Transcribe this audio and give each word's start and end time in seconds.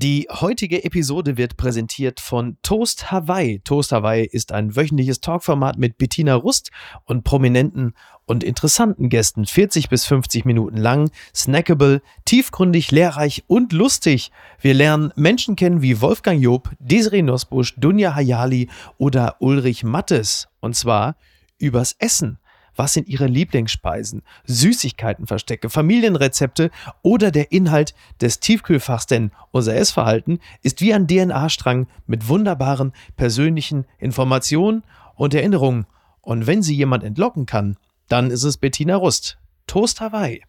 Die 0.00 0.28
heutige 0.30 0.84
Episode 0.84 1.36
wird 1.36 1.56
präsentiert 1.56 2.20
von 2.20 2.56
Toast 2.62 3.10
Hawaii. 3.10 3.58
Toast 3.64 3.90
Hawaii 3.90 4.24
ist 4.24 4.52
ein 4.52 4.76
wöchentliches 4.76 5.20
Talkformat 5.20 5.76
mit 5.76 5.98
Bettina 5.98 6.36
Rust 6.36 6.70
und 7.04 7.24
prominenten 7.24 7.94
und 8.24 8.44
interessanten 8.44 9.08
Gästen, 9.08 9.44
40 9.44 9.88
bis 9.88 10.06
50 10.06 10.44
Minuten 10.44 10.76
lang, 10.76 11.10
snackable, 11.34 12.00
tiefgründig, 12.26 12.92
lehrreich 12.92 13.42
und 13.48 13.72
lustig. 13.72 14.30
Wir 14.60 14.72
lernen 14.72 15.12
Menschen 15.16 15.56
kennen 15.56 15.82
wie 15.82 16.00
Wolfgang 16.00 16.40
Job, 16.40 16.70
Desiree 16.78 17.22
Nosbusch, 17.22 17.74
Dunja 17.76 18.14
Hayali 18.14 18.68
oder 18.98 19.34
Ulrich 19.40 19.82
Mattes. 19.82 20.46
Und 20.60 20.76
zwar 20.76 21.16
übers 21.58 21.96
Essen. 21.98 22.38
Was 22.78 22.92
sind 22.92 23.08
Ihre 23.08 23.26
Lieblingsspeisen? 23.26 24.22
Süßigkeitenverstecke, 24.46 25.68
Familienrezepte 25.68 26.70
oder 27.02 27.32
der 27.32 27.50
Inhalt 27.50 27.92
des 28.20 28.38
Tiefkühlfachs? 28.38 29.06
Denn 29.06 29.32
unser 29.50 29.74
Essverhalten 29.74 30.38
ist 30.62 30.80
wie 30.80 30.94
ein 30.94 31.08
DNA-Strang 31.08 31.88
mit 32.06 32.28
wunderbaren 32.28 32.92
persönlichen 33.16 33.84
Informationen 33.98 34.84
und 35.16 35.34
Erinnerungen. 35.34 35.86
Und 36.20 36.46
wenn 36.46 36.62
sie 36.62 36.76
jemand 36.76 37.02
entlocken 37.02 37.46
kann, 37.46 37.76
dann 38.06 38.30
ist 38.30 38.44
es 38.44 38.58
Bettina 38.58 38.94
Rust. 38.94 39.38
Toast 39.66 40.00
Hawaii. 40.00 40.44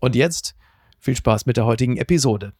Und 0.00 0.16
jetzt 0.16 0.56
viel 0.98 1.14
Spaß 1.14 1.46
mit 1.46 1.56
der 1.56 1.64
heutigen 1.64 1.96
Episode. 1.96 2.54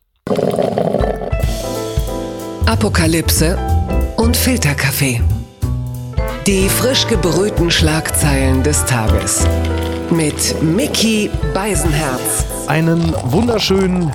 Apokalypse 2.66 3.58
und 4.16 4.36
Filterkaffee. 4.36 5.20
Die 6.48 6.66
frisch 6.70 7.06
gebrühten 7.06 7.70
Schlagzeilen 7.70 8.62
des 8.62 8.82
Tages. 8.86 9.46
Mit 10.08 10.62
Mickey 10.62 11.28
Beisenherz. 11.52 12.46
Einen 12.66 13.14
wunderschönen 13.24 14.10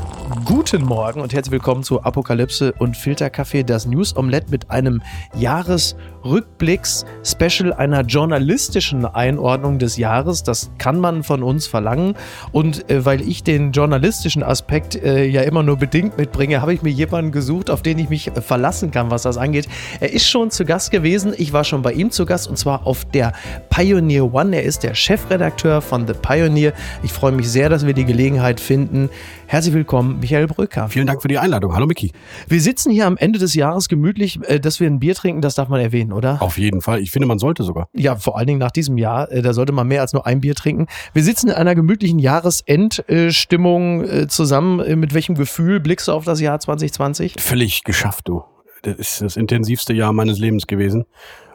guten 0.45 0.83
Morgen 0.83 1.20
und 1.21 1.33
herzlich 1.33 1.53
willkommen 1.53 1.83
zu 1.83 2.03
Apokalypse 2.03 2.73
und 2.73 2.97
Filterkaffee, 2.97 3.63
das 3.63 3.85
News 3.85 4.17
Omelette 4.17 4.51
mit 4.51 4.70
einem 4.71 5.01
Jahresrückblicks-Special 5.35 7.71
einer 7.71 8.01
journalistischen 8.01 9.05
Einordnung 9.05 9.79
des 9.79 9.95
Jahres. 9.95 10.43
Das 10.43 10.71
kann 10.77 10.99
man 10.99 11.23
von 11.23 11.43
uns 11.43 11.65
verlangen. 11.68 12.15
Und 12.51 12.90
äh, 12.90 13.05
weil 13.05 13.21
ich 13.21 13.43
den 13.43 13.71
journalistischen 13.71 14.43
Aspekt 14.43 14.95
äh, 14.95 15.23
ja 15.26 15.43
immer 15.43 15.63
nur 15.63 15.77
bedingt 15.77 16.18
mitbringe, 16.18 16.62
habe 16.62 16.73
ich 16.73 16.81
mir 16.81 16.91
jemanden 16.91 17.31
gesucht, 17.31 17.70
auf 17.70 17.81
den 17.81 17.98
ich 17.99 18.09
mich 18.09 18.27
äh, 18.27 18.41
verlassen 18.41 18.91
kann, 18.91 19.12
was 19.12 19.21
das 19.21 19.37
angeht. 19.37 19.70
Er 20.01 20.12
ist 20.12 20.27
schon 20.27 20.51
zu 20.51 20.65
Gast 20.65 20.91
gewesen. 20.91 21.34
Ich 21.37 21.53
war 21.53 21.63
schon 21.63 21.84
bei 21.84 21.93
ihm 21.93 22.12
zu 22.12 22.25
Gast 22.25 22.49
und 22.49 22.57
zwar 22.57 22.85
auf 22.85 23.05
der 23.05 23.31
Pioneer 23.70 24.34
One. 24.34 24.53
Er 24.55 24.63
ist 24.63 24.84
der 24.84 24.93
Chefredakteur 24.93 25.81
von 25.81 26.05
The 26.05 26.13
Pioneer. 26.13 26.73
Ich 27.01 27.13
freue 27.13 27.31
mich 27.31 27.49
sehr, 27.49 27.70
dass 27.70 27.85
wir 27.85 27.93
die 27.93 28.05
Gelegenheit 28.05 28.59
finden. 28.59 29.09
Herzlich 29.54 29.76
willkommen, 29.76 30.20
Michael 30.20 30.48
Bröker. 30.48 30.90
Vielen 30.90 31.05
Dank 31.05 31.21
für 31.21 31.27
die 31.27 31.37
Einladung. 31.37 31.76
Hallo 31.76 31.85
Miki. 31.85 32.12
Wir 32.48 32.59
sitzen 32.59 32.91
hier 32.91 33.05
am 33.05 33.18
Ende 33.18 33.37
des 33.37 33.54
Jahres 33.54 33.87
gemütlich, 33.87 34.40
äh, 34.48 34.59
dass 34.59 34.79
wir 34.79 34.87
ein 34.87 34.98
Bier 34.99 35.13
trinken, 35.13 35.43
das 35.43 35.54
darf 35.54 35.70
man 35.70 35.79
erwähnen, 35.79 36.12
oder? 36.12 36.41
Auf 36.41 36.57
jeden 36.57 36.82
Fall. 36.82 37.01
Ich 37.01 37.12
finde, 37.12 37.27
man 37.27 37.37
sollte 37.37 37.62
sogar. 37.62 37.87
Ja, 37.93 38.15
vor 38.15 38.35
allen 38.35 38.48
Dingen 38.48 38.57
nach 38.57 38.71
diesem 38.71 38.98
Jahr, 38.98 39.31
äh, 39.31 39.43
da 39.43 39.54
sollte 39.54 39.71
man 39.71 39.87
mehr 39.87 40.01
als 40.01 40.12
nur 40.12 40.26
ein 40.26 40.41
Bier 40.41 40.55
trinken. 40.55 40.87
Wir 41.13 41.24
sitzen 41.24 41.49
in 41.49 41.54
einer 41.54 41.76
gemütlichen 41.76 42.18
Jahresendstimmung 42.18 44.04
äh, 44.04 44.27
zusammen. 44.27 44.99
Mit 44.99 45.13
welchem 45.13 45.35
Gefühl 45.35 45.79
blickst 45.79 46.07
du 46.07 46.13
auf 46.13 46.26
das 46.26 46.41
Jahr 46.41 46.59
2020? 46.59 47.35
Völlig 47.37 47.84
geschafft, 47.84 48.29
du. 48.29 48.43
Das 48.81 48.96
ist 48.96 49.21
das 49.21 49.37
intensivste 49.37 49.93
Jahr 49.93 50.13
meines 50.13 50.40
Lebens 50.40 50.65
gewesen. 50.65 51.05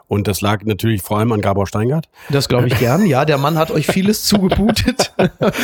Und 0.08 0.26
das 0.26 0.40
lag 0.40 0.64
natürlich 0.64 1.02
vor 1.02 1.18
allem 1.18 1.32
an 1.32 1.42
Gabor 1.42 1.66
Steingart. 1.66 2.08
Das 2.30 2.48
glaube 2.48 2.68
ich 2.68 2.78
gern. 2.78 3.04
Ja, 3.06 3.26
der 3.26 3.36
Mann 3.36 3.58
hat 3.58 3.70
euch 3.70 3.86
vieles 3.86 4.24
zugebutet. 4.24 5.12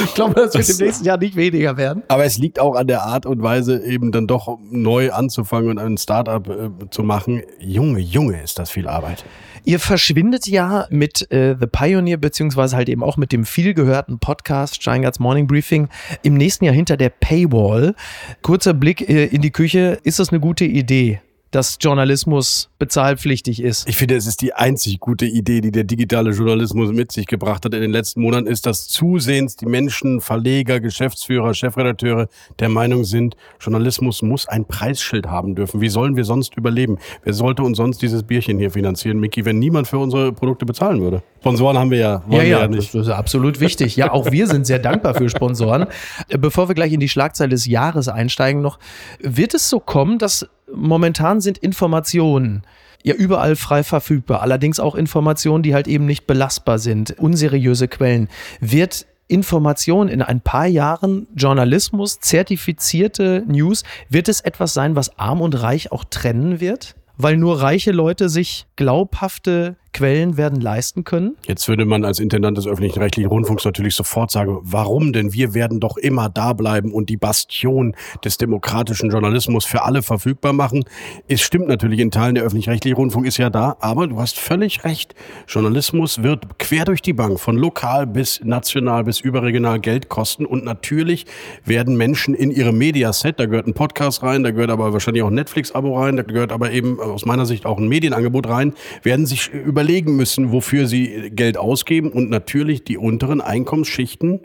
ich 0.05 0.15
glaube, 0.15 0.35
das 0.35 0.55
wird 0.55 0.69
im 0.69 0.87
nächsten 0.87 1.05
Jahr 1.07 1.17
nicht 1.17 1.35
weniger 1.35 1.79
werden. 1.79 2.03
Aber 2.09 2.25
es 2.25 2.37
liegt 2.37 2.61
auch 2.61 2.75
an 2.75 2.87
der 2.87 3.03
Art 3.03 3.25
und 3.25 3.43
Weise, 3.43 3.83
eben 3.83 4.13
dann 4.13 4.27
doch 4.27 4.59
neu 4.71 5.13
anzufangen 5.13 5.71
und 5.71 5.79
ein 5.79 5.97
Startup 5.97 6.47
äh, 6.47 6.91
zu 6.91 7.03
machen. 7.03 7.43
Junge, 7.59 8.01
Junge, 8.01 8.43
ist 8.43 8.59
das 8.59 8.71
viel 8.71 8.87
Arbeit. 8.87 9.25
Ihr 9.65 9.81
verschwindet 9.81 10.47
ja 10.47 10.87
mit 10.91 11.31
äh, 11.33 11.57
The 11.59 11.67
Pioneer, 11.67 12.19
beziehungsweise 12.19 12.77
halt 12.77 12.91
eben 12.91 13.03
auch 13.03 13.17
mit 13.17 13.33
dem 13.33 13.47
vielgehörten 13.47 14.19
Podcast 14.19 14.83
Steingarts 14.83 15.19
Morning 15.21 15.47
Briefing 15.47 15.89
im 16.23 16.35
nächsten 16.35 16.67
Jahr 16.67 16.75
hinter 16.75 16.99
der 16.99 17.09
Paywall. 17.09 17.95
Kurzer 18.43 18.75
Blick 18.75 19.09
äh, 19.09 19.25
in 19.25 19.41
die 19.41 19.53
Küche. 19.53 19.99
Ist 20.03 20.19
das 20.19 20.29
eine 20.29 20.41
gute 20.41 20.67
Idee? 20.67 21.21
Dass 21.55 21.79
Journalismus 21.81 22.69
bezahlpflichtig 22.81 23.63
ist. 23.63 23.89
Ich 23.89 23.97
finde, 23.97 24.17
es 24.17 24.27
ist 24.27 24.43
die 24.43 24.55
einzig 24.55 24.99
gute 24.99 25.25
Idee, 25.25 25.61
die 25.61 25.71
der 25.71 25.85
digitale 25.85 26.33
Journalismus 26.33 26.91
mit 26.93 27.13
sich 27.13 27.27
gebracht 27.27 27.65
hat 27.65 27.73
in 27.75 27.81
den 27.81 27.93
letzten 27.93 28.23
Monaten, 28.23 28.49
ist, 28.49 28.67
dass 28.67 28.89
zusehends 28.89 29.55
die 29.55 29.67
Menschen, 29.67 30.21
Verleger, 30.21 30.81
Geschäftsführer, 30.81 31.55
Chefredakteure 31.55 32.27
der 32.59 32.69
Meinung 32.69 33.05
sind, 33.05 33.37
Journalismus 33.61 34.23
muss 34.23 34.49
ein 34.49 34.65
Preisschild 34.65 35.27
haben 35.29 35.55
dürfen. 35.55 35.81
Wie 35.81 35.89
sollen 35.89 36.17
wir 36.17 36.25
sonst 36.25 36.57
überleben? 36.57 36.99
Wer 37.23 37.35
sollte 37.35 37.63
uns 37.63 37.77
sonst 37.77 38.03
dieses 38.03 38.25
Bierchen 38.25 38.59
hier 38.59 38.73
finanzieren, 38.73 39.21
Micky, 39.21 39.45
wenn 39.45 39.61
niemand 39.61 39.87
für 39.87 39.99
unsere 39.99 40.33
Produkte 40.33 40.67
bezahlen 40.67 41.01
würde? 41.01 41.23
Sponsoren 41.39 41.79
haben 41.79 41.91
wir 41.91 41.99
ja. 41.99 42.23
Ja, 42.31 42.43
ja, 42.43 42.61
ja 42.61 42.69
nicht. 42.69 42.95
das 42.95 43.07
ist 43.07 43.13
absolut 43.13 43.61
wichtig. 43.61 43.95
Ja, 43.97 44.11
auch 44.11 44.33
wir 44.33 44.49
sind 44.49 44.67
sehr 44.67 44.79
dankbar 44.81 45.15
für 45.15 45.29
Sponsoren. 45.29 45.87
Bevor 46.29 46.69
wir 46.69 46.75
gleich 46.75 46.93
in 46.93 47.01
die 47.01 47.09
Schlagzeile 47.09 47.51
des 47.51 47.67
Jahres 47.67 48.09
einsteigen 48.09 48.61
noch, 48.63 48.79
wird 49.21 49.55
es 49.55 49.69
so 49.69 49.79
kommen, 49.79 50.19
dass 50.19 50.49
momentan 50.77 51.41
sind 51.41 51.59
Informationen 51.59 52.63
ja 53.03 53.15
überall 53.15 53.55
frei 53.55 53.85
verfügbar, 53.85 54.41
allerdings 54.41 54.81
auch 54.81 54.95
Informationen, 54.95 55.63
die 55.63 55.75
halt 55.75 55.87
eben 55.87 56.07
nicht 56.07 56.27
belastbar 56.27 56.79
sind, 56.79 57.19
unseriöse 57.19 57.87
Quellen. 57.87 58.29
Wird 58.61 59.07
Information 59.29 60.09
in 60.09 60.23
ein 60.23 60.41
paar 60.41 60.67
Jahren 60.67 61.27
Journalismus, 61.35 62.21
zertifizierte 62.21 63.45
News, 63.47 63.85
wird 64.09 64.29
es 64.29 64.41
etwas 64.41 64.75
sein, 64.75 64.97
was 64.97 65.19
arm 65.19 65.41
und 65.41 65.61
reich 65.63 65.93
auch 65.93 66.05
trennen 66.05 66.61
wird? 66.61 66.95
Weil 67.17 67.37
nur 67.37 67.61
reiche 67.63 67.93
Leute 67.93 68.29
sich 68.29 68.67
glaubhafte 68.77 69.77
Quellen 69.95 70.37
werden 70.37 70.61
leisten 70.61 71.05
können? 71.05 71.37
Jetzt 71.47 71.69
würde 71.69 71.87
man 71.87 72.05
als 72.05 72.19
Intendant 72.19 72.59
des 72.59 72.67
öffentlichen 72.67 72.99
rechtlichen 72.99 73.29
Rundfunks 73.29 73.65
natürlich 73.65 73.95
sofort 73.95 74.31
sagen, 74.31 74.59
warum 74.63 75.13
denn? 75.13 75.33
Wir 75.33 75.55
werden 75.55 75.81
doch 75.81 75.97
immer 75.97 76.29
da 76.29 76.53
bleiben 76.53 76.93
und 76.93 77.09
die 77.09 77.17
Bastion 77.17 77.95
des 78.25 78.37
demokratischen 78.37 79.11
Journalismus 79.11 79.65
für 79.65 79.83
alle 79.83 80.03
verfügbar 80.03 80.53
machen. 80.53 80.85
Es 81.29 81.41
stimmt 81.41 81.69
natürlich 81.69 82.01
in 82.01 82.11
Teilen, 82.11 82.35
der 82.35 82.45
öffentlich-rechtliche 82.45 82.97
Rundfunk 82.97 83.25
ist 83.25 83.39
ja 83.39 83.51
da, 83.51 83.77
aber 83.81 84.09
du 84.09 84.21
hast 84.21 84.39
völlig 84.39 84.85
recht. 84.85 85.15
Journalismus 85.47 86.23
wird 86.23 86.59
quer 86.59 86.85
durch 86.85 87.01
die 87.01 87.13
Bank, 87.13 87.39
von 87.39 87.57
lokal 87.57 88.07
bis 88.07 88.41
national 88.43 89.05
bis 89.05 89.21
überregional 89.21 89.79
Geld 89.79 90.09
kosten 90.09 90.45
und 90.45 90.65
natürlich 90.65 91.27
werden 91.65 91.97
Menschen 91.97 92.35
in 92.35 92.51
ihrem 92.51 92.77
Mediaset, 92.77 93.39
da 93.39 93.47
gehört 93.47 93.69
ein 93.69 93.75
Podcast 93.75 94.25
rein, 94.25 94.43
da 94.43 94.51
gehört 94.51 94.71
aber 94.71 94.93
wahrscheinlich 94.93 95.23
auch 95.23 95.29
ein 95.29 95.35
Netflix-Abo 95.35 95.97
rein, 95.97 96.17
da 96.17 96.25
gehört 96.25 96.51
aber 96.51 96.73
eben 96.73 96.99
aus 96.99 97.25
meiner 97.25 97.47
Sicht 97.47 97.65
auch 97.65 97.79
ein 97.79 97.87
Medienangebot 97.87 98.49
rein, 98.49 98.75
werden 99.05 99.27
sich 99.27 99.53
über 99.53 99.84
überlegen 99.85 100.17
müssen, 100.17 100.51
wofür 100.51 100.87
sie 100.87 101.31
Geld 101.31 101.59
ausgeben 101.59 102.11
und 102.11 102.31
natürlich 102.31 102.85
die 102.85 102.97
unteren 102.97 103.43
Einkommensschichten 103.43 104.41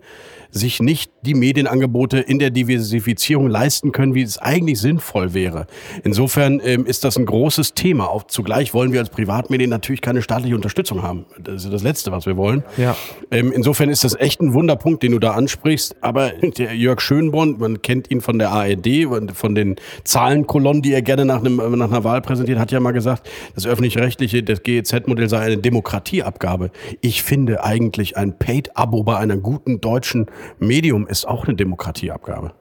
sich 0.52 0.80
nicht 0.80 1.12
die 1.22 1.34
Medienangebote 1.34 2.20
in 2.20 2.40
der 2.40 2.50
Diversifizierung 2.50 3.48
leisten 3.48 3.92
können, 3.92 4.16
wie 4.16 4.22
es 4.22 4.38
eigentlich 4.38 4.80
sinnvoll 4.80 5.34
wäre. 5.34 5.68
Insofern 6.04 6.62
ähm, 6.64 6.86
ist 6.86 7.04
das 7.04 7.18
ein 7.18 7.26
großes 7.26 7.74
Thema. 7.74 8.10
Auch 8.10 8.24
zugleich 8.24 8.74
wollen 8.74 8.92
wir 8.92 9.00
als 9.00 9.10
Privatmedien 9.10 9.70
natürlich 9.70 10.02
keine 10.02 10.22
staatliche 10.22 10.56
Unterstützung 10.56 11.04
haben. 11.04 11.26
Das 11.40 11.66
ist 11.66 11.74
das 11.74 11.84
Letzte, 11.84 12.12
was 12.12 12.26
wir 12.26 12.38
wollen. 12.38 12.64
Ja. 12.78 12.96
Ähm, 13.32 13.52
insofern 13.52 13.90
ist 13.90 14.04
das 14.04 14.16
echt 14.16 14.42
ein 14.42 14.54
Wunderpunkt, 14.54 15.04
den 15.04 15.12
du 15.12 15.20
da 15.20 15.32
ansprichst. 15.32 15.96
Aber 16.02 16.30
der 16.30 16.76
Jörg 16.76 17.02
Schönborn, 17.02 17.58
man 17.60 17.82
kennt 17.82 18.10
ihn 18.10 18.22
von 18.22 18.40
der 18.40 18.52
ARD 18.52 19.08
von 19.34 19.56
den 19.56 19.76
Zahlenkolonnen, 20.04 20.82
die 20.82 20.94
er 20.94 21.02
gerne 21.02 21.26
nach, 21.26 21.40
einem, 21.40 21.58
nach 21.58 21.92
einer 21.92 22.04
Wahl 22.04 22.22
präsentiert, 22.22 22.60
hat 22.60 22.72
ja 22.72 22.80
mal 22.80 22.92
gesagt, 22.92 23.30
das 23.56 23.68
öffentlich-rechtliche, 23.68 24.44
das 24.44 24.64
GEZ-Modell 24.64 25.30
sei 25.30 25.40
eine 25.40 25.58
Demokratieabgabe. 25.58 26.72
Ich 27.02 27.24
finde 27.24 27.64
eigentlich 27.64 28.18
ein 28.18 28.38
Paid-Abo 28.38 29.04
bei 29.04 29.18
einer 29.18 29.38
guten 29.38 29.82
deutschen 29.82 30.28
Medium 30.60 31.08
ist 31.08 31.28
auch 31.28 31.46
eine 31.46 31.56
Demokratieabgabe. 31.56 32.54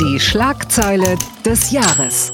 Die 0.00 0.20
Schlagzeile 0.20 1.16
des 1.44 1.70
Jahres 1.70 2.32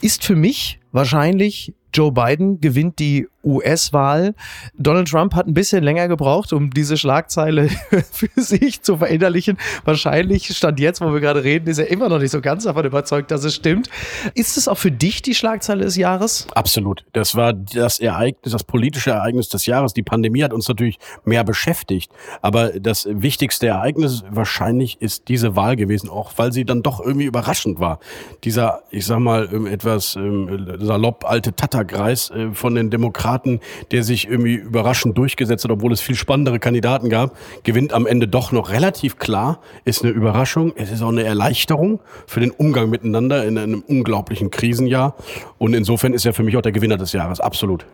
ist 0.00 0.24
für 0.24 0.36
mich 0.36 0.80
wahrscheinlich 0.92 1.74
Joe 1.92 2.12
Biden 2.12 2.60
gewinnt 2.60 2.98
die 2.98 3.28
US-Wahl. 3.42 4.34
Donald 4.76 5.08
Trump 5.08 5.34
hat 5.34 5.46
ein 5.46 5.54
bisschen 5.54 5.82
länger 5.82 6.08
gebraucht, 6.08 6.52
um 6.52 6.70
diese 6.70 6.96
Schlagzeile 6.96 7.68
für 8.12 8.28
sich 8.36 8.82
zu 8.82 8.98
verinnerlichen. 8.98 9.56
Wahrscheinlich 9.84 10.54
stand 10.56 10.78
jetzt, 10.80 11.00
wo 11.00 11.12
wir 11.12 11.20
gerade 11.20 11.42
reden, 11.42 11.68
ist 11.68 11.78
er 11.78 11.90
immer 11.90 12.08
noch 12.08 12.18
nicht 12.18 12.30
so 12.30 12.40
ganz 12.40 12.64
davon 12.64 12.84
überzeugt, 12.84 13.30
dass 13.30 13.44
es 13.44 13.54
stimmt. 13.54 13.88
Ist 14.34 14.56
es 14.56 14.68
auch 14.68 14.78
für 14.78 14.90
dich 14.92 15.22
die 15.22 15.34
Schlagzeile 15.34 15.84
des 15.84 15.96
Jahres? 15.96 16.46
Absolut. 16.54 17.04
Das 17.12 17.34
war 17.34 17.52
das 17.52 17.98
Ereignis, 17.98 18.52
das 18.52 18.64
politische 18.64 19.10
Ereignis 19.10 19.48
des 19.48 19.66
Jahres. 19.66 19.94
Die 19.94 20.02
Pandemie 20.02 20.42
hat 20.42 20.52
uns 20.52 20.68
natürlich 20.68 20.98
mehr 21.24 21.44
beschäftigt. 21.44 22.12
Aber 22.42 22.78
das 22.78 23.08
wichtigste 23.10 23.68
Ereignis 23.68 24.22
wahrscheinlich 24.30 25.00
ist 25.00 25.28
diese 25.28 25.56
Wahl 25.56 25.76
gewesen, 25.76 26.10
auch 26.10 26.32
weil 26.36 26.52
sie 26.52 26.64
dann 26.64 26.82
doch 26.82 27.00
irgendwie 27.00 27.26
überraschend 27.26 27.80
war. 27.80 28.00
Dieser, 28.44 28.82
ich 28.90 29.06
sag 29.06 29.20
mal, 29.20 29.48
ähm, 29.52 29.66
etwas 29.66 30.16
ähm, 30.16 30.76
salopp 30.80 31.24
alte 31.24 31.54
Tatterkreis 31.54 32.30
äh, 32.30 32.52
von 32.52 32.74
den 32.74 32.90
Demokraten 32.90 33.29
Demokraten, 33.30 33.60
der 33.90 34.02
sich 34.02 34.28
irgendwie 34.28 34.54
überraschend 34.54 35.16
durchgesetzt 35.16 35.64
hat, 35.64 35.70
obwohl 35.70 35.92
es 35.92 36.00
viel 36.00 36.16
spannendere 36.16 36.58
Kandidaten 36.58 37.08
gab, 37.08 37.36
gewinnt 37.62 37.92
am 37.92 38.06
Ende 38.06 38.28
doch 38.28 38.52
noch 38.52 38.70
relativ 38.70 39.18
klar. 39.18 39.60
Ist 39.84 40.02
eine 40.02 40.12
Überraschung. 40.12 40.72
Es 40.76 40.90
ist 40.90 41.02
auch 41.02 41.08
eine 41.08 41.22
Erleichterung 41.22 42.00
für 42.26 42.40
den 42.40 42.50
Umgang 42.50 42.90
miteinander 42.90 43.44
in 43.44 43.58
einem 43.58 43.82
unglaublichen 43.86 44.50
Krisenjahr. 44.50 45.14
Und 45.58 45.74
insofern 45.74 46.12
ist 46.12 46.26
er 46.26 46.32
für 46.32 46.42
mich 46.42 46.56
auch 46.56 46.62
der 46.62 46.72
Gewinner 46.72 46.96
des 46.96 47.12
Jahres. 47.12 47.40
Absolut. 47.40 47.86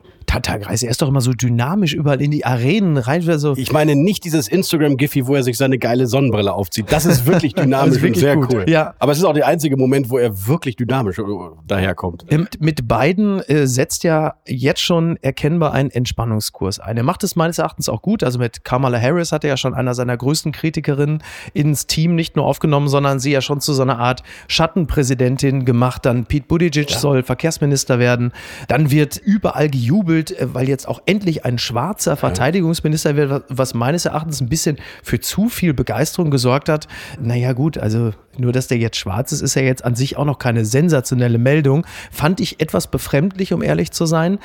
Tatterkreis, 0.43 0.83
er 0.83 0.91
ist 0.91 1.03
doch 1.03 1.09
immer 1.09 1.21
so 1.21 1.33
dynamisch 1.33 1.95
überall 1.95 2.21
in 2.21 2.31
die 2.31 2.45
Arenen 2.45 2.97
rein. 2.97 3.23
So. 3.23 3.57
Ich 3.57 3.73
meine 3.73 3.97
nicht 3.97 4.25
dieses 4.25 4.49
Instagram-Giphy, 4.49 5.27
wo 5.27 5.35
er 5.35 5.43
sich 5.43 5.57
seine 5.57 5.79
geile 5.79 6.07
Sonnenbrille 6.07 6.53
aufzieht. 6.53 6.87
Das 6.91 7.07
ist 7.07 7.27
wirklich 7.27 7.55
dynamisch 7.57 7.97
ist 7.97 8.03
wirklich 8.03 8.17
und 8.17 8.21
sehr 8.21 8.37
gut. 8.37 8.55
cool. 8.55 8.65
Ja. 8.69 8.95
Aber 8.99 9.13
es 9.13 9.19
ist 9.19 9.25
auch 9.25 9.33
der 9.33 9.47
einzige 9.47 9.77
Moment, 9.77 10.11
wo 10.11 10.19
er 10.19 10.47
wirklich 10.47 10.77
dynamisch 10.77 11.19
äh, 11.19 11.23
daherkommt. 11.67 12.27
Ähm, 12.29 12.49
mit 12.59 12.87
beiden 12.87 13.41
äh, 13.41 13.67
setzt 13.67 14.05
ja 14.05 14.35
jetzt 14.47 14.81
schon 14.81 15.17
erkennbar 15.23 15.73
einen 15.73 15.91
Entspannungskurs 15.91 16.79
ein. 16.79 16.97
Er 16.97 17.03
macht 17.03 17.25
es 17.25 17.37
meines 17.37 17.59
Erachtens 17.59 17.89
auch 17.89 18.03
gut. 18.03 18.23
Also 18.23 18.39
mit 18.39 18.65
Kamala 18.65 19.01
Harris 19.01 19.33
hat 19.33 19.45
er 19.45 19.51
ja 19.51 19.57
schon 19.57 19.75
einer 19.75 19.95
seiner 19.95 20.17
größten 20.17 20.53
Kritikerinnen 20.53 21.23
ins 21.55 21.87
Team 21.87 22.15
nicht 22.15 22.37
nur 22.37 22.47
aufgenommen, 22.47 22.89
sondern 22.89 23.19
sie 23.19 23.33
ja 23.33 23.41
schon 23.41 23.61
zu 23.61 23.73
so 23.73 23.83
einer 23.83 23.99
Art 23.99 24.23
Schattenpräsidentin 24.49 25.65
gemacht. 25.65 26.05
Dann 26.05 26.27
Pete 26.27 26.47
Buttigieg 26.47 26.91
ja. 26.91 26.99
soll 26.99 27.23
Verkehrsminister 27.23 27.99
werden. 27.99 28.33
Dann 28.69 28.91
wird 28.91 29.17
überall 29.17 29.71
gejubelt 29.71 30.26
gefühlt, 30.27 30.41
äh, 30.41 30.55
weil 30.55 30.69
jetzt 30.69 30.89
auch 30.89 31.01
endlich 31.07 31.45
ein 31.45 31.59
schwarzer 31.59 32.17
Verteidigungsminister 32.17 33.17
wird, 33.17 33.45
was 33.49 33.75
meines 33.75 34.05
Erachtens 34.05 34.41
ein 34.41 34.49
bisschen 34.49 34.79
für 35.03 35.21
zu 35.21 35.49
viel 35.49 35.75
Begeisterung 35.75 36.31
gesorgt 36.31 36.69
hat. 36.69 36.89
Naja 37.21 37.53
gut, 37.53 37.79
also 37.79 38.13
nur, 38.39 38.53
dass 38.53 38.69
der 38.69 38.79
jetzt 38.79 38.97
schwarz 38.97 39.33
ist, 39.33 39.41
ist 39.41 39.55
ja 39.55 39.63
jetzt 39.63 39.85
an 39.85 39.95
sich 39.95 40.17
auch 40.17 40.25
noch 40.25 40.39
keine 40.39 40.65
sensationelle 40.65 41.39
Meldung. 41.39 41.87
Fand 42.11 42.41
ich 42.41 42.61
etwas 42.61 42.89
befremdlich, 42.89 43.53
um 43.53 43.63
ehrlich 43.63 43.91
zu 43.93 44.07
sein. 44.07 44.39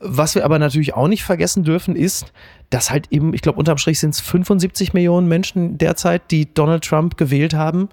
Was 0.00 0.34
wir 0.34 0.44
aber 0.44 0.58
natürlich 0.58 0.94
auch 0.94 1.08
nicht 1.08 1.24
vergessen 1.24 1.62
dürfen, 1.62 1.94
ist, 1.94 2.32
dass 2.70 2.90
halt 2.90 3.08
eben, 3.10 3.34
ich 3.34 3.42
glaube, 3.42 3.58
unterm 3.58 3.78
Strich 3.78 3.98
sind 3.98 4.14
es 4.14 4.20
75 4.20 4.94
Millionen 4.94 5.26
Menschen 5.28 5.76
derzeit, 5.76 6.22
die 6.30 6.52
Donald 6.54 6.84
Trump 6.84 7.16
gewählt 7.16 7.52
haben. 7.52 7.88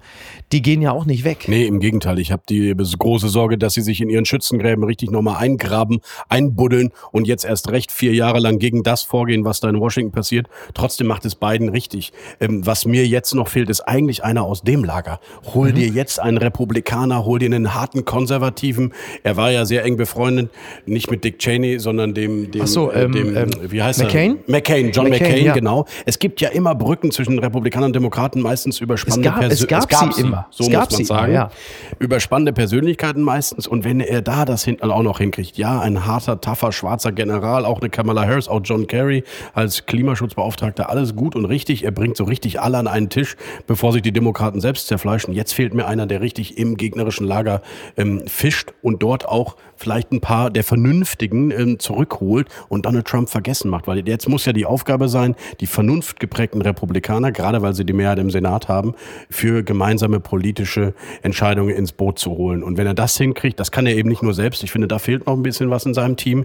Die 0.52 0.62
gehen 0.62 0.80
ja 0.80 0.92
auch 0.92 1.04
nicht 1.04 1.24
weg. 1.24 1.46
Nee, 1.48 1.66
im 1.66 1.80
Gegenteil. 1.80 2.18
Ich 2.20 2.30
habe 2.30 2.42
die 2.48 2.74
große 2.76 3.28
Sorge, 3.28 3.58
dass 3.58 3.74
sie 3.74 3.80
sich 3.80 4.00
in 4.00 4.08
ihren 4.08 4.24
Schützengräben 4.24 4.84
richtig 4.84 5.10
nochmal 5.10 5.38
eingraben, 5.38 6.00
einbuddeln 6.28 6.90
und 7.10 7.26
jetzt 7.26 7.44
erst 7.44 7.70
recht 7.70 7.90
vier 7.90 8.14
Jahre 8.14 8.38
lang 8.38 8.58
gegen 8.58 8.84
das 8.84 9.02
vorgehen, 9.02 9.44
was 9.44 9.58
da 9.58 9.68
in 9.68 9.80
Washington 9.80 10.12
passiert. 10.12 10.46
Trotzdem 10.74 11.08
macht 11.08 11.24
es 11.24 11.34
Biden 11.34 11.68
richtig. 11.70 12.12
Ähm, 12.40 12.64
was 12.64 12.86
mir 12.86 13.06
jetzt 13.06 13.34
noch 13.34 13.48
fehlt, 13.48 13.70
ist 13.70 13.80
eigentlich 13.80 14.22
einer 14.22 14.44
aus 14.44 14.62
dem 14.62 14.84
Lager. 14.84 15.18
Hol 15.54 15.70
mhm. 15.70 15.74
dir 15.74 15.88
jetzt 15.88 16.20
einen 16.20 16.38
Republikaner, 16.38 17.24
hol 17.24 17.40
dir 17.40 17.46
einen 17.46 17.74
harten 17.74 18.04
Konservativen. 18.04 18.92
Er 19.24 19.36
war 19.36 19.50
ja 19.50 19.64
sehr 19.64 19.84
eng 19.84 19.96
befreundet, 19.96 20.50
nicht 20.86 21.10
mit 21.10 21.24
Dick 21.24 21.40
Cheney, 21.40 21.80
sondern 21.80 22.14
dem, 22.14 22.52
dem, 22.52 22.66
so, 22.66 22.92
äh, 22.92 23.04
ähm, 23.04 23.12
dem 23.12 23.36
ähm, 23.36 23.50
wie 23.68 23.82
heißt 23.82 24.00
McCain? 24.00 24.38
er? 24.46 24.52
McCain, 24.52 24.67
John 24.76 25.08
McCain, 25.08 25.28
McCain 25.28 25.44
ja. 25.44 25.52
genau. 25.54 25.86
Es 26.06 26.18
gibt 26.18 26.40
ja 26.40 26.48
immer 26.50 26.74
Brücken 26.74 27.10
zwischen 27.10 27.38
Republikanern 27.38 27.88
und 27.88 27.94
Demokraten, 27.94 28.40
meistens 28.40 28.80
über 28.80 28.96
spannende 28.96 29.30
Persönlichkeiten. 29.30 29.82
Es, 29.82 29.88
gab 29.88 30.12
sie 30.12 30.22
immer. 30.22 30.46
So 30.50 30.64
es 30.64 30.70
muss 30.70 30.90
man 30.92 31.04
sagen. 31.04 31.32
Immer, 31.32 31.34
ja. 31.34 31.50
Über 31.98 32.20
spannende 32.20 32.52
Persönlichkeiten 32.52 33.22
meistens. 33.22 33.66
Und 33.66 33.84
wenn 33.84 34.00
er 34.00 34.22
da 34.22 34.44
das 34.44 34.64
hinten 34.64 34.90
auch 34.90 35.02
noch 35.02 35.18
hinkriegt, 35.18 35.56
ja, 35.56 35.80
ein 35.80 36.06
harter, 36.06 36.40
taffer, 36.40 36.72
schwarzer 36.72 37.12
General, 37.12 37.64
auch 37.64 37.80
eine 37.80 37.90
Kamala 37.90 38.26
Harris, 38.26 38.48
auch 38.48 38.60
John 38.62 38.86
Kerry 38.86 39.24
als 39.54 39.86
Klimaschutzbeauftragter, 39.86 40.90
alles 40.90 41.14
gut 41.16 41.36
und 41.36 41.44
richtig. 41.44 41.84
Er 41.84 41.90
bringt 41.90 42.16
so 42.16 42.24
richtig 42.24 42.60
alle 42.60 42.78
an 42.78 42.86
einen 42.86 43.08
Tisch, 43.08 43.36
bevor 43.66 43.92
sich 43.92 44.02
die 44.02 44.12
Demokraten 44.12 44.60
selbst 44.60 44.86
zerfleischen. 44.86 45.32
Jetzt 45.32 45.52
fehlt 45.52 45.74
mir 45.74 45.86
einer, 45.86 46.06
der 46.06 46.20
richtig 46.20 46.58
im 46.58 46.76
gegnerischen 46.76 47.26
Lager 47.26 47.62
ähm, 47.96 48.22
fischt 48.26 48.72
und 48.82 49.02
dort 49.02 49.26
auch 49.26 49.56
vielleicht 49.78 50.12
ein 50.12 50.20
paar 50.20 50.50
der 50.50 50.64
Vernünftigen 50.64 51.50
ähm, 51.50 51.78
zurückholt 51.78 52.48
und 52.68 52.86
Donald 52.86 53.06
Trump 53.06 53.28
vergessen 53.28 53.70
macht. 53.70 53.86
Weil 53.86 54.06
jetzt 54.06 54.28
muss 54.28 54.44
ja 54.44 54.52
die 54.52 54.66
Aufgabe 54.66 55.08
sein, 55.08 55.34
die 55.60 55.66
vernunftgeprägten 55.66 56.60
Republikaner, 56.62 57.32
gerade 57.32 57.62
weil 57.62 57.74
sie 57.74 57.84
die 57.84 57.92
Mehrheit 57.92 58.18
im 58.18 58.30
Senat 58.30 58.68
haben, 58.68 58.94
für 59.30 59.62
gemeinsame 59.62 60.20
politische 60.20 60.94
Entscheidungen 61.22 61.74
ins 61.74 61.92
Boot 61.92 62.18
zu 62.18 62.32
holen. 62.32 62.62
Und 62.62 62.76
wenn 62.76 62.86
er 62.86 62.94
das 62.94 63.16
hinkriegt, 63.16 63.58
das 63.60 63.70
kann 63.70 63.86
er 63.86 63.96
eben 63.96 64.08
nicht 64.08 64.22
nur 64.22 64.34
selbst, 64.34 64.62
ich 64.62 64.72
finde, 64.72 64.88
da 64.88 64.98
fehlt 64.98 65.26
noch 65.26 65.34
ein 65.34 65.42
bisschen 65.42 65.70
was 65.70 65.86
in 65.86 65.94
seinem 65.94 66.16
Team, 66.16 66.44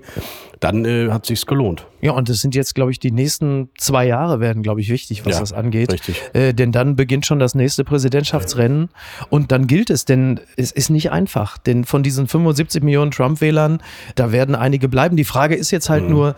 dann 0.64 0.86
äh, 0.86 1.10
hat 1.10 1.26
sich's 1.26 1.46
gelohnt. 1.46 1.88
Ja, 2.02 2.12
und 2.14 2.30
es 2.30 2.42
sind 2.42 2.56
jetzt, 2.56 2.76
glaube 2.76 2.92
ich, 2.92 3.00
die 3.00 3.12
nächsten 3.12 3.70
zwei 3.78 4.06
Jahre 4.06 4.40
werden, 4.40 4.64
glaube 4.64 4.82
ich, 4.82 4.90
wichtig, 4.90 5.26
was 5.26 5.34
ja, 5.34 5.40
das 5.42 5.54
angeht. 5.54 5.92
Richtig. 5.92 6.22
Äh, 6.34 6.54
denn 6.54 6.72
dann 6.72 6.96
beginnt 6.96 7.26
schon 7.26 7.40
das 7.40 7.56
nächste 7.56 7.84
Präsidentschaftsrennen 7.84 8.90
und 9.30 9.52
dann 9.52 9.68
gilt 9.68 9.90
es, 9.90 10.06
denn 10.06 10.40
es 10.56 10.72
ist 10.72 10.90
nicht 10.90 11.12
einfach. 11.12 11.58
Denn 11.58 11.84
von 11.84 12.04
diesen 12.04 12.28
75 12.28 12.84
Millionen 12.84 13.12
Trump-Wählern, 13.12 13.82
da 14.16 14.32
werden 14.32 14.56
einige 14.56 14.88
bleiben. 14.88 15.18
Die 15.18 15.24
Frage 15.24 15.56
ist 15.56 15.72
jetzt 15.72 15.90
halt 15.90 16.06
mhm. 16.06 16.12
nur, 16.12 16.36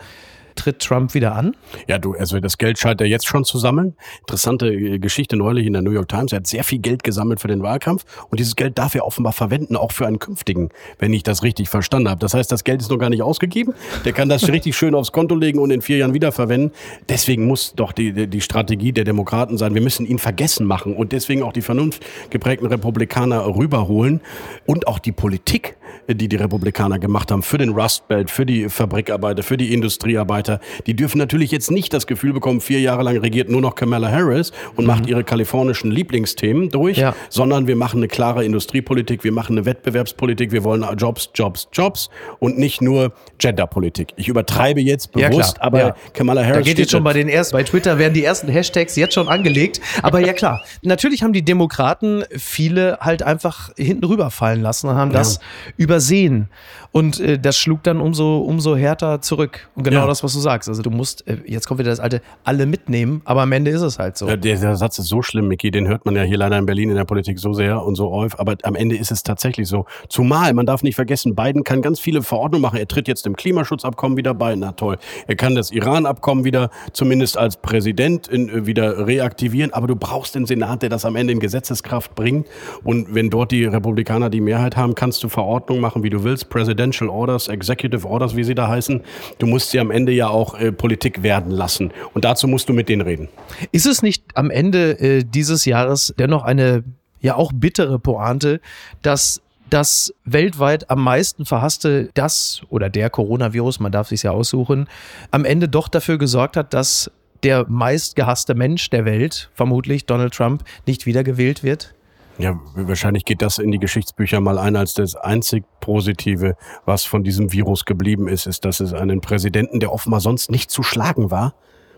tritt 0.56 0.80
Trump 0.80 1.14
wieder 1.14 1.34
an? 1.34 1.54
Ja, 1.86 1.98
du, 1.98 2.14
also 2.14 2.40
das 2.40 2.58
Geld 2.58 2.78
scheint 2.78 3.00
er 3.00 3.06
jetzt 3.06 3.26
schon 3.26 3.44
zu 3.44 3.58
sammeln. 3.58 3.94
Interessante 4.20 4.72
äh, 4.72 4.98
Geschichte 4.98 5.36
neulich 5.36 5.66
in 5.66 5.72
der 5.72 5.82
New 5.82 5.90
York 5.90 6.08
Times. 6.08 6.32
Er 6.32 6.38
hat 6.38 6.46
sehr 6.46 6.64
viel 6.64 6.78
Geld 6.78 7.04
gesammelt 7.04 7.40
für 7.40 7.48
den 7.48 7.62
Wahlkampf 7.62 8.04
und 8.30 8.40
dieses 8.40 8.56
Geld 8.56 8.78
darf 8.78 8.94
er 8.94 9.06
offenbar 9.06 9.32
verwenden, 9.32 9.76
auch 9.76 9.92
für 9.92 10.06
einen 10.06 10.18
künftigen, 10.18 10.70
wenn 10.98 11.12
ich 11.12 11.22
das 11.22 11.42
richtig 11.42 11.68
verstanden 11.68 12.08
habe. 12.08 12.20
Das 12.20 12.34
heißt, 12.34 12.50
das 12.50 12.64
Geld 12.64 12.80
ist 12.80 12.90
noch 12.90 12.98
gar 12.98 13.10
nicht 13.10 13.22
ausgegeben. 13.22 13.74
Der 14.04 14.12
kann 14.12 14.28
das 14.28 14.48
richtig 14.52 14.76
schön 14.76 14.94
aufs 14.94 15.12
Konto 15.12 15.34
legen 15.34 15.58
und 15.58 15.70
in 15.70 15.82
vier 15.82 15.98
Jahren 15.98 16.14
wiederverwenden. 16.14 16.72
Deswegen 17.08 17.46
muss 17.46 17.74
doch 17.74 17.92
die, 17.92 18.26
die 18.26 18.40
Strategie 18.40 18.92
der 18.92 19.04
Demokraten 19.04 19.58
sein, 19.58 19.74
wir 19.74 19.82
müssen 19.82 20.06
ihn 20.06 20.18
vergessen 20.18 20.66
machen 20.66 20.96
und 20.96 21.12
deswegen 21.12 21.42
auch 21.42 21.52
die 21.52 21.62
vernunftgeprägten 21.62 22.66
Republikaner 22.66 23.46
rüberholen 23.46 24.20
und 24.64 24.88
auch 24.88 24.98
die 24.98 25.12
Politik, 25.12 25.76
die 26.08 26.28
die 26.28 26.36
Republikaner 26.36 26.98
gemacht 26.98 27.30
haben 27.30 27.42
für 27.42 27.58
den 27.58 27.70
Rust 27.70 28.06
Belt, 28.08 28.30
für 28.30 28.46
die 28.46 28.68
Fabrikarbeiter, 28.68 29.42
für 29.42 29.56
die 29.56 29.72
Industriearbeiter 29.72 30.45
weiter. 30.46 30.60
Die 30.86 30.94
dürfen 30.94 31.18
natürlich 31.18 31.50
jetzt 31.50 31.70
nicht 31.70 31.92
das 31.92 32.06
Gefühl 32.06 32.32
bekommen, 32.32 32.60
vier 32.60 32.80
Jahre 32.80 33.02
lang 33.02 33.18
regiert 33.18 33.48
nur 33.48 33.60
noch 33.60 33.74
Kamala 33.74 34.10
Harris 34.10 34.52
und 34.76 34.84
mhm. 34.84 34.86
macht 34.86 35.06
ihre 35.06 35.24
kalifornischen 35.24 35.90
Lieblingsthemen 35.90 36.70
durch, 36.70 36.98
ja. 36.98 37.14
sondern 37.28 37.66
wir 37.66 37.76
machen 37.76 37.98
eine 37.98 38.08
klare 38.08 38.44
Industriepolitik, 38.44 39.24
wir 39.24 39.32
machen 39.32 39.56
eine 39.56 39.66
Wettbewerbspolitik, 39.66 40.52
wir 40.52 40.64
wollen 40.64 40.84
Jobs, 40.96 41.30
Jobs, 41.34 41.68
Jobs 41.72 42.10
und 42.38 42.58
nicht 42.58 42.80
nur 42.80 43.12
Genderpolitik. 43.38 44.12
Ich 44.16 44.28
übertreibe 44.28 44.80
jetzt 44.80 45.12
bewusst, 45.12 45.56
ja, 45.56 45.62
aber 45.62 45.78
ja. 45.78 45.96
Kamala 46.12 46.42
Harris. 46.42 46.56
Da 46.56 46.62
geht 46.62 46.78
jetzt 46.78 46.92
schon 46.92 47.04
bei 47.04 47.12
den 47.12 47.28
ersten, 47.28 47.54
bei 47.56 47.62
Twitter 47.62 47.98
werden 47.98 48.14
die 48.14 48.24
ersten 48.24 48.48
Hashtags 48.48 48.96
jetzt 48.96 49.14
schon 49.14 49.28
angelegt. 49.28 49.80
Aber 50.02 50.20
ja 50.20 50.32
klar, 50.32 50.62
natürlich 50.82 51.22
haben 51.22 51.32
die 51.32 51.44
Demokraten 51.44 52.24
viele 52.36 52.98
halt 53.00 53.22
einfach 53.22 53.70
hinten 53.76 54.04
rüberfallen 54.04 54.62
lassen 54.62 54.88
und 54.88 54.96
haben 54.96 55.12
das 55.12 55.40
übersehen. 55.76 56.48
Und 56.92 57.20
äh, 57.20 57.38
das 57.38 57.58
schlug 57.58 57.82
dann 57.82 58.00
umso, 58.00 58.38
umso 58.38 58.76
härter 58.76 59.20
zurück. 59.20 59.68
Und 59.74 59.82
genau 59.84 60.06
das, 60.06 60.22
was 60.22 60.34
du 60.36 60.40
sagst. 60.40 60.68
Also 60.68 60.82
du 60.82 60.90
musst, 60.90 61.26
äh, 61.26 61.38
jetzt 61.46 61.66
kommt 61.66 61.80
wieder 61.80 61.90
das 61.90 62.00
alte, 62.00 62.20
alle 62.44 62.66
mitnehmen, 62.66 63.22
aber 63.24 63.42
am 63.42 63.52
Ende 63.52 63.70
ist 63.70 63.82
es 63.82 63.98
halt 63.98 64.16
so. 64.16 64.28
Ja, 64.28 64.36
der, 64.36 64.58
der, 64.58 64.76
Satz 64.76 64.98
ist 64.98 65.08
so 65.08 65.22
schlimm, 65.22 65.48
Micky, 65.48 65.70
den 65.70 65.88
hört 65.88 66.04
man 66.04 66.14
ja 66.14 66.22
hier 66.22 66.36
leider 66.38 66.58
in 66.58 66.66
Berlin 66.66 66.90
in 66.90 66.96
der 66.96 67.04
Politik 67.04 67.38
so 67.38 67.52
sehr 67.52 67.82
und 67.82 67.94
so 67.96 68.10
häufig, 68.10 68.38
aber 68.38 68.56
am 68.62 68.74
Ende 68.74 68.96
ist 68.96 69.10
es 69.10 69.22
tatsächlich 69.22 69.68
so. 69.68 69.86
Zumal, 70.08 70.52
man 70.54 70.66
darf 70.66 70.82
nicht 70.82 70.94
vergessen, 70.94 71.34
Biden 71.34 71.64
kann 71.64 71.82
ganz 71.82 71.98
viele 71.98 72.22
Verordnungen 72.22 72.62
machen. 72.62 72.78
Er 72.78 72.86
tritt 72.86 73.08
jetzt 73.08 73.26
dem 73.26 73.36
Klimaschutzabkommen 73.36 74.16
wieder 74.16 74.34
bei, 74.34 74.54
na 74.54 74.72
toll. 74.72 74.98
Er 75.26 75.36
kann 75.36 75.54
das 75.54 75.70
Iran-Abkommen 75.70 76.44
wieder 76.44 76.70
zumindest 76.92 77.38
als 77.38 77.56
Präsident 77.56 78.28
in, 78.28 78.48
äh, 78.48 78.66
wieder 78.66 79.06
reaktivieren, 79.06 79.72
aber 79.72 79.86
du 79.86 79.96
brauchst 79.96 80.34
den 80.34 80.46
Senat, 80.46 80.82
der 80.82 80.90
das 80.90 81.04
am 81.04 81.16
Ende 81.16 81.32
in 81.32 81.40
Gesetzeskraft 81.40 82.14
bringt. 82.14 82.46
Und 82.84 83.14
wenn 83.14 83.30
dort 83.30 83.52
die 83.52 83.64
Republikaner 83.64 84.30
die 84.30 84.40
Mehrheit 84.40 84.76
haben, 84.76 84.94
kannst 84.94 85.22
du 85.24 85.28
Verordnungen 85.28 85.80
machen, 85.80 86.02
wie 86.02 86.10
du 86.10 86.24
willst, 86.24 86.48
Presidential 86.48 87.08
Orders, 87.08 87.48
Executive 87.48 88.06
Orders, 88.06 88.36
wie 88.36 88.44
sie 88.44 88.54
da 88.54 88.68
heißen. 88.68 89.02
Du 89.38 89.46
musst 89.46 89.70
sie 89.70 89.80
am 89.80 89.90
Ende 89.90 90.12
ja 90.12 90.25
auch 90.30 90.58
äh, 90.58 90.72
Politik 90.72 91.22
werden 91.22 91.50
lassen. 91.50 91.92
Und 92.14 92.24
dazu 92.24 92.48
musst 92.48 92.68
du 92.68 92.72
mit 92.72 92.88
denen 92.88 93.02
reden. 93.02 93.28
Ist 93.72 93.86
es 93.86 94.02
nicht 94.02 94.24
am 94.34 94.50
Ende 94.50 94.98
äh, 94.98 95.24
dieses 95.24 95.64
Jahres 95.64 96.14
dennoch 96.18 96.42
eine 96.42 96.84
ja 97.20 97.36
auch 97.36 97.52
bittere 97.54 97.98
Pointe, 97.98 98.60
dass 99.02 99.42
das 99.70 100.14
weltweit 100.24 100.90
am 100.90 101.02
meisten 101.02 101.44
verhasste, 101.44 102.10
das 102.14 102.62
oder 102.68 102.88
der 102.88 103.10
Coronavirus, 103.10 103.80
man 103.80 103.90
darf 103.90 104.08
sich 104.08 104.22
ja 104.22 104.30
aussuchen, 104.30 104.88
am 105.30 105.44
Ende 105.44 105.68
doch 105.68 105.88
dafür 105.88 106.18
gesorgt 106.18 106.56
hat, 106.56 106.72
dass 106.72 107.10
der 107.42 107.66
meistgehasste 107.68 108.54
Mensch 108.54 108.90
der 108.90 109.04
Welt, 109.04 109.50
vermutlich 109.54 110.06
Donald 110.06 110.34
Trump, 110.34 110.62
nicht 110.86 111.04
wiedergewählt 111.04 111.62
wird? 111.62 111.95
Ja, 112.38 112.60
wahrscheinlich 112.74 113.24
geht 113.24 113.40
das 113.40 113.58
in 113.58 113.70
die 113.70 113.78
Geschichtsbücher 113.78 114.40
mal 114.40 114.58
ein 114.58 114.76
als 114.76 114.94
das 114.94 115.16
einzig 115.16 115.64
Positive, 115.80 116.56
was 116.84 117.04
von 117.04 117.24
diesem 117.24 117.52
Virus 117.52 117.84
geblieben 117.84 118.28
ist, 118.28 118.46
ist, 118.46 118.64
dass 118.64 118.80
es 118.80 118.92
einen 118.92 119.20
Präsidenten, 119.20 119.80
der 119.80 119.92
offenbar 119.92 120.20
sonst 120.20 120.50
nicht 120.50 120.70
zu 120.70 120.82
schlagen 120.82 121.30
war, 121.30 121.54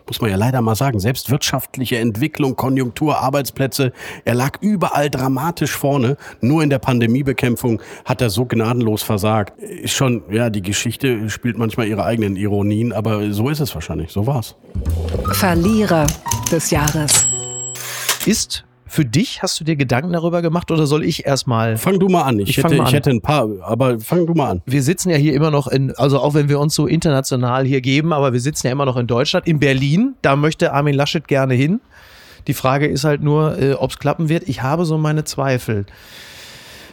muss 0.09 0.21
man 0.21 0.31
ja 0.31 0.37
leider 0.37 0.63
mal 0.63 0.75
sagen, 0.75 1.01
selbst 1.01 1.31
wirtschaftliche 1.31 1.99
Entwicklung, 1.99 2.57
Konjunktur, 2.57 3.19
Arbeitsplätze, 3.19 3.93
er 4.25 4.35
lag 4.35 4.53
überall 4.61 5.11
dramatisch 5.11 5.73
vorne. 5.77 6.17
Nur 6.41 6.63
in 6.63 6.71
der 6.71 6.79
Pandemiebekämpfung 6.79 7.83
hat 8.05 8.23
er 8.23 8.31
so 8.31 8.47
gnadenlos 8.47 9.03
versagt. 9.03 9.61
Ist 9.61 9.93
schon, 9.93 10.23
ja, 10.31 10.49
die 10.49 10.63
Geschichte 10.63 11.29
spielt 11.29 11.59
manchmal 11.59 11.89
ihre 11.89 12.05
eigenen 12.05 12.37
Ironien, 12.37 12.93
aber 12.93 13.33
so 13.33 13.51
ist 13.51 13.61
es 13.61 13.75
wahrscheinlich. 13.75 14.11
So 14.11 14.27
war's. 14.27 14.57
Verlierer 15.33 16.07
des 16.51 16.71
Jahres. 16.71 17.27
Ist 18.25 18.65
für 18.89 19.05
dich? 19.05 19.43
Hast 19.43 19.61
du 19.61 19.65
dir 19.65 19.77
Gedanken 19.77 20.13
darüber 20.13 20.43
gemacht 20.43 20.71
oder 20.71 20.87
soll 20.87 21.05
ich 21.05 21.27
erstmal? 21.27 21.77
Fang 21.77 21.99
du 21.99 22.09
mal 22.09 22.23
an. 22.23 22.39
Ich, 22.41 22.51
Ich 22.51 22.57
hätte, 22.59 22.69
mal 22.69 22.75
ich 22.75 22.81
an. 22.89 22.95
hätte 22.95 23.11
ein 23.11 23.21
paar, 23.21 23.49
aber 23.63 24.01
fang 24.01 24.27
du 24.27 24.35
mal 24.35 24.51
an. 24.51 24.63
Wir 24.67 24.83
sitzen 24.83 25.11
ja 25.11 25.17
hier 25.17 25.35
immer 25.35 25.51
noch 25.51 25.67
in, 25.69 25.95
also 25.97 26.19
auch 26.21 26.35
wenn 26.35 26.49
wir 26.49 26.59
uns 26.59 26.75
so 26.75 26.87
international 26.87 27.65
hier 27.67 27.81
geben, 27.81 28.13
aber 28.13 28.33
wir 28.33 28.41
sitzen 28.41 28.67
ja 28.67 28.73
immer 28.73 28.87
noch 28.87 28.97
in 28.97 29.07
Deutschland, 29.07 29.47
in 29.47 29.59
Berlin. 29.59 30.15
Da 30.23 30.37
möchte 30.37 30.73
Armin 30.73 30.95
Laschet 30.95 31.27
gerne 31.29 31.55
hin. 31.55 31.81
Die 32.47 32.55
Frage 32.55 32.87
ist 32.87 33.05
halt 33.05 33.23
nur, 33.23 33.61
äh, 33.61 33.73
ob 33.75 33.91
es 33.91 33.99
klappen 33.99 34.29
wird. 34.29 34.49
Ich 34.49 34.63
habe 34.63 34.85
so 34.85 34.97
meine 34.99 35.25
Zweifel. 35.25 35.85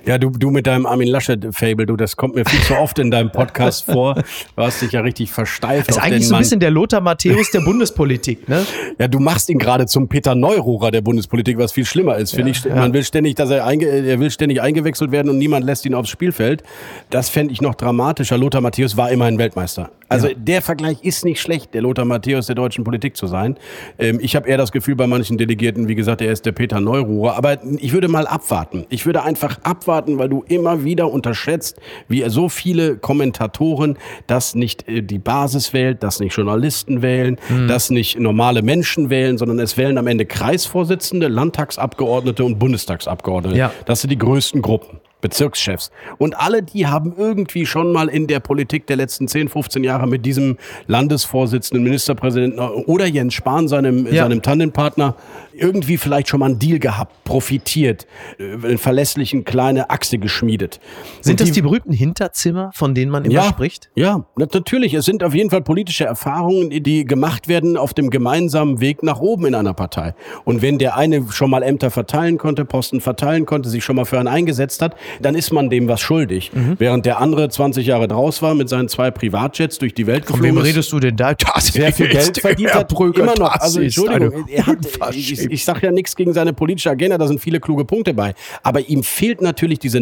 Ja, 0.06 0.20
du, 0.20 0.30
du 0.30 0.52
mit 0.52 0.68
deinem 0.68 0.86
Armin 0.86 1.08
Laschet-Fable, 1.08 1.88
du, 1.88 1.96
das 1.96 2.16
kommt 2.16 2.36
mir 2.36 2.46
viel 2.46 2.62
zu 2.62 2.76
oft 2.76 3.00
in 3.00 3.10
deinem 3.10 3.32
Podcast 3.32 3.86
vor. 3.92 4.16
Du 4.16 4.62
hast 4.62 4.82
dich 4.82 4.92
ja 4.92 5.02
richtig 5.02 5.32
versteift. 5.32 5.90
Ist 5.90 5.98
auf 5.98 6.04
eigentlich 6.04 6.24
den 6.24 6.30
so 6.30 6.36
ein 6.36 6.40
bisschen 6.42 6.60
der 6.60 6.70
Lothar 6.70 7.02
Matthäus 7.02 7.50
der 7.52 7.60
Bundespolitik, 7.66 8.48
ne? 8.48 8.66
Ja, 9.00 9.08
du 9.08 9.20
machst 9.20 9.50
ihn 9.50 9.58
gerade 9.58 9.88
zum 9.88 10.08
Peter 10.08 10.36
Neururer 10.36 10.92
der 10.92 11.02
Bundespolitik, 11.02 11.58
was 11.58 11.72
viel 11.72 11.86
schlimmer 11.86 12.18
ist. 12.18 12.36
Finde 12.36 12.52
ich, 12.52 12.64
man 12.66 12.94
will 12.94 13.04
ständig, 13.04 13.36
dass 13.36 13.50
er, 13.50 13.66
einge, 13.66 13.88
er 13.88 14.20
will 14.20 14.30
ständig 14.30 14.62
eingewechselt 14.62 15.12
werden 15.12 15.30
und 15.30 15.40
niemand 15.40 15.66
lässt 15.66 15.86
ihn 15.86 15.96
aufs 15.96 16.10
Spielfeld. 16.10 16.62
Das 17.10 17.30
fände 17.30 17.52
ich 17.52 17.62
noch 17.62 17.74
dramatischer. 17.74 18.38
Lothar 18.38 18.62
Matthäus 18.62 18.98
war 18.98 19.12
immerhin 19.12 19.40
Weltmeister. 19.40 19.90
Also 20.08 20.30
der 20.36 20.62
Vergleich 20.62 21.04
ist 21.04 21.26
nicht 21.26 21.42
schlecht, 21.42 21.74
der 21.74 21.82
Lothar 21.82 22.06
Matthäus 22.06 22.46
der 22.46 22.56
deutschen 22.56 22.84
Politik 22.84 23.18
zu 23.18 23.26
sein. 23.26 23.58
Ähm, 23.98 24.20
ich 24.22 24.36
habe 24.36 24.48
eher 24.48 24.58
das 24.58 24.72
Gefühl 24.72 24.96
bei 24.96 25.08
manchen 25.08 25.38
Delegierten, 25.38 25.88
wie 25.88 25.96
gesagt, 25.96 26.22
er 26.22 26.32
ist 26.32 26.46
der 26.46 26.52
Peter 26.52 26.80
Neururer. 26.80 27.36
Aber 27.36 27.58
ich 27.80 27.92
würde 27.92 28.08
mal 28.08 28.28
abwarten. 28.28 28.86
Ich 28.90 29.06
würde 29.08 29.24
einfach 29.24 29.58
abwarten, 29.64 29.95
weil 30.20 30.30
du 30.30 30.44
immer 30.48 30.84
wieder 30.84 31.12
unterschätzt, 31.12 31.80
wie 32.08 32.24
so 32.30 32.50
viele 32.50 32.98
Kommentatoren 32.98 33.98
das 34.28 34.56
nicht 34.56 34.88
äh, 34.88 35.02
die 35.02 35.20
Basis 35.20 35.74
wählt, 35.74 36.04
das 36.04 36.20
nicht 36.20 36.36
Journalisten 36.36 37.02
wählen, 37.02 37.38
das 37.68 37.90
nicht 37.90 38.20
normale 38.20 38.62
Menschen 38.62 39.10
wählen, 39.10 39.38
sondern 39.38 39.60
es 39.60 39.78
wählen 39.78 39.98
am 39.98 40.08
Ende 40.08 40.26
Kreisvorsitzende, 40.26 41.28
Landtagsabgeordnete 41.28 42.44
und 42.44 42.60
Bundestagsabgeordnete. 42.60 43.58
Ja. 43.58 43.72
Das 43.86 44.02
sind 44.02 44.10
die 44.10 44.18
größten 44.18 44.62
Gruppen. 44.62 45.00
Bezirkschefs. 45.22 45.90
Und 46.20 46.40
alle, 46.40 46.62
die 46.62 46.86
haben 46.86 47.14
irgendwie 47.18 47.66
schon 47.66 47.92
mal 47.92 48.10
in 48.10 48.28
der 48.28 48.40
Politik 48.40 48.86
der 48.86 48.96
letzten 48.98 49.28
10, 49.28 49.50
15 49.50 49.84
Jahre 49.84 50.06
mit 50.08 50.24
diesem 50.24 50.58
Landesvorsitzenden, 50.86 51.84
Ministerpräsidenten 51.84 52.60
oder 52.60 53.08
Jens 53.08 53.34
Spahn, 53.34 53.68
seinem, 53.68 54.06
Ja. 54.06 54.24
seinem 54.24 54.44
Tandempartner, 54.44 55.16
irgendwie 55.58 55.98
vielleicht 55.98 56.28
schon 56.30 56.40
mal 56.40 56.48
einen 56.48 56.60
Deal 56.60 56.80
gehabt, 56.80 57.24
profitiert, 57.24 58.08
äh, 58.40 58.54
einen 58.54 58.78
verlässlichen 58.78 59.44
kleine 59.46 59.90
Achse 59.90 60.18
geschmiedet. 60.18 60.80
Sind 61.22 61.34
Und 61.40 61.42
das 61.48 61.52
die 61.54 61.62
berühmten 61.62 61.94
Hinterzimmer, 61.94 62.72
von 62.74 62.94
denen 62.96 63.12
man 63.12 63.26
immer 63.26 63.34
ja, 63.36 63.44
spricht? 63.44 63.90
Ja, 63.96 64.26
na- 64.36 64.48
natürlich. 64.54 64.94
Es 64.94 65.06
sind 65.06 65.24
auf 65.24 65.34
jeden 65.34 65.50
Fall 65.50 65.62
politische 65.62 66.06
Erfahrungen, 66.06 66.70
die- 66.70 66.82
die 66.82 67.06
gemacht 67.06 67.48
werden 67.48 67.78
auf 67.78 67.94
dem 67.94 68.10
gemeinsamen 68.10 68.82
Weg 68.82 69.04
nach 69.04 69.20
oben 69.20 69.46
in 69.46 69.56
einer 69.56 69.74
Partei. 69.74 70.14
Und 70.44 70.62
wenn 70.62 70.78
der 70.78 70.98
eine 70.98 71.26
schon 71.32 71.50
mal 71.50 71.64
Ämter 71.64 71.92
verteilen 71.92 72.38
konnte, 72.38 72.66
Posten 72.66 73.02
verteilen 73.02 73.46
konnte, 73.46 73.70
sich 73.70 73.84
schon 73.84 73.96
mal 73.96 74.06
für 74.06 74.20
einen 74.20 74.28
eingesetzt 74.28 74.82
hat, 74.82 74.96
dann 75.22 75.36
ist 75.36 75.52
man 75.52 75.70
dem 75.70 75.88
was 75.88 76.02
schuldig. 76.02 76.52
Mhm. 76.54 76.76
Während 76.80 77.06
der 77.06 77.20
andere 77.20 77.50
20 77.50 77.88
Jahre 77.88 78.08
draus 78.08 78.42
war, 78.42 78.56
mit 78.56 78.70
seinen 78.70 78.90
zwei 78.90 79.12
Privatjets 79.12 79.78
durch 79.80 79.94
die 79.94 80.08
Welt 80.08 80.26
Von 80.26 80.38
wem 80.42 80.56
geflogen 80.56 80.64
redest 80.68 80.92
du 80.92 81.00
denn 81.00 81.16
da? 81.16 81.34
Das 81.56 81.68
Sehr 81.68 81.94
viel 81.94 82.08
Geld 82.10 82.40
verdient 82.40 82.74
hat, 82.74 82.92
immer 82.92 83.36
noch. 83.38 83.52
Also 83.60 83.80
Entschuldigung, 83.82 84.46
er 84.48 84.66
hat, 84.68 84.78
ich. 85.14 85.45
Ich 85.52 85.66
sage 85.66 85.88
ja 85.88 85.92
nichts 85.92 86.16
gegen 86.16 86.34
seine 86.34 86.54
politische 86.54 86.90
Agenda, 86.90 87.18
da 87.18 87.28
sind 87.28 87.40
viele 87.40 87.60
kluge 87.60 87.86
Punkte 87.86 88.14
bei. 88.14 88.34
Aber 88.64 88.88
ihm 88.88 89.04
fehlt 89.04 89.42
natürlich 89.42 89.80
diese 89.80 90.02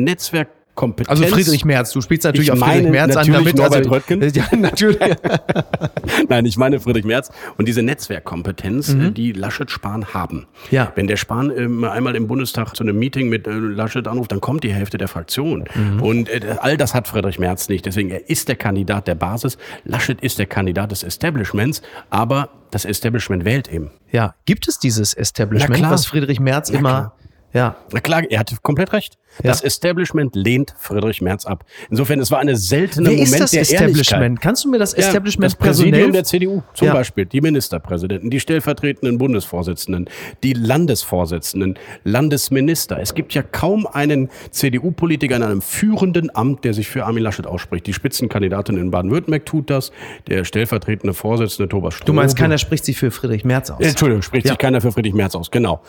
Netzwerkkompetenz. 0.73 1.09
Also 1.09 1.25
Friedrich 1.25 1.65
Merz, 1.65 1.91
du 1.91 2.01
spielst 2.01 2.25
natürlich 2.25 2.47
Ich 2.47 2.51
auf 2.51 2.59
Friedrich 2.59 2.89
Merz 2.89 3.15
an, 3.15 3.31
damit 3.31 3.55
Norbert 3.55 3.79
also, 3.79 3.89
Röttgen. 3.89 4.21
Ja, 4.33 4.45
natürlich. 4.55 4.99
Nein, 6.29 6.45
ich 6.45 6.57
meine 6.57 6.79
Friedrich 6.79 7.05
Merz 7.05 7.31
und 7.57 7.67
diese 7.67 7.83
Netzwerkkompetenz, 7.83 8.89
äh, 8.93 9.11
die 9.11 9.31
Laschet 9.31 9.69
Spahn 9.69 10.13
haben. 10.13 10.37
Mhm. 10.37 10.45
Ja. 10.71 10.91
Wenn 10.95 11.07
der 11.07 11.17
Spahn 11.17 11.51
ähm, 11.55 11.83
einmal 11.83 12.15
im 12.15 12.27
Bundestag 12.27 12.75
zu 12.75 12.83
einem 12.83 12.97
Meeting 12.97 13.29
mit 13.29 13.47
äh, 13.47 13.51
Laschet 13.51 14.07
anruft, 14.07 14.31
dann 14.31 14.41
kommt 14.41 14.63
die 14.63 14.73
Hälfte 14.73 14.97
der 14.97 15.07
Fraktion. 15.07 15.65
Mhm. 15.75 16.01
Und 16.01 16.29
äh, 16.29 16.55
all 16.59 16.77
das 16.77 16.93
hat 16.93 17.07
Friedrich 17.07 17.39
Merz 17.39 17.69
nicht. 17.69 17.85
Deswegen, 17.85 18.09
er 18.09 18.29
ist 18.29 18.47
der 18.47 18.55
Kandidat 18.55 19.07
der 19.07 19.15
Basis. 19.15 19.57
Laschet 19.85 20.21
ist 20.21 20.39
der 20.39 20.47
Kandidat 20.47 20.91
des 20.91 21.03
Establishments, 21.03 21.81
aber 22.09 22.49
das 22.71 22.85
Establishment 22.85 23.45
wählt 23.45 23.71
eben. 23.71 23.91
Ja, 24.11 24.35
gibt 24.45 24.67
es 24.67 24.79
dieses 24.79 25.13
Establishment, 25.13 25.75
klar. 25.77 25.91
was 25.91 26.05
Friedrich 26.05 26.39
Merz 26.39 26.71
Na 26.71 26.79
immer. 26.79 26.89
klar. 26.89 27.15
Ja. 27.53 27.75
Na 27.91 27.99
klar, 27.99 28.23
er 28.29 28.39
hatte 28.39 28.55
komplett 28.61 28.93
recht. 28.93 29.17
Das 29.41 29.61
Ja. 29.61 29.65
Establishment 29.67 30.35
lehnt 30.35 30.75
Friedrich 30.77 31.21
Merz 31.21 31.45
ab. 31.45 31.65
Insofern, 31.89 32.19
es 32.19 32.29
war 32.29 32.37
eine 32.39 32.55
seltene 32.55 33.07
Wer 33.09 33.13
Moment 33.17 33.31
ist 33.33 33.39
das 33.39 33.51
der 33.51 33.61
Establishment? 33.61 34.21
Ehrlichkeit. 34.23 34.41
Kannst 34.41 34.63
du 34.65 34.69
mir 34.69 34.77
das 34.77 34.91
Ja, 34.93 34.99
Establishment 34.99 35.45
das 35.51 35.55
Präsidium 35.55 35.91
personell 35.93 36.11
der 36.11 36.23
CDU 36.23 36.61
zum 36.75 36.87
Ja. 36.87 36.93
Beispiel, 36.93 37.25
die 37.25 37.41
Ministerpräsidenten, 37.41 38.29
die 38.29 38.39
stellvertretenden 38.39 39.17
Bundesvorsitzenden, 39.17 40.07
die 40.43 40.53
Landesvorsitzenden, 40.53 41.79
Landesminister. 42.03 42.99
Es 42.99 43.15
gibt 43.15 43.33
ja 43.33 43.41
kaum 43.41 43.87
einen 43.87 44.29
CDU-Politiker 44.51 45.35
in 45.35 45.43
einem 45.43 45.61
führenden 45.61 46.33
Amt, 46.35 46.63
der 46.63 46.73
sich 46.75 46.87
für 46.87 47.05
Armin 47.05 47.23
Laschet 47.23 47.47
ausspricht. 47.47 47.87
Die 47.87 47.93
Spitzenkandidatin 47.93 48.77
in 48.77 48.91
Baden-Württemberg 48.91 49.45
tut 49.45 49.69
das, 49.69 49.91
der 50.27 50.43
stellvertretende 50.45 51.13
Vorsitzende 51.13 51.69
Thomas 51.69 51.95
Stroh. 51.95 52.05
Du 52.05 52.13
meinst, 52.13 52.37
keiner 52.37 52.57
spricht 52.59 52.85
sich 52.85 52.97
für 52.97 53.09
Friedrich 53.11 53.45
Merz 53.45 53.71
aus? 53.71 53.79
Entschuldigung, 53.79 54.21
spricht 54.21 54.45
Ja. 54.45 54.51
sich 54.51 54.59
keiner 54.59 54.79
für 54.79 54.91
Friedrich 54.91 55.13
Merz 55.13 55.35
aus, 55.35 55.49
genau. 55.51 55.81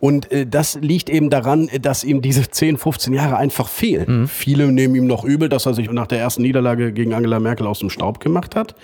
Und 0.00 0.30
äh, 0.30 0.46
das 0.46 0.78
liegt 0.80 1.10
eben 1.12 1.30
daran, 1.30 1.68
dass 1.80 2.04
ihm 2.04 2.22
diese 2.22 2.50
10, 2.50 2.78
15 2.78 3.12
Jahre 3.12 3.36
einfach 3.36 3.68
fehlen. 3.68 4.22
Mhm. 4.22 4.28
Viele 4.28 4.72
nehmen 4.72 4.94
ihm 4.94 5.06
noch 5.06 5.24
übel, 5.24 5.48
dass 5.48 5.66
er 5.66 5.74
sich 5.74 5.90
nach 5.90 6.06
der 6.06 6.18
ersten 6.18 6.42
Niederlage 6.42 6.92
gegen 6.92 7.14
Angela 7.14 7.38
Merkel 7.38 7.66
aus 7.66 7.78
dem 7.78 7.90
Staub 7.90 8.20
gemacht 8.20 8.56
hat 8.56 8.74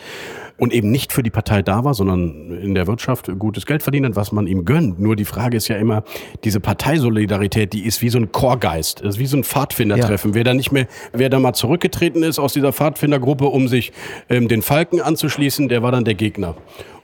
und 0.58 0.72
eben 0.72 0.90
nicht 0.90 1.12
für 1.12 1.22
die 1.22 1.30
Partei 1.30 1.62
da 1.62 1.84
war, 1.84 1.94
sondern 1.94 2.50
in 2.50 2.74
der 2.74 2.86
Wirtschaft 2.86 3.30
gutes 3.38 3.64
Geld 3.64 3.82
verdient 3.82 4.06
hat, 4.06 4.16
was 4.16 4.32
man 4.32 4.46
ihm 4.46 4.64
gönnt. 4.64 4.98
Nur 4.98 5.16
die 5.16 5.24
Frage 5.24 5.56
ist 5.56 5.68
ja 5.68 5.76
immer, 5.76 6.02
diese 6.44 6.60
Parteisolidarität, 6.60 7.72
die 7.72 7.86
ist 7.86 8.02
wie 8.02 8.08
so 8.08 8.18
ein 8.18 8.32
Chorgeist, 8.32 9.00
ist 9.00 9.18
wie 9.18 9.26
so 9.26 9.36
ein 9.36 9.44
Pfadfindertreffen. 9.44 10.34
Wer 10.34 10.44
da 10.44 10.54
nicht 10.54 10.72
mehr, 10.72 10.88
wer 11.12 11.30
da 11.30 11.38
mal 11.38 11.54
zurückgetreten 11.54 12.22
ist 12.22 12.38
aus 12.38 12.52
dieser 12.52 12.72
Pfadfindergruppe, 12.72 13.46
um 13.46 13.68
sich 13.68 13.92
ähm, 14.28 14.48
den 14.48 14.62
Falken 14.62 15.00
anzuschließen, 15.00 15.68
der 15.68 15.82
war 15.82 15.92
dann 15.92 16.04
der 16.04 16.14
Gegner. 16.14 16.56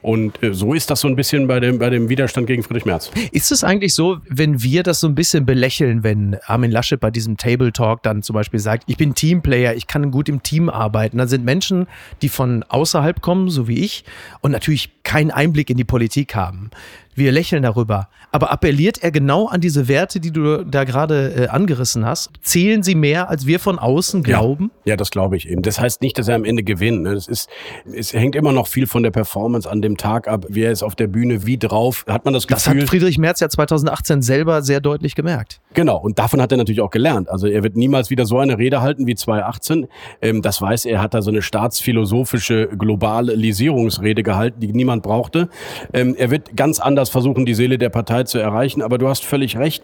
Und 0.05 0.43
äh, 0.43 0.53
so 0.53 0.75
ist 0.75 0.91
das 0.91 0.99
so 0.99 1.07
ein 1.07 1.15
bisschen 1.15 1.47
bei 1.47 1.59
dem, 1.59 1.79
bei 1.79 1.89
dem 1.89 2.09
Widerstand 2.09 2.45
gegen 2.45 2.61
Friedrich 2.61 2.85
Merz. 2.85 3.09
Ist 3.31 3.51
es 3.51 3.63
eigentlich 3.63 3.95
so, 3.95 4.19
wenn 4.29 4.61
wir 4.61 4.83
das 4.83 4.99
so 4.99 5.07
ein 5.07 5.15
bisschen 5.15 5.47
belächeln, 5.47 6.03
wenn 6.03 6.37
Armin 6.45 6.69
Laschet 6.69 6.99
bei 6.99 7.09
diesem 7.09 7.37
Table 7.37 7.73
Talk 7.73 8.03
dann 8.03 8.21
zum 8.21 8.35
Beispiel 8.35 8.59
sagt, 8.59 8.83
ich 8.85 8.97
bin 8.97 9.15
Teamplayer, 9.15 9.73
ich 9.73 9.87
kann 9.87 10.11
gut 10.11 10.29
im 10.29 10.43
Team 10.43 10.69
arbeiten. 10.69 11.17
Dann 11.17 11.27
sind 11.27 11.43
Menschen, 11.43 11.87
die 12.21 12.29
von 12.29 12.61
außerhalb 12.61 13.19
kommen, 13.19 13.49
so 13.49 13.67
wie 13.67 13.83
ich, 13.83 14.03
und 14.41 14.51
natürlich 14.51 14.91
keinen 15.01 15.31
Einblick 15.31 15.71
in 15.71 15.77
die 15.77 15.83
Politik 15.83 16.35
haben. 16.35 16.69
Wir 17.15 17.31
lächeln 17.31 17.63
darüber. 17.63 18.09
Aber 18.31 18.51
appelliert 18.51 19.01
er 19.01 19.11
genau 19.11 19.47
an 19.47 19.61
diese 19.61 19.87
Werte, 19.87 20.19
die 20.19 20.31
du 20.31 20.65
da 20.65 20.83
gerade 20.83 21.33
äh, 21.33 21.47
angerissen 21.47 22.05
hast? 22.05 22.31
Zählen 22.41 22.83
sie 22.83 22.93
mehr, 22.93 23.29
als 23.29 23.45
wir 23.45 23.59
von 23.61 23.79
außen 23.79 24.21
glauben? 24.23 24.71
Ja, 24.83 24.91
ja 24.91 24.97
das 24.97 25.11
glaube 25.11 25.37
ich 25.37 25.49
eben. 25.49 25.61
Das 25.61 25.79
heißt 25.79 26.01
nicht, 26.01 26.17
dass 26.17 26.27
er 26.27 26.35
am 26.35 26.43
Ende 26.43 26.63
gewinnt. 26.63 27.03
Ne? 27.03 27.13
Das 27.13 27.27
ist, 27.27 27.49
es 27.93 28.11
hängt 28.11 28.35
immer 28.35 28.51
noch 28.51 28.67
viel 28.67 28.87
von 28.87 29.03
der 29.03 29.11
Performance 29.11 29.69
an 29.69 29.81
dem 29.81 29.95
Tag 29.95 30.27
ab. 30.27 30.45
Wer 30.49 30.71
ist 30.71 30.83
auf 30.83 30.95
der 30.95 31.07
Bühne, 31.07 31.45
wie 31.45 31.57
drauf? 31.57 32.03
Hat 32.09 32.25
man 32.25 32.33
das 32.33 32.45
Das 32.45 32.67
hat 32.67 32.73
Gefühl? 32.73 32.87
Friedrich 32.87 33.17
Merz 33.17 33.39
ja 33.39 33.47
2018 33.47 34.21
selber 34.21 34.61
sehr 34.61 34.81
deutlich 34.81 35.15
gemerkt. 35.15 35.61
Genau, 35.73 35.97
und 35.97 36.19
davon 36.19 36.41
hat 36.41 36.51
er 36.51 36.57
natürlich 36.57 36.81
auch 36.81 36.91
gelernt. 36.91 37.29
Also 37.29 37.47
er 37.47 37.63
wird 37.63 37.77
niemals 37.77 38.09
wieder 38.09 38.25
so 38.25 38.39
eine 38.39 38.57
Rede 38.57 38.81
halten 38.81 39.07
wie 39.07 39.15
2018. 39.15 39.87
Ähm, 40.21 40.41
das 40.41 40.61
weiß 40.61 40.85
er, 40.85 41.01
hat 41.01 41.13
da 41.13 41.21
so 41.21 41.31
eine 41.31 41.41
staatsphilosophische 41.41 42.67
Globalisierungsrede 42.67 44.23
gehalten, 44.23 44.59
die 44.59 44.73
niemand 44.73 45.03
brauchte. 45.03 45.49
Ähm, 45.93 46.15
er 46.17 46.31
wird 46.31 46.55
ganz 46.57 46.79
anders 46.79 47.04
versuchen, 47.09 47.45
die 47.45 47.53
Seele 47.53 47.77
der 47.77 47.89
Partei 47.89 48.23
zu 48.23 48.37
erreichen. 48.37 48.81
Aber 48.81 48.97
du 48.97 49.07
hast 49.07 49.25
völlig 49.25 49.57
recht. 49.57 49.83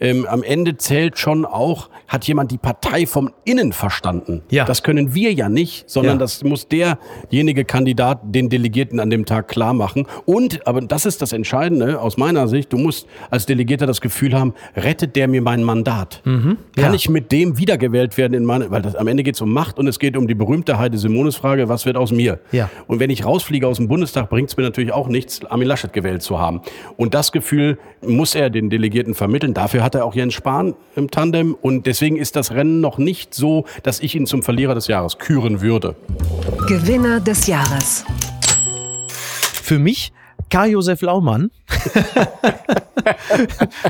Ähm, 0.00 0.26
am 0.26 0.42
Ende 0.42 0.76
zählt 0.76 1.18
schon 1.18 1.44
auch, 1.44 1.88
hat 2.08 2.24
jemand 2.24 2.50
die 2.50 2.58
Partei 2.58 3.06
vom 3.06 3.30
Innen 3.44 3.72
verstanden. 3.72 4.42
Ja. 4.50 4.64
Das 4.64 4.82
können 4.82 5.14
wir 5.14 5.32
ja 5.32 5.48
nicht, 5.48 5.88
sondern 5.88 6.16
Ja. 6.16 6.20
das 6.20 6.44
muss 6.44 6.68
derjenige 6.68 7.64
Kandidat 7.64 8.20
den 8.22 8.48
Delegierten 8.48 9.00
an 9.00 9.10
dem 9.10 9.26
Tag 9.26 9.48
klar 9.48 9.74
machen. 9.74 10.06
Und, 10.24 10.66
aber 10.66 10.80
das 10.80 11.06
ist 11.06 11.22
das 11.22 11.32
Entscheidende 11.32 12.00
aus 12.00 12.16
meiner 12.16 12.48
Sicht, 12.48 12.72
du 12.72 12.78
musst 12.78 13.06
als 13.30 13.46
Delegierter 13.46 13.86
das 13.86 14.00
Gefühl 14.00 14.34
haben, 14.38 14.54
rettet 14.76 15.16
der 15.16 15.28
mir 15.28 15.42
mein 15.42 15.62
Mandat? 15.62 16.22
Kann 16.24 16.56
ja. 16.76 16.94
ich 16.94 17.08
mit 17.08 17.30
dem 17.32 17.58
wiedergewählt 17.58 18.16
werden 18.16 18.34
in 18.34 18.44
meine, 18.44 18.70
weil 18.70 18.82
das, 18.82 18.94
am 18.96 19.06
Ende 19.06 19.22
geht 19.22 19.34
es 19.34 19.40
um 19.40 19.52
Macht 19.52 19.78
und 19.78 19.86
es 19.86 19.98
geht 19.98 20.16
um 20.16 20.26
die 20.26 20.34
berühmte 20.34 20.78
Heide 20.78 20.98
Simones 20.98 21.36
Frage, 21.36 21.68
was 21.68 21.86
wird 21.86 21.96
aus 21.96 22.12
mir? 22.12 22.38
Ja. 22.52 22.70
Und 22.86 23.00
wenn 23.00 23.10
ich 23.10 23.24
rausfliege 23.24 23.66
aus 23.68 23.76
dem 23.76 23.88
Bundestag, 23.88 24.30
bringt 24.30 24.48
es 24.48 24.56
mir 24.56 24.62
natürlich 24.62 24.92
auch 24.92 25.08
nichts, 25.08 25.44
Armin 25.44 25.68
Laschet 25.68 25.92
gewählt 25.92 26.22
zu 26.22 26.38
haben. 26.40 26.61
Und 26.96 27.14
das 27.14 27.32
Gefühl 27.32 27.78
muss 28.00 28.34
er 28.34 28.50
den 28.50 28.70
Delegierten 28.70 29.14
vermitteln. 29.14 29.54
Dafür 29.54 29.82
hat 29.82 29.94
er 29.94 30.04
auch 30.04 30.14
Jens 30.14 30.34
Spahn 30.34 30.74
im 30.96 31.10
Tandem. 31.10 31.54
Und 31.60 31.86
deswegen 31.86 32.16
ist 32.16 32.36
das 32.36 32.52
Rennen 32.52 32.80
noch 32.80 32.98
nicht 32.98 33.34
so, 33.34 33.64
dass 33.82 34.00
ich 34.00 34.14
ihn 34.14 34.26
zum 34.26 34.42
Verlierer 34.42 34.74
des 34.74 34.86
Jahres 34.86 35.18
küren 35.18 35.60
würde. 35.60 35.96
Gewinner 36.66 37.20
des 37.20 37.46
Jahres. 37.46 38.04
Für 39.62 39.78
mich 39.78 40.12
Karl-Josef 40.52 41.00
Laumann. 41.00 41.50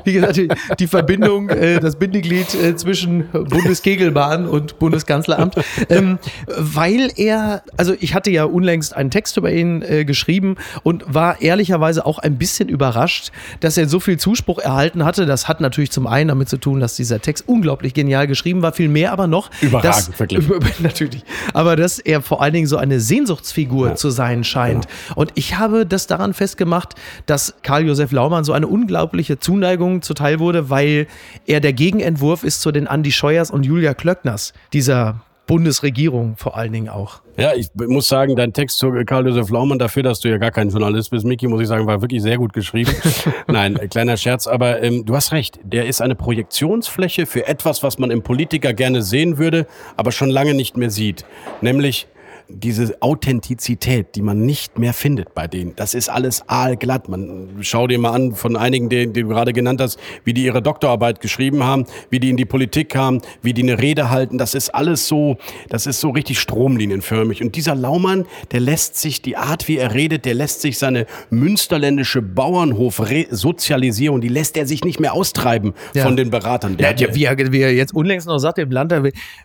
Wie 0.04 0.12
gesagt, 0.12 0.36
die, 0.36 0.48
die 0.78 0.86
Verbindung, 0.86 1.48
äh, 1.48 1.80
das 1.80 1.96
Bindeglied 1.96 2.54
äh, 2.54 2.76
zwischen 2.76 3.28
Bundeskegelbahn 3.32 4.46
und 4.46 4.78
Bundeskanzleramt. 4.78 5.56
Ähm, 5.88 6.20
weil 6.56 7.10
er, 7.16 7.64
also 7.76 7.94
ich 7.98 8.14
hatte 8.14 8.30
ja 8.30 8.44
unlängst 8.44 8.94
einen 8.94 9.10
Text 9.10 9.36
über 9.36 9.50
ihn 9.50 9.82
äh, 9.82 10.04
geschrieben 10.04 10.54
und 10.84 11.02
war 11.12 11.42
ehrlicherweise 11.42 12.06
auch 12.06 12.20
ein 12.20 12.38
bisschen 12.38 12.68
überrascht, 12.68 13.32
dass 13.58 13.76
er 13.76 13.88
so 13.88 13.98
viel 13.98 14.18
Zuspruch 14.18 14.60
erhalten 14.60 15.04
hatte. 15.04 15.26
Das 15.26 15.48
hat 15.48 15.60
natürlich 15.60 15.90
zum 15.90 16.06
einen 16.06 16.28
damit 16.28 16.48
zu 16.48 16.58
tun, 16.58 16.78
dass 16.78 16.94
dieser 16.94 17.20
Text 17.20 17.48
unglaublich 17.48 17.92
genial 17.92 18.28
geschrieben 18.28 18.62
war, 18.62 18.72
viel 18.72 18.88
mehr 18.88 19.12
aber 19.12 19.26
noch. 19.26 19.50
Überragend, 19.60 20.10
dass, 20.10 20.18
wirklich. 20.20 20.48
Natürlich. 20.78 21.24
Aber 21.54 21.74
dass 21.74 21.98
er 21.98 22.22
vor 22.22 22.40
allen 22.40 22.54
Dingen 22.54 22.68
so 22.68 22.76
eine 22.76 23.00
Sehnsuchtsfigur 23.00 23.88
ja. 23.88 23.94
zu 23.96 24.10
sein 24.10 24.44
scheint. 24.44 24.86
Genau. 24.86 25.20
Und 25.20 25.32
ich 25.34 25.58
habe 25.58 25.86
das 25.86 26.06
daran 26.06 26.34
festgemacht, 26.52 26.94
dass 27.26 27.54
Karl-Josef 27.62 28.12
Laumann 28.12 28.44
so 28.44 28.52
eine 28.52 28.66
unglaubliche 28.66 29.38
Zuneigung 29.38 30.02
zuteil 30.02 30.38
wurde, 30.38 30.68
weil 30.70 31.06
er 31.46 31.60
der 31.60 31.72
Gegenentwurf 31.72 32.44
ist 32.44 32.60
zu 32.60 32.72
den 32.72 32.86
Andi 32.86 33.12
Scheuers 33.12 33.50
und 33.50 33.64
Julia 33.64 33.94
Klöckners, 33.94 34.52
dieser 34.72 35.22
Bundesregierung 35.46 36.36
vor 36.36 36.56
allen 36.56 36.72
Dingen 36.72 36.88
auch. 36.88 37.20
Ja, 37.36 37.52
ich 37.54 37.68
muss 37.74 38.08
sagen, 38.08 38.36
dein 38.36 38.52
Text 38.52 38.78
zu 38.78 38.92
Karl-Josef 38.92 39.50
Laumann, 39.50 39.78
dafür, 39.78 40.02
dass 40.02 40.20
du 40.20 40.28
ja 40.28 40.38
gar 40.38 40.50
kein 40.50 40.68
Journalist 40.68 41.10
bist, 41.10 41.24
Miki, 41.24 41.48
muss 41.48 41.62
ich 41.62 41.68
sagen, 41.68 41.86
war 41.86 42.00
wirklich 42.00 42.22
sehr 42.22 42.36
gut 42.36 42.52
geschrieben. 42.52 42.92
Nein, 43.48 43.78
kleiner 43.90 44.16
Scherz, 44.16 44.46
aber 44.46 44.82
ähm, 44.82 45.04
du 45.04 45.16
hast 45.16 45.32
recht. 45.32 45.58
Der 45.64 45.86
ist 45.86 46.00
eine 46.00 46.14
Projektionsfläche 46.14 47.26
für 47.26 47.48
etwas, 47.48 47.82
was 47.82 47.98
man 47.98 48.10
im 48.10 48.22
Politiker 48.22 48.72
gerne 48.74 49.02
sehen 49.02 49.38
würde, 49.38 49.66
aber 49.96 50.12
schon 50.12 50.30
lange 50.30 50.54
nicht 50.54 50.76
mehr 50.76 50.90
sieht. 50.90 51.24
Nämlich 51.60 52.06
diese 52.48 53.00
Authentizität, 53.00 54.14
die 54.14 54.22
man 54.22 54.44
nicht 54.44 54.78
mehr 54.78 54.92
findet 54.92 55.34
bei 55.34 55.46
denen. 55.46 55.74
Das 55.76 55.94
ist 55.94 56.08
alles 56.08 56.48
aalglatt. 56.48 57.08
Man 57.08 57.48
schau 57.60 57.86
dir 57.86 57.98
mal 57.98 58.10
an 58.10 58.34
von 58.34 58.56
einigen, 58.56 58.88
die, 58.88 59.12
die, 59.12 59.22
du 59.22 59.28
gerade 59.28 59.52
genannt 59.52 59.80
hast, 59.80 59.98
wie 60.24 60.34
die 60.34 60.44
ihre 60.44 60.62
Doktorarbeit 60.62 61.20
geschrieben 61.20 61.62
haben, 61.62 61.86
wie 62.10 62.20
die 62.20 62.30
in 62.30 62.36
die 62.36 62.44
Politik 62.44 62.90
kamen, 62.90 63.22
wie 63.42 63.52
die 63.52 63.62
eine 63.62 63.80
Rede 63.80 64.10
halten. 64.10 64.38
Das 64.38 64.54
ist 64.54 64.70
alles 64.74 65.08
so, 65.08 65.36
das 65.68 65.86
ist 65.86 66.00
so 66.00 66.10
richtig 66.10 66.40
stromlinienförmig. 66.40 67.42
Und 67.42 67.56
dieser 67.56 67.74
Laumann, 67.74 68.26
der 68.50 68.60
lässt 68.60 68.96
sich 68.96 69.22
die 69.22 69.36
Art, 69.36 69.68
wie 69.68 69.78
er 69.78 69.94
redet, 69.94 70.24
der 70.24 70.34
lässt 70.34 70.60
sich 70.60 70.78
seine 70.78 71.06
münsterländische 71.30 72.22
Bauernhof-Sozialisierung, 72.22 74.20
die 74.20 74.28
lässt 74.28 74.56
er 74.56 74.66
sich 74.66 74.84
nicht 74.84 75.00
mehr 75.00 75.12
austreiben 75.12 75.74
ja. 75.94 76.04
von 76.04 76.16
den 76.16 76.30
Beratern. 76.30 76.76
Der, 76.76 76.94
ja, 76.96 77.14
wie, 77.14 77.24
er, 77.24 77.52
wie 77.52 77.60
er 77.60 77.72
jetzt 77.72 77.94
unlängst 77.94 78.26
noch 78.26 78.38
sagt 78.38 78.58
im 78.58 78.70
Land, 78.70 78.92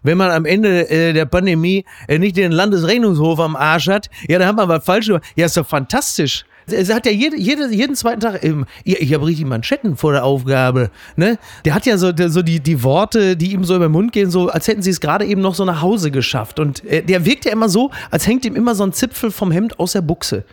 wenn 0.03 0.17
man 0.17 0.31
am 0.31 0.45
Ende 0.45 0.89
äh, 0.89 1.13
der 1.13 1.25
Pandemie 1.25 1.85
äh, 2.07 2.19
nicht 2.19 2.37
den 2.37 2.51
Landes 2.51 2.86
Rechnungshof 2.87 3.39
am 3.39 3.55
Arsch 3.55 3.87
hat, 3.87 4.09
ja, 4.27 4.39
da 4.39 4.47
haben 4.47 4.57
wir 4.57 4.67
was 4.67 4.83
falsch 4.83 5.07
gemacht. 5.07 5.23
Ja, 5.35 5.45
ist 5.45 5.57
doch 5.57 5.67
fantastisch. 5.67 6.45
Er 6.69 6.95
hat 6.95 7.05
ja 7.05 7.13
jede, 7.13 7.37
jede, 7.37 7.69
jeden 7.69 7.95
zweiten 7.95 8.19
Tag, 8.19 8.43
ähm, 8.43 8.65
ich, 8.83 8.99
ich 8.99 9.13
habe 9.13 9.25
richtig 9.25 9.45
Manschetten 9.45 9.95
vor 9.95 10.11
der 10.11 10.25
Aufgabe. 10.25 10.89
Ne? 11.15 11.37
Der 11.63 11.73
hat 11.73 11.85
ja 11.85 11.97
so, 11.97 12.11
der, 12.11 12.29
so 12.29 12.41
die, 12.41 12.59
die 12.59 12.83
Worte, 12.83 13.37
die 13.37 13.53
ihm 13.53 13.63
so 13.63 13.75
über 13.75 13.87
den 13.87 13.93
Mund 13.93 14.11
gehen, 14.11 14.29
so 14.29 14.49
als 14.49 14.67
hätten 14.67 14.81
sie 14.81 14.89
es 14.89 14.99
gerade 14.99 15.25
eben 15.25 15.39
noch 15.39 15.55
so 15.55 15.63
nach 15.63 15.81
Hause 15.81 16.11
geschafft. 16.11 16.59
Und 16.59 16.83
äh, 16.85 17.01
der 17.03 17.25
wirkt 17.25 17.45
ja 17.45 17.53
immer 17.53 17.69
so, 17.69 17.91
als 18.11 18.27
hängt 18.27 18.45
ihm 18.45 18.55
immer 18.55 18.75
so 18.75 18.83
ein 18.83 18.91
Zipfel 18.91 19.31
vom 19.31 19.51
Hemd 19.51 19.79
aus 19.79 19.93
der 19.93 20.01
Buchse. 20.01 20.43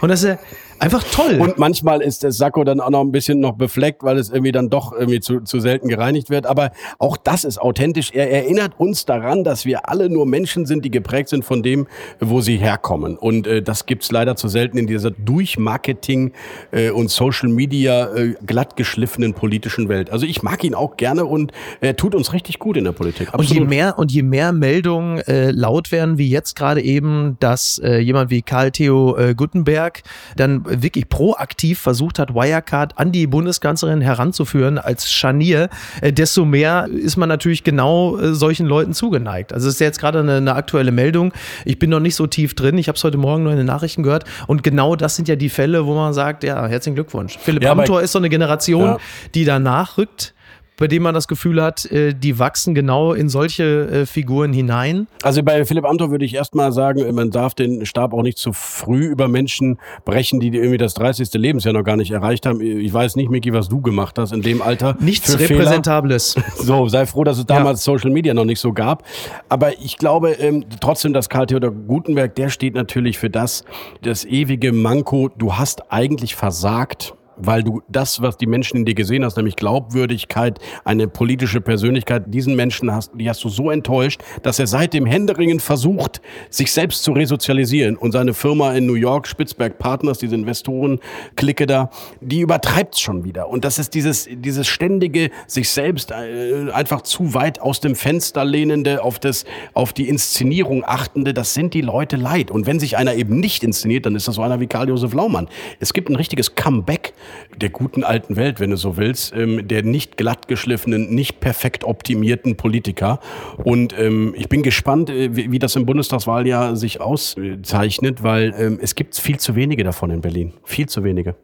Und 0.00 0.08
das 0.08 0.22
ist 0.22 0.28
ja, 0.28 0.38
Einfach 0.78 1.04
toll. 1.04 1.38
Und 1.40 1.58
manchmal 1.58 2.02
ist 2.02 2.24
das 2.24 2.36
Sakko 2.36 2.64
dann 2.64 2.80
auch 2.80 2.90
noch 2.90 3.00
ein 3.00 3.12
bisschen 3.12 3.40
noch 3.40 3.52
befleckt, 3.52 4.02
weil 4.02 4.18
es 4.18 4.30
irgendwie 4.30 4.52
dann 4.52 4.70
doch 4.70 4.92
irgendwie 4.92 5.20
zu, 5.20 5.40
zu 5.40 5.60
selten 5.60 5.88
gereinigt 5.88 6.30
wird. 6.30 6.46
Aber 6.46 6.72
auch 6.98 7.16
das 7.16 7.44
ist 7.44 7.58
authentisch. 7.58 8.10
Er 8.12 8.30
erinnert 8.30 8.72
uns 8.78 9.04
daran, 9.04 9.44
dass 9.44 9.64
wir 9.64 9.88
alle 9.88 10.10
nur 10.10 10.26
Menschen 10.26 10.66
sind, 10.66 10.84
die 10.84 10.90
geprägt 10.90 11.28
sind 11.28 11.44
von 11.44 11.62
dem, 11.62 11.86
wo 12.20 12.40
sie 12.40 12.56
herkommen. 12.56 13.16
Und 13.16 13.46
äh, 13.46 13.62
das 13.62 13.86
gibt's 13.86 14.10
leider 14.10 14.36
zu 14.36 14.48
selten 14.48 14.78
in 14.78 14.86
dieser 14.86 15.10
Durchmarketing 15.10 16.32
äh, 16.72 16.90
und 16.90 17.10
Social 17.10 17.48
Media 17.48 18.14
äh, 18.14 18.34
glatt 18.44 18.76
geschliffenen 18.76 19.34
politischen 19.34 19.88
Welt. 19.88 20.10
Also 20.10 20.26
ich 20.26 20.42
mag 20.42 20.64
ihn 20.64 20.74
auch 20.74 20.96
gerne 20.96 21.24
und 21.24 21.52
er 21.80 21.96
tut 21.96 22.14
uns 22.14 22.32
richtig 22.32 22.58
gut 22.58 22.76
in 22.76 22.84
der 22.84 22.92
Politik. 22.92 23.28
Absolut. 23.28 23.50
Und 23.50 23.56
je 23.56 23.64
mehr 23.64 23.98
und 23.98 24.12
je 24.12 24.22
mehr 24.22 24.52
Meldungen 24.52 25.18
äh, 25.18 25.50
laut 25.50 25.92
werden, 25.92 26.18
wie 26.18 26.28
jetzt 26.28 26.56
gerade 26.56 26.82
eben, 26.82 27.36
dass 27.40 27.78
äh, 27.78 27.98
jemand 27.98 28.30
wie 28.30 28.42
Karl 28.42 28.70
Theo 28.70 29.16
äh, 29.16 29.34
Guttenberg 29.34 30.02
dann 30.36 30.63
wirklich 30.66 31.08
proaktiv 31.08 31.78
versucht 31.78 32.18
hat, 32.18 32.34
Wirecard 32.34 32.98
an 32.98 33.12
die 33.12 33.26
Bundeskanzlerin 33.26 34.00
heranzuführen 34.00 34.78
als 34.78 35.10
Scharnier, 35.10 35.68
äh, 36.00 36.12
desto 36.12 36.44
mehr 36.44 36.88
ist 36.90 37.16
man 37.16 37.28
natürlich 37.28 37.64
genau 37.64 38.18
äh, 38.18 38.34
solchen 38.34 38.66
Leuten 38.66 38.92
zugeneigt. 38.92 39.52
Also 39.52 39.68
es 39.68 39.74
ist 39.74 39.80
jetzt 39.80 39.98
gerade 39.98 40.20
eine, 40.20 40.36
eine 40.36 40.54
aktuelle 40.54 40.92
Meldung. 40.92 41.32
Ich 41.64 41.78
bin 41.78 41.90
noch 41.90 42.00
nicht 42.00 42.14
so 42.14 42.26
tief 42.26 42.54
drin. 42.54 42.78
Ich 42.78 42.88
habe 42.88 42.96
es 42.96 43.04
heute 43.04 43.18
Morgen 43.18 43.42
nur 43.42 43.52
in 43.52 43.58
den 43.58 43.66
Nachrichten 43.66 44.02
gehört. 44.02 44.24
Und 44.46 44.62
genau 44.62 44.96
das 44.96 45.16
sind 45.16 45.28
ja 45.28 45.36
die 45.36 45.48
Fälle, 45.48 45.86
wo 45.86 45.94
man 45.94 46.12
sagt, 46.12 46.44
ja, 46.44 46.66
herzlichen 46.66 46.94
Glückwunsch. 46.94 47.38
Philipp 47.38 47.62
ja, 47.62 47.72
Amthor 47.72 48.02
ist 48.02 48.12
so 48.12 48.18
eine 48.18 48.28
Generation, 48.28 48.84
ja. 48.84 48.98
die 49.34 49.44
danach 49.44 49.98
rückt 49.98 50.34
bei 50.76 50.88
dem 50.88 51.02
man 51.02 51.14
das 51.14 51.28
Gefühl 51.28 51.62
hat, 51.62 51.84
äh, 51.86 52.14
die 52.14 52.38
wachsen 52.38 52.74
genau 52.74 53.12
in 53.12 53.28
solche 53.28 53.88
äh, 53.88 54.06
Figuren 54.06 54.52
hinein? 54.52 55.06
Also 55.22 55.42
bei 55.42 55.64
Philipp 55.64 55.84
Amthor 55.84 56.10
würde 56.10 56.24
ich 56.24 56.34
erstmal 56.34 56.72
sagen, 56.72 57.14
man 57.14 57.30
darf 57.30 57.54
den 57.54 57.86
Stab 57.86 58.12
auch 58.12 58.22
nicht 58.22 58.38
zu 58.38 58.52
früh 58.52 59.06
über 59.06 59.28
Menschen 59.28 59.78
brechen, 60.04 60.40
die 60.40 60.48
irgendwie 60.48 60.78
das 60.78 60.94
30. 60.94 61.32
Lebensjahr 61.34 61.74
noch 61.74 61.84
gar 61.84 61.96
nicht 61.96 62.10
erreicht 62.10 62.46
haben. 62.46 62.60
Ich 62.60 62.92
weiß 62.92 63.16
nicht, 63.16 63.30
Miki, 63.30 63.52
was 63.52 63.68
du 63.68 63.80
gemacht 63.80 64.18
hast 64.18 64.32
in 64.32 64.42
dem 64.42 64.62
Alter. 64.62 64.96
Nichts 65.00 65.38
Repräsentables. 65.38 66.36
So, 66.56 66.88
sei 66.88 67.04
froh, 67.04 67.24
dass 67.24 67.38
es 67.38 67.46
damals 67.46 67.84
ja. 67.84 67.92
Social 67.92 68.10
Media 68.10 68.32
noch 68.32 68.44
nicht 68.44 68.60
so 68.60 68.72
gab. 68.72 69.02
Aber 69.48 69.80
ich 69.80 69.98
glaube 69.98 70.32
ähm, 70.32 70.64
trotzdem, 70.80 71.12
dass 71.12 71.28
Karl 71.28 71.46
Theodor 71.46 71.72
Gutenberg, 71.72 72.34
der 72.36 72.48
steht 72.48 72.74
natürlich 72.74 73.18
für 73.18 73.28
das, 73.28 73.64
das 74.02 74.24
ewige 74.24 74.72
Manko, 74.72 75.30
du 75.36 75.56
hast 75.56 75.92
eigentlich 75.92 76.34
versagt 76.34 77.14
weil 77.36 77.62
du 77.62 77.82
das, 77.88 78.22
was 78.22 78.36
die 78.36 78.46
Menschen 78.46 78.78
in 78.78 78.84
dir 78.84 78.94
gesehen 78.94 79.24
hast, 79.24 79.36
nämlich 79.36 79.56
Glaubwürdigkeit, 79.56 80.58
eine 80.84 81.08
politische 81.08 81.60
Persönlichkeit, 81.60 82.24
diesen 82.26 82.56
Menschen 82.56 82.92
hast, 82.92 83.12
die 83.14 83.28
hast 83.28 83.42
du 83.44 83.48
so 83.48 83.70
enttäuscht, 83.70 84.20
dass 84.42 84.58
er 84.58 84.66
seitdem 84.66 85.06
händeringend 85.06 85.62
versucht, 85.62 86.20
sich 86.50 86.72
selbst 86.72 87.02
zu 87.02 87.12
resozialisieren 87.12 87.96
und 87.96 88.12
seine 88.12 88.34
Firma 88.34 88.72
in 88.74 88.86
New 88.86 88.94
York, 88.94 89.26
Spitzberg 89.26 89.78
Partners, 89.78 90.18
diese 90.18 90.34
Investoren-Clique 90.34 91.66
da, 91.66 91.90
die 92.20 92.40
übertreibt's 92.40 93.00
schon 93.00 93.24
wieder. 93.24 93.48
Und 93.48 93.64
das 93.64 93.78
ist 93.78 93.94
dieses, 93.94 94.28
dieses 94.30 94.66
ständige, 94.66 95.30
sich 95.46 95.68
selbst 95.68 96.10
äh, 96.10 96.70
einfach 96.72 97.02
zu 97.02 97.34
weit 97.34 97.60
aus 97.60 97.80
dem 97.80 97.94
Fenster 97.94 98.44
lehnende, 98.44 99.02
auf 99.02 99.18
das, 99.18 99.44
auf 99.72 99.92
die 99.92 100.08
Inszenierung 100.08 100.84
achtende, 100.84 101.34
das 101.34 101.54
sind 101.54 101.74
die 101.74 101.80
Leute 101.80 102.16
leid. 102.16 102.50
Und 102.50 102.66
wenn 102.66 102.80
sich 102.80 102.96
einer 102.96 103.14
eben 103.14 103.40
nicht 103.40 103.62
inszeniert, 103.62 104.06
dann 104.06 104.14
ist 104.14 104.28
das 104.28 104.36
so 104.36 104.42
einer 104.42 104.60
wie 104.60 104.66
Karl-Josef 104.66 105.14
Laumann. 105.14 105.48
Es 105.80 105.92
gibt 105.92 106.08
ein 106.08 106.16
richtiges 106.16 106.54
Comeback 106.54 107.14
der 107.56 107.70
guten 107.70 108.04
alten 108.04 108.36
Welt, 108.36 108.60
wenn 108.60 108.70
du 108.70 108.76
so 108.76 108.96
willst, 108.96 109.34
ähm, 109.34 109.66
der 109.66 109.82
nicht 109.82 110.16
glatt 110.16 110.48
geschliffenen, 110.48 111.14
nicht 111.14 111.40
perfekt 111.40 111.84
optimierten 111.84 112.56
Politiker. 112.56 113.20
Und 113.58 113.96
ähm, 113.98 114.34
ich 114.36 114.48
bin 114.48 114.62
gespannt, 114.62 115.10
äh, 115.10 115.34
wie, 115.36 115.52
wie, 115.52 115.58
das 115.58 115.76
im 115.76 115.86
Bundestagswahljahr 115.86 116.76
sich 116.76 117.00
auszeichnet, 117.00 118.22
weil 118.22 118.54
ähm, 118.58 118.78
es 118.80 118.94
gibt 118.94 119.16
viel 119.16 119.38
zu 119.38 119.54
wenige 119.54 119.84
davon 119.84 120.10
in 120.10 120.20
Berlin. 120.20 120.52
Viel 120.64 120.88
zu 120.88 121.04
wenige. 121.04 121.36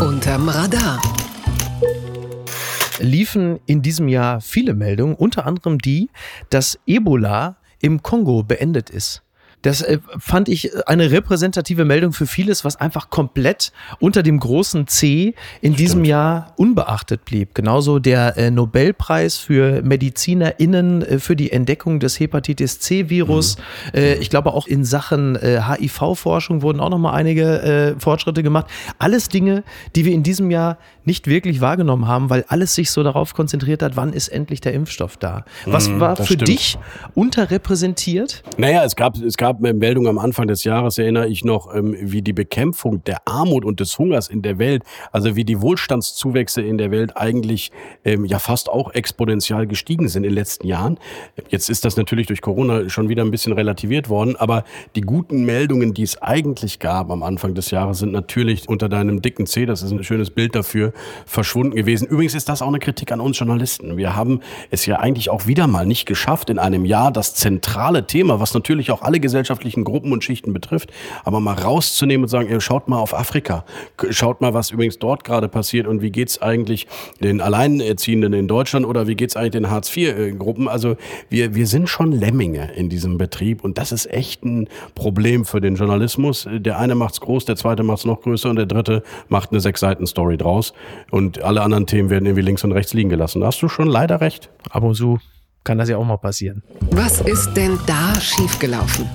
Unterm 0.00 0.48
Radar 0.48 1.00
liefen 2.98 3.60
in 3.66 3.82
diesem 3.82 4.08
Jahr 4.08 4.40
viele 4.40 4.74
Meldungen, 4.74 5.14
unter 5.14 5.46
anderem 5.46 5.78
die, 5.78 6.10
dass 6.50 6.78
Ebola 6.86 7.56
im 7.80 8.02
Kongo 8.02 8.42
beendet 8.42 8.90
ist. 8.90 9.22
Das 9.62 9.82
äh, 9.82 9.98
fand 10.18 10.48
ich 10.48 10.70
eine 10.86 11.10
repräsentative 11.10 11.84
Meldung 11.84 12.12
für 12.12 12.26
vieles, 12.26 12.64
was 12.64 12.76
einfach 12.76 13.10
komplett 13.10 13.72
unter 13.98 14.22
dem 14.22 14.38
großen 14.38 14.86
C 14.86 15.26
in 15.26 15.34
Stimmt. 15.72 15.78
diesem 15.78 16.04
Jahr 16.04 16.54
unbeachtet 16.56 17.24
blieb. 17.24 17.54
Genauso 17.54 17.98
der 17.98 18.36
äh, 18.36 18.50
Nobelpreis 18.50 19.38
für 19.38 19.82
MedizinerInnen 19.82 21.02
äh, 21.02 21.18
für 21.18 21.34
die 21.36 21.50
Entdeckung 21.50 22.00
des 22.00 22.20
Hepatitis 22.20 22.80
C-Virus. 22.80 23.56
Mhm. 23.56 24.20
Ich 24.20 24.30
glaube 24.30 24.52
auch 24.52 24.66
in 24.66 24.84
Sachen 24.84 25.36
HIV-Forschung 25.36 26.62
wurden 26.62 26.80
auch 26.80 26.90
nochmal 26.90 27.14
einige 27.14 27.96
Fortschritte 27.98 28.42
gemacht. 28.42 28.66
Alles 28.98 29.28
Dinge, 29.28 29.64
die 29.94 30.04
wir 30.04 30.12
in 30.12 30.22
diesem 30.22 30.50
Jahr 30.50 30.78
nicht 31.06 31.28
wirklich 31.28 31.60
wahrgenommen 31.60 32.06
haben, 32.06 32.30
weil 32.30 32.44
alles 32.48 32.74
sich 32.74 32.90
so 32.90 33.02
darauf 33.02 33.32
konzentriert 33.32 33.82
hat, 33.82 33.96
wann 33.96 34.12
ist 34.12 34.28
endlich 34.28 34.60
der 34.60 34.74
Impfstoff 34.74 35.16
da. 35.16 35.44
Was 35.64 35.88
mhm, 35.88 36.00
war 36.00 36.16
für 36.16 36.24
stimmt. 36.24 36.48
dich 36.48 36.78
unterrepräsentiert? 37.14 38.42
Naja, 38.58 38.84
es 38.84 38.96
gab, 38.96 39.16
es 39.16 39.36
gab 39.36 39.60
Meldungen 39.60 40.08
am 40.08 40.18
Anfang 40.18 40.48
des 40.48 40.64
Jahres, 40.64 40.98
erinnere 40.98 41.28
ich 41.28 41.44
noch, 41.44 41.74
ähm, 41.74 41.96
wie 41.98 42.22
die 42.22 42.32
Bekämpfung 42.32 43.04
der 43.04 43.18
Armut 43.26 43.64
und 43.64 43.80
des 43.80 43.98
Hungers 43.98 44.28
in 44.28 44.42
der 44.42 44.58
Welt, 44.58 44.82
also 45.12 45.36
wie 45.36 45.44
die 45.44 45.60
Wohlstandszuwächse 45.60 46.60
in 46.60 46.76
der 46.76 46.90
Welt 46.90 47.16
eigentlich 47.16 47.70
ähm, 48.04 48.24
ja 48.24 48.38
fast 48.38 48.68
auch 48.68 48.92
exponentiell 48.92 49.66
gestiegen 49.66 50.08
sind 50.08 50.24
in 50.24 50.30
den 50.30 50.34
letzten 50.34 50.66
Jahren. 50.66 50.98
Jetzt 51.48 51.70
ist 51.70 51.84
das 51.84 51.96
natürlich 51.96 52.26
durch 52.26 52.40
Corona 52.40 52.88
schon 52.88 53.08
wieder 53.08 53.24
ein 53.24 53.30
bisschen 53.30 53.52
relativiert 53.52 54.08
worden, 54.08 54.34
aber 54.36 54.64
die 54.96 55.02
guten 55.02 55.44
Meldungen, 55.44 55.94
die 55.94 56.02
es 56.02 56.20
eigentlich 56.20 56.80
gab 56.80 57.10
am 57.10 57.22
Anfang 57.22 57.54
des 57.54 57.70
Jahres, 57.70 57.98
sind 57.98 58.12
natürlich 58.12 58.68
unter 58.68 58.88
deinem 58.88 59.22
dicken 59.22 59.46
C, 59.46 59.66
das 59.66 59.82
ist 59.82 59.92
ein 59.92 60.02
schönes 60.02 60.30
Bild 60.30 60.54
dafür, 60.56 60.92
verschwunden 61.26 61.76
gewesen. 61.76 62.08
Übrigens 62.08 62.34
ist 62.34 62.48
das 62.48 62.62
auch 62.62 62.68
eine 62.68 62.78
Kritik 62.78 63.12
an 63.12 63.20
uns 63.20 63.38
Journalisten. 63.38 63.96
Wir 63.96 64.16
haben 64.16 64.40
es 64.70 64.86
ja 64.86 64.98
eigentlich 64.98 65.30
auch 65.30 65.46
wieder 65.46 65.66
mal 65.66 65.86
nicht 65.86 66.06
geschafft, 66.06 66.50
in 66.50 66.58
einem 66.58 66.84
Jahr 66.84 67.10
das 67.12 67.34
zentrale 67.34 68.06
Thema, 68.06 68.40
was 68.40 68.54
natürlich 68.54 68.90
auch 68.90 69.02
alle 69.02 69.20
gesellschaftlichen 69.20 69.84
Gruppen 69.84 70.12
und 70.12 70.24
Schichten 70.24 70.52
betrifft, 70.52 70.92
aber 71.24 71.40
mal 71.40 71.54
rauszunehmen 71.54 72.24
und 72.24 72.28
sagen, 72.28 72.48
ihr 72.48 72.60
schaut 72.60 72.88
mal 72.88 72.98
auf 72.98 73.14
Afrika, 73.14 73.64
schaut 74.10 74.40
mal, 74.40 74.54
was 74.54 74.70
übrigens 74.70 74.98
dort 74.98 75.24
gerade 75.24 75.48
passiert 75.48 75.86
und 75.86 76.02
wie 76.02 76.10
geht's 76.10 76.40
eigentlich 76.40 76.86
den 77.20 77.40
Alleinerziehenden 77.40 78.32
in 78.32 78.48
Deutschland 78.48 78.86
oder 78.86 79.06
wie 79.06 79.14
geht's 79.14 79.36
eigentlich 79.36 79.52
den 79.52 79.70
Hartz-IV-Gruppen. 79.70 80.68
Also 80.68 80.96
wir, 81.28 81.54
wir 81.54 81.66
sind 81.66 81.88
schon 81.88 82.12
Lemminge 82.12 82.72
in 82.74 82.88
diesem 82.88 83.18
Betrieb 83.18 83.64
und 83.64 83.78
das 83.78 83.92
ist 83.92 84.06
echt 84.06 84.44
ein 84.44 84.68
Problem 84.94 85.44
für 85.44 85.60
den 85.60 85.76
Journalismus. 85.76 86.48
Der 86.50 86.78
eine 86.78 86.94
macht's 86.94 87.20
groß, 87.20 87.44
der 87.44 87.56
zweite 87.56 87.82
macht's 87.82 88.04
noch 88.04 88.20
größer 88.20 88.50
und 88.50 88.56
der 88.56 88.66
dritte 88.66 89.02
macht 89.28 89.50
eine 89.50 89.60
Sechs-Seiten-Story 89.60 90.36
draus 90.36 90.72
und 91.10 91.42
alle 91.42 91.62
anderen 91.62 91.86
Themen 91.86 92.10
werden 92.10 92.26
irgendwie 92.26 92.42
links 92.42 92.64
und 92.64 92.72
rechts 92.72 92.94
liegen 92.94 93.08
gelassen. 93.08 93.40
Da 93.40 93.48
hast 93.48 93.62
du 93.62 93.68
schon 93.68 93.88
leider 93.88 94.20
recht. 94.20 94.50
Ab 94.70 94.82
und 94.82 94.94
zu 94.94 95.18
kann 95.64 95.78
das 95.78 95.88
ja 95.88 95.96
auch 95.96 96.04
mal 96.04 96.18
passieren. 96.18 96.62
Was 96.92 97.20
ist 97.20 97.54
denn 97.54 97.78
da 97.86 98.18
schiefgelaufen? 98.20 99.08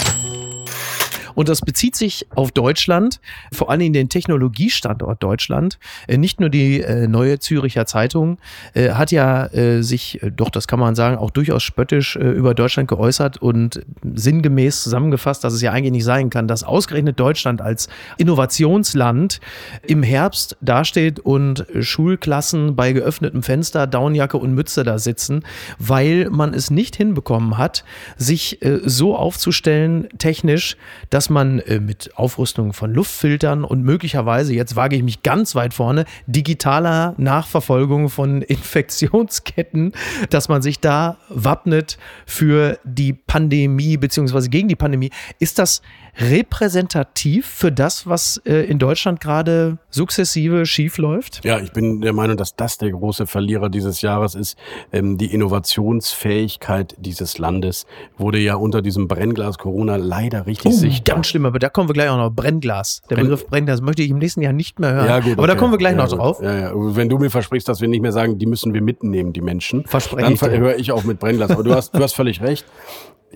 Und 1.36 1.50
das 1.50 1.62
bezieht 1.62 1.96
sich 1.96 2.28
auf 2.36 2.52
Deutschland, 2.52 3.20
vor 3.52 3.70
allem 3.70 3.82
in 3.82 3.94
den 3.94 4.10
Technologiestandort 4.10 5.22
Deutschland. 5.24 5.80
Äh, 6.08 6.18
nicht 6.18 6.40
nur 6.40 6.50
die 6.50 6.82
äh, 6.82 7.08
neue 7.08 7.40
Züricher 7.40 7.86
Zeitung 7.86 8.38
äh, 8.74 8.92
hat 8.92 9.12
ja 9.12 9.50
sich, 9.82 10.20
doch 10.36 10.50
das 10.50 10.68
kann 10.68 10.80
man 10.80 10.96
sagen, 10.96 11.18
auch 11.18 11.30
durchaus 11.32 11.64
spöttisch 11.64 12.16
über 12.16 12.54
Deutschland 12.54 12.88
geäußert 12.88 13.38
und 13.38 13.82
sinngemäß 14.14 14.84
zusammengefasst, 14.84 15.44
dass 15.44 15.54
es 15.54 15.62
ja 15.62 15.72
eigentlich 15.72 15.92
nicht 15.92 16.04
sein 16.04 16.30
kann, 16.30 16.48
dass 16.48 16.64
ausgerechnet 16.64 17.20
Deutschland 17.20 17.62
als 17.62 17.90
Innovationsland 18.18 19.40
im 19.86 20.04
Herbst 20.04 20.58
dasteht 20.62 21.20
und 21.20 21.66
Schulklassen 21.80 22.76
bei 22.76 22.94
geöffnetem 22.94 23.44
Fenster, 23.44 23.88
Downjacke 23.88 24.38
und 24.38 24.54
Mütze 24.54 24.84
da 24.84 25.00
sitzen, 25.00 25.44
weil 25.80 26.30
man 26.30 26.54
es 26.54 26.72
nicht 26.72 26.96
hinbekommen 26.96 27.58
hat, 27.58 27.84
sich 28.18 28.60
so 28.84 29.16
aufzustellen 29.16 30.08
technisch, 30.18 30.78
dass 31.10 31.21
dass 31.22 31.30
man 31.30 31.60
äh, 31.60 31.80
mit 31.80 32.18
Aufrüstung 32.18 32.74
von 32.74 32.96
Luftfiltern 32.96 33.64
und 33.64 33.84
möglicherweise, 33.84 34.56
jetzt 34.56 34.76
wage 34.76 34.96
ich 34.96 35.04
mich 35.04 35.22
ganz 35.22 35.54
weit 35.54 35.72
vorne, 35.72 36.06
digitaler 36.26 37.14
Nachverfolgung 37.18 38.10
von 38.10 38.42
Infektionsketten, 38.42 39.92
dass 40.32 40.50
man 40.50 40.64
sich 40.64 40.80
da 40.80 41.18
wappnet 41.30 42.00
für 42.26 42.80
die 42.86 43.14
Pandemie 43.32 43.96
beziehungsweise 43.96 44.50
gegen 44.50 44.68
die 44.68 44.76
Pandemie. 44.76 45.10
Ist 45.40 45.58
das 45.58 45.82
repräsentativ 46.20 47.48
für 47.48 47.72
das, 47.72 48.06
was 48.06 48.42
äh, 48.46 48.66
in 48.66 48.78
Deutschland 48.78 49.22
gerade 49.22 49.78
sukzessive 49.90 50.66
schief 50.66 50.98
läuft? 50.98 51.40
Ja, 51.46 51.58
ich 51.60 51.72
bin 51.72 52.02
der 52.02 52.12
Meinung, 52.12 52.36
dass 52.36 52.58
das 52.58 52.78
der 52.78 52.92
große 52.92 53.28
Verlierer 53.28 53.70
dieses 53.70 54.02
Jahres 54.02 54.36
ist. 54.36 54.58
Ähm, 54.92 55.18
die 55.18 55.34
Innovationsfähigkeit 55.34 56.98
dieses 57.00 57.38
Landes 57.38 57.86
wurde 58.18 58.38
ja 58.38 58.56
unter 58.56 58.82
diesem 58.82 59.08
Brennglas 59.08 59.58
Corona 59.58 59.96
leider 59.96 60.46
richtig 60.46 60.74
oh, 60.74 60.76
sichtbar. 60.76 61.16
Ganz 61.16 61.28
schlimm, 61.28 61.46
aber 61.46 61.60
da 61.60 61.70
kommen 61.70 61.88
wir 61.88 61.94
gleich 61.94 62.10
auch 62.10 62.18
noch. 62.18 62.32
Brennglas. 62.32 63.02
Der 63.10 63.16
Brenn 63.16 63.28
Begriff 63.28 63.48
Brennglas 63.48 63.80
möchte 63.80 64.02
ich 64.02 64.10
im 64.10 64.18
nächsten 64.18 64.42
Jahr 64.42 64.52
nicht 64.52 64.78
mehr 64.78 64.92
hören. 64.92 65.08
Ja, 65.08 65.20
gut, 65.22 65.34
aber 65.34 65.44
okay. 65.44 65.54
da 65.54 65.56
kommen 65.56 65.72
wir 65.72 65.78
gleich 65.78 65.96
ja, 65.96 66.04
noch 66.04 66.10
gut. 66.10 66.20
drauf. 66.20 66.42
Ja, 66.42 66.60
ja. 66.60 66.72
Wenn 66.76 67.08
du 67.08 67.18
mir 67.18 67.30
versprichst, 67.30 67.70
dass 67.70 67.80
wir 67.80 67.88
nicht 67.88 68.02
mehr 68.02 68.12
sagen, 68.12 68.38
die 68.38 68.46
müssen 68.46 68.74
wir 68.74 68.82
mitnehmen, 68.82 69.32
die 69.32 69.42
Menschen, 69.42 69.86
Verspreche 69.86 70.36
dann 70.36 70.60
höre 70.60 70.76
ich 70.78 70.92
auch 70.92 71.06
mit 71.06 71.20
Brennglas. 71.20 71.52
Aber 71.52 71.64
du 71.64 71.74
hast, 71.74 71.96
du 71.96 72.04
hast 72.04 72.14
völlig 72.14 72.42
recht 72.42 72.66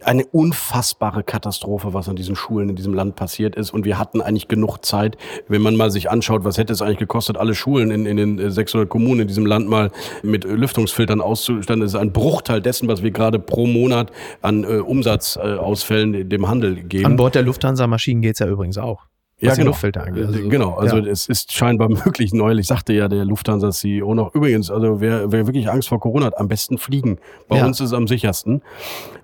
eine 0.04 0.26
unfassbare 0.26 1.24
Katastrophe, 1.24 1.94
was 1.94 2.10
an 2.10 2.16
diesen 2.16 2.36
Schulen 2.36 2.70
in 2.70 2.76
diesem 2.76 2.94
Land 2.94 3.16
passiert 3.16 3.56
ist. 3.56 3.74
Und 3.74 3.86
wir 3.86 3.98
hatten 3.98 4.22
eigentlich 4.22 4.48
genug 4.48 4.86
Zeit, 4.86 5.18
wenn 5.48 5.62
man 5.62 5.76
mal 5.76 5.92
sich 5.92 6.10
anschaut, 6.10 6.44
was 6.44 6.58
hätte 6.58 6.74
es 6.74 6.82
eigentlich 6.82 7.00
gekostet, 7.00 7.38
alle 7.38 7.56
Schulen 7.56 7.92
in, 7.92 8.06
in 8.06 8.18
den 8.18 8.52
600 8.52 8.90
Kommunen 8.90 9.22
in 9.22 9.28
diesem 9.28 9.46
Land 9.46 9.70
mal 9.70 9.92
mit 10.24 10.44
Lüftungsfiltern 10.44 11.22
auszustatten. 11.22 11.82
Das 11.82 11.94
ist 11.94 12.00
ein 12.00 12.12
Bruchteil 12.12 12.62
dessen, 12.62 12.88
was 12.88 13.04
wir 13.04 13.12
gerade 13.12 13.40
pro 13.40 13.68
Monat 13.68 14.12
an 14.42 14.64
äh, 14.64 14.78
Umsatzausfällen 14.80 16.30
dem 16.30 16.48
Handel 16.48 16.76
geben. 16.84 17.06
An 17.06 17.16
Bord 17.16 17.36
der 17.36 17.44
Lufthansa-Maschinen 17.44 18.22
geht's 18.22 18.40
ja 18.40 18.48
übrigens 18.48 18.78
auch 18.78 19.06
ja, 19.46 19.56
genau. 19.56 19.68
Luftfilter 19.68 20.04
angeht. 20.04 20.26
Also, 20.26 20.50
genau, 20.50 20.74
also 20.76 20.98
ja. 20.98 21.06
es 21.06 21.28
ist 21.28 21.52
scheinbar 21.52 21.90
möglich. 22.06 22.34
Neulich 22.34 22.68
sagte 22.68 22.94
ja 22.94 23.08
der 23.08 23.26
Lufthansa-CEO 23.26 24.14
noch, 24.14 24.34
übrigens, 24.34 24.72
also 24.72 25.02
wer, 25.02 25.32
wer 25.32 25.48
wirklich 25.48 25.70
Angst 25.70 25.90
vor 25.90 26.00
Corona 26.00 26.28
hat, 26.28 26.38
am 26.38 26.48
besten 26.48 26.78
fliegen. 26.78 27.18
Bei 27.48 27.58
ja. 27.58 27.66
uns 27.66 27.80
ist 27.80 27.88
es 27.88 27.94
am 27.94 28.08
sichersten. 28.08 28.62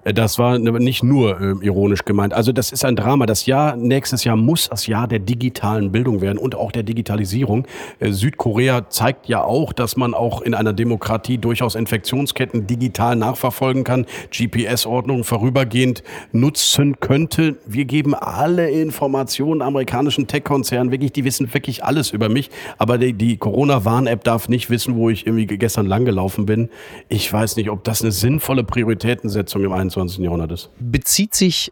Äh, 0.03 0.13
das 0.13 0.39
war 0.39 0.57
nicht 0.57 1.03
nur 1.03 1.39
äh, 1.39 1.65
ironisch 1.65 2.05
gemeint. 2.05 2.33
Also 2.33 2.51
das 2.51 2.71
ist 2.71 2.85
ein 2.85 2.95
Drama. 2.95 3.25
Das 3.25 3.45
Jahr, 3.45 3.75
nächstes 3.75 4.23
Jahr 4.23 4.35
muss 4.35 4.69
das 4.69 4.87
Jahr 4.87 5.07
der 5.07 5.19
digitalen 5.19 5.91
Bildung 5.91 6.21
werden 6.21 6.37
und 6.37 6.55
auch 6.55 6.71
der 6.71 6.83
Digitalisierung. 6.83 7.67
Äh, 7.99 8.11
Südkorea 8.11 8.89
zeigt 8.89 9.27
ja 9.27 9.43
auch, 9.43 9.73
dass 9.73 9.97
man 9.97 10.13
auch 10.13 10.41
in 10.41 10.53
einer 10.53 10.73
Demokratie 10.73 11.37
durchaus 11.37 11.75
Infektionsketten 11.75 12.67
digital 12.67 13.15
nachverfolgen 13.15 13.83
kann, 13.83 14.05
GPS-Ordnungen 14.31 15.23
vorübergehend 15.23 16.03
nutzen 16.31 16.99
könnte. 16.99 17.57
Wir 17.65 17.85
geben 17.85 18.13
alle 18.13 18.69
Informationen 18.69 19.61
amerikanischen 19.61 20.10
amerikanischen 20.11 20.27
Tech-Konzernen, 20.27 20.91
wirklich, 20.91 21.11
die 21.11 21.23
wissen 21.23 21.53
wirklich 21.53 21.83
alles 21.83 22.11
über 22.11 22.29
mich. 22.29 22.49
Aber 22.77 22.97
die, 22.97 23.13
die 23.13 23.37
Corona-Warn-App 23.37 24.23
darf 24.23 24.49
nicht 24.49 24.69
wissen, 24.69 24.95
wo 24.95 25.09
ich 25.09 25.25
irgendwie 25.25 25.45
gestern 25.45 25.85
langgelaufen 25.85 26.45
bin. 26.45 26.69
Ich 27.09 27.31
weiß 27.31 27.55
nicht, 27.55 27.69
ob 27.69 27.83
das 27.83 28.01
eine 28.01 28.11
sinnvolle 28.11 28.63
Prioritätensetzung 28.63 29.63
im 29.63 29.71
21. 29.71 30.19
Jahrhundert 30.19 30.51
ist. 30.51 30.69
Bezieht 30.79 31.33
sich 31.33 31.71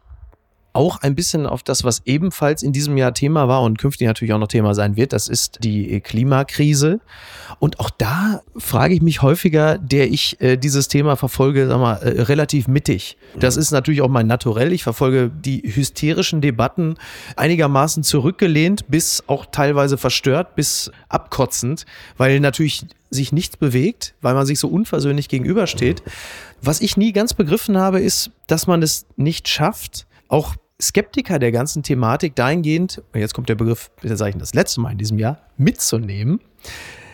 auch 0.80 1.02
ein 1.02 1.14
bisschen 1.14 1.46
auf 1.46 1.62
das, 1.62 1.84
was 1.84 2.04
ebenfalls 2.06 2.64
in 2.64 2.72
diesem 2.72 2.96
Jahr 2.96 3.14
Thema 3.14 3.50
war 3.50 3.64
und 3.64 3.78
künftig 3.78 4.08
natürlich 4.08 4.34
auch 4.34 4.40
noch 4.40 4.48
Thema 4.48 4.74
sein 4.74 4.96
wird. 4.96 5.12
Das 5.12 5.28
ist 5.28 5.60
die 5.62 6.00
Klimakrise. 6.00 7.02
Und 7.60 7.82
auch 7.82 7.90
da 7.90 8.40
frage 8.56 8.94
ich 8.94 9.02
mich 9.02 9.22
häufiger, 9.22 9.78
der 9.78 10.10
ich 10.10 10.40
äh, 10.40 10.56
dieses 10.56 10.88
Thema 10.88 11.18
verfolge, 11.18 11.68
sag 11.68 11.80
mal, 11.82 11.96
äh, 11.96 12.22
relativ 12.22 12.70
mittig. 12.70 13.18
Das 13.38 13.58
ist 13.58 13.72
natürlich 13.72 14.02
auch 14.02 14.08
mein 14.08 14.28
Naturell. 14.28 14.72
Ich 14.72 14.84
verfolge 14.84 15.30
die 15.30 15.64
hysterischen 15.64 16.40
Debatten 16.40 16.96
einigermaßen 17.36 18.04
zurückgelehnt, 18.04 18.86
bis 18.88 19.22
auch 19.28 19.48
teilweise 19.52 19.98
verstört, 19.98 20.56
bis 20.56 20.92
abkotzend, 21.10 21.86
weil 22.16 22.40
natürlich 22.40 22.86
sich 23.10 23.34
nichts 23.34 23.58
bewegt, 23.58 24.16
weil 24.22 24.34
man 24.34 24.46
sich 24.46 24.60
so 24.60 24.70
unversöhnlich 24.70 25.28
gegenübersteht. 25.28 26.04
Was 26.62 26.80
ich 26.80 26.96
nie 26.96 27.12
ganz 27.12 27.34
begriffen 27.34 27.78
habe, 27.78 28.00
ist, 28.00 28.32
dass 28.48 28.66
man 28.66 28.82
es 28.82 29.08
nicht 29.18 29.50
schafft, 29.50 30.06
auch 30.30 30.56
Skeptiker 30.82 31.40
der 31.40 31.52
ganzen 31.52 31.84
Thematik 31.84 32.36
dahingehend, 32.36 33.04
und 33.14 33.20
jetzt 33.20 33.34
kommt 33.34 33.50
der 33.50 33.56
Begriff, 33.56 33.92
bitte 34.02 34.16
sage 34.16 34.32
ich 34.32 34.38
das 34.38 34.54
letzte 34.54 34.80
Mal 34.82 34.92
in 34.92 34.98
diesem 34.98 35.20
Jahr, 35.20 35.40
mitzunehmen, 35.58 36.40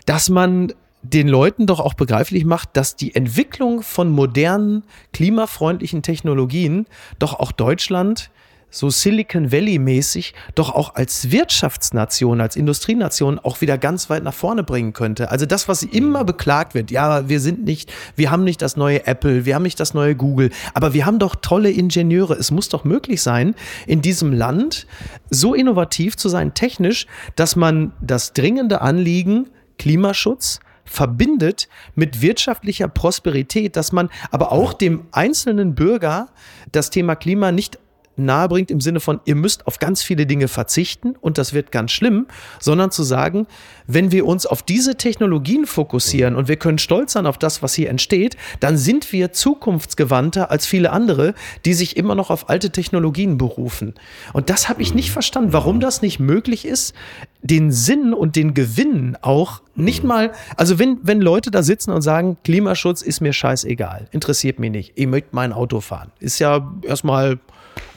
dass 0.05 0.29
man 0.29 0.73
den 1.01 1.27
Leuten 1.27 1.67
doch 1.67 1.79
auch 1.79 1.93
begreiflich 1.93 2.45
macht, 2.45 2.69
dass 2.73 2.95
die 2.95 3.15
Entwicklung 3.15 3.81
von 3.81 4.09
modernen, 4.09 4.83
klimafreundlichen 5.13 6.01
Technologien 6.01 6.87
doch 7.19 7.33
auch 7.39 7.51
Deutschland 7.51 8.31
so 8.75 8.89
Silicon 8.89 9.51
Valley 9.51 9.79
mäßig 9.79 10.33
doch 10.53 10.69
auch 10.69 10.95
als 10.95 11.31
Wirtschaftsnation, 11.31 12.41
als 12.41 12.55
Industrienation 12.57 13.39
auch 13.39 13.61
wieder 13.61 13.77
ganz 13.77 14.09
weit 14.09 14.23
nach 14.23 14.33
vorne 14.33 14.63
bringen 14.63 14.91
könnte. 14.91 15.31
Also 15.31 15.45
das, 15.45 15.67
was 15.69 15.83
immer 15.83 16.25
beklagt 16.25 16.73
wird, 16.73 16.91
ja, 16.91 17.29
wir 17.29 17.39
sind 17.39 17.63
nicht, 17.63 17.91
wir 18.17 18.31
haben 18.31 18.43
nicht 18.43 18.61
das 18.61 18.75
neue 18.75 19.07
Apple, 19.07 19.45
wir 19.45 19.55
haben 19.55 19.63
nicht 19.63 19.79
das 19.79 19.93
neue 19.93 20.15
Google, 20.15 20.51
aber 20.73 20.93
wir 20.93 21.05
haben 21.05 21.19
doch 21.19 21.35
tolle 21.35 21.71
Ingenieure. 21.71 22.33
Es 22.33 22.51
muss 22.51 22.67
doch 22.67 22.83
möglich 22.83 23.21
sein, 23.21 23.55
in 23.87 24.01
diesem 24.01 24.33
Land 24.33 24.87
so 25.29 25.53
innovativ 25.53 26.17
zu 26.17 26.27
sein, 26.27 26.53
technisch, 26.53 27.07
dass 27.37 27.55
man 27.55 27.93
das 28.01 28.33
dringende 28.33 28.81
Anliegen 28.81 29.47
Klimaschutz, 29.77 30.59
verbindet 30.85 31.67
mit 31.95 32.21
wirtschaftlicher 32.21 32.87
Prosperität, 32.87 33.75
dass 33.75 33.91
man 33.91 34.09
aber 34.29 34.51
auch 34.51 34.71
dem 34.71 35.07
einzelnen 35.11 35.73
Bürger 35.73 36.29
das 36.71 36.91
Thema 36.91 37.15
Klima 37.15 37.51
nicht 37.51 37.79
nahebringt 38.17 38.71
im 38.71 38.81
Sinne 38.81 38.99
von, 38.99 39.19
ihr 39.25 39.35
müsst 39.35 39.67
auf 39.67 39.79
ganz 39.79 40.01
viele 40.01 40.25
Dinge 40.25 40.47
verzichten 40.47 41.15
und 41.19 41.37
das 41.37 41.53
wird 41.53 41.71
ganz 41.71 41.91
schlimm, 41.91 42.27
sondern 42.59 42.91
zu 42.91 43.03
sagen, 43.03 43.47
wenn 43.87 44.11
wir 44.11 44.25
uns 44.25 44.45
auf 44.45 44.63
diese 44.63 44.95
Technologien 44.95 45.65
fokussieren 45.65 46.35
und 46.35 46.47
wir 46.47 46.55
können 46.55 46.77
stolz 46.77 47.13
sein 47.13 47.25
auf 47.25 47.37
das, 47.37 47.61
was 47.61 47.73
hier 47.73 47.89
entsteht, 47.89 48.37
dann 48.59 48.77
sind 48.77 49.11
wir 49.11 49.31
zukunftsgewandter 49.31 50.51
als 50.51 50.65
viele 50.65 50.91
andere, 50.91 51.33
die 51.65 51.73
sich 51.73 51.97
immer 51.97 52.15
noch 52.15 52.29
auf 52.29 52.49
alte 52.49 52.71
Technologien 52.71 53.37
berufen. 53.37 53.93
Und 54.33 54.49
das 54.49 54.69
habe 54.69 54.81
ich 54.81 54.93
nicht 54.93 55.11
verstanden, 55.11 55.53
warum 55.53 55.79
das 55.79 56.01
nicht 56.01 56.19
möglich 56.19 56.65
ist, 56.65 56.95
den 57.41 57.71
Sinn 57.71 58.13
und 58.13 58.35
den 58.35 58.55
Gewinn 58.55 59.17
auch 59.21 59.61
nicht 59.75 60.03
mal, 60.03 60.31
also 60.57 60.79
wenn, 60.79 60.97
wenn 61.03 61.21
Leute 61.21 61.51
da 61.51 61.61
sitzen 61.61 61.91
und 61.91 62.01
sagen, 62.01 62.37
Klimaschutz 62.43 63.01
ist 63.01 63.21
mir 63.21 63.33
scheißegal, 63.33 64.07
interessiert 64.11 64.57
mich 64.57 64.71
nicht, 64.71 64.93
ich 64.95 65.05
möchte 65.05 65.29
mein 65.33 65.53
Auto 65.53 65.79
fahren, 65.81 66.11
ist 66.19 66.39
ja 66.39 66.73
erstmal 66.81 67.39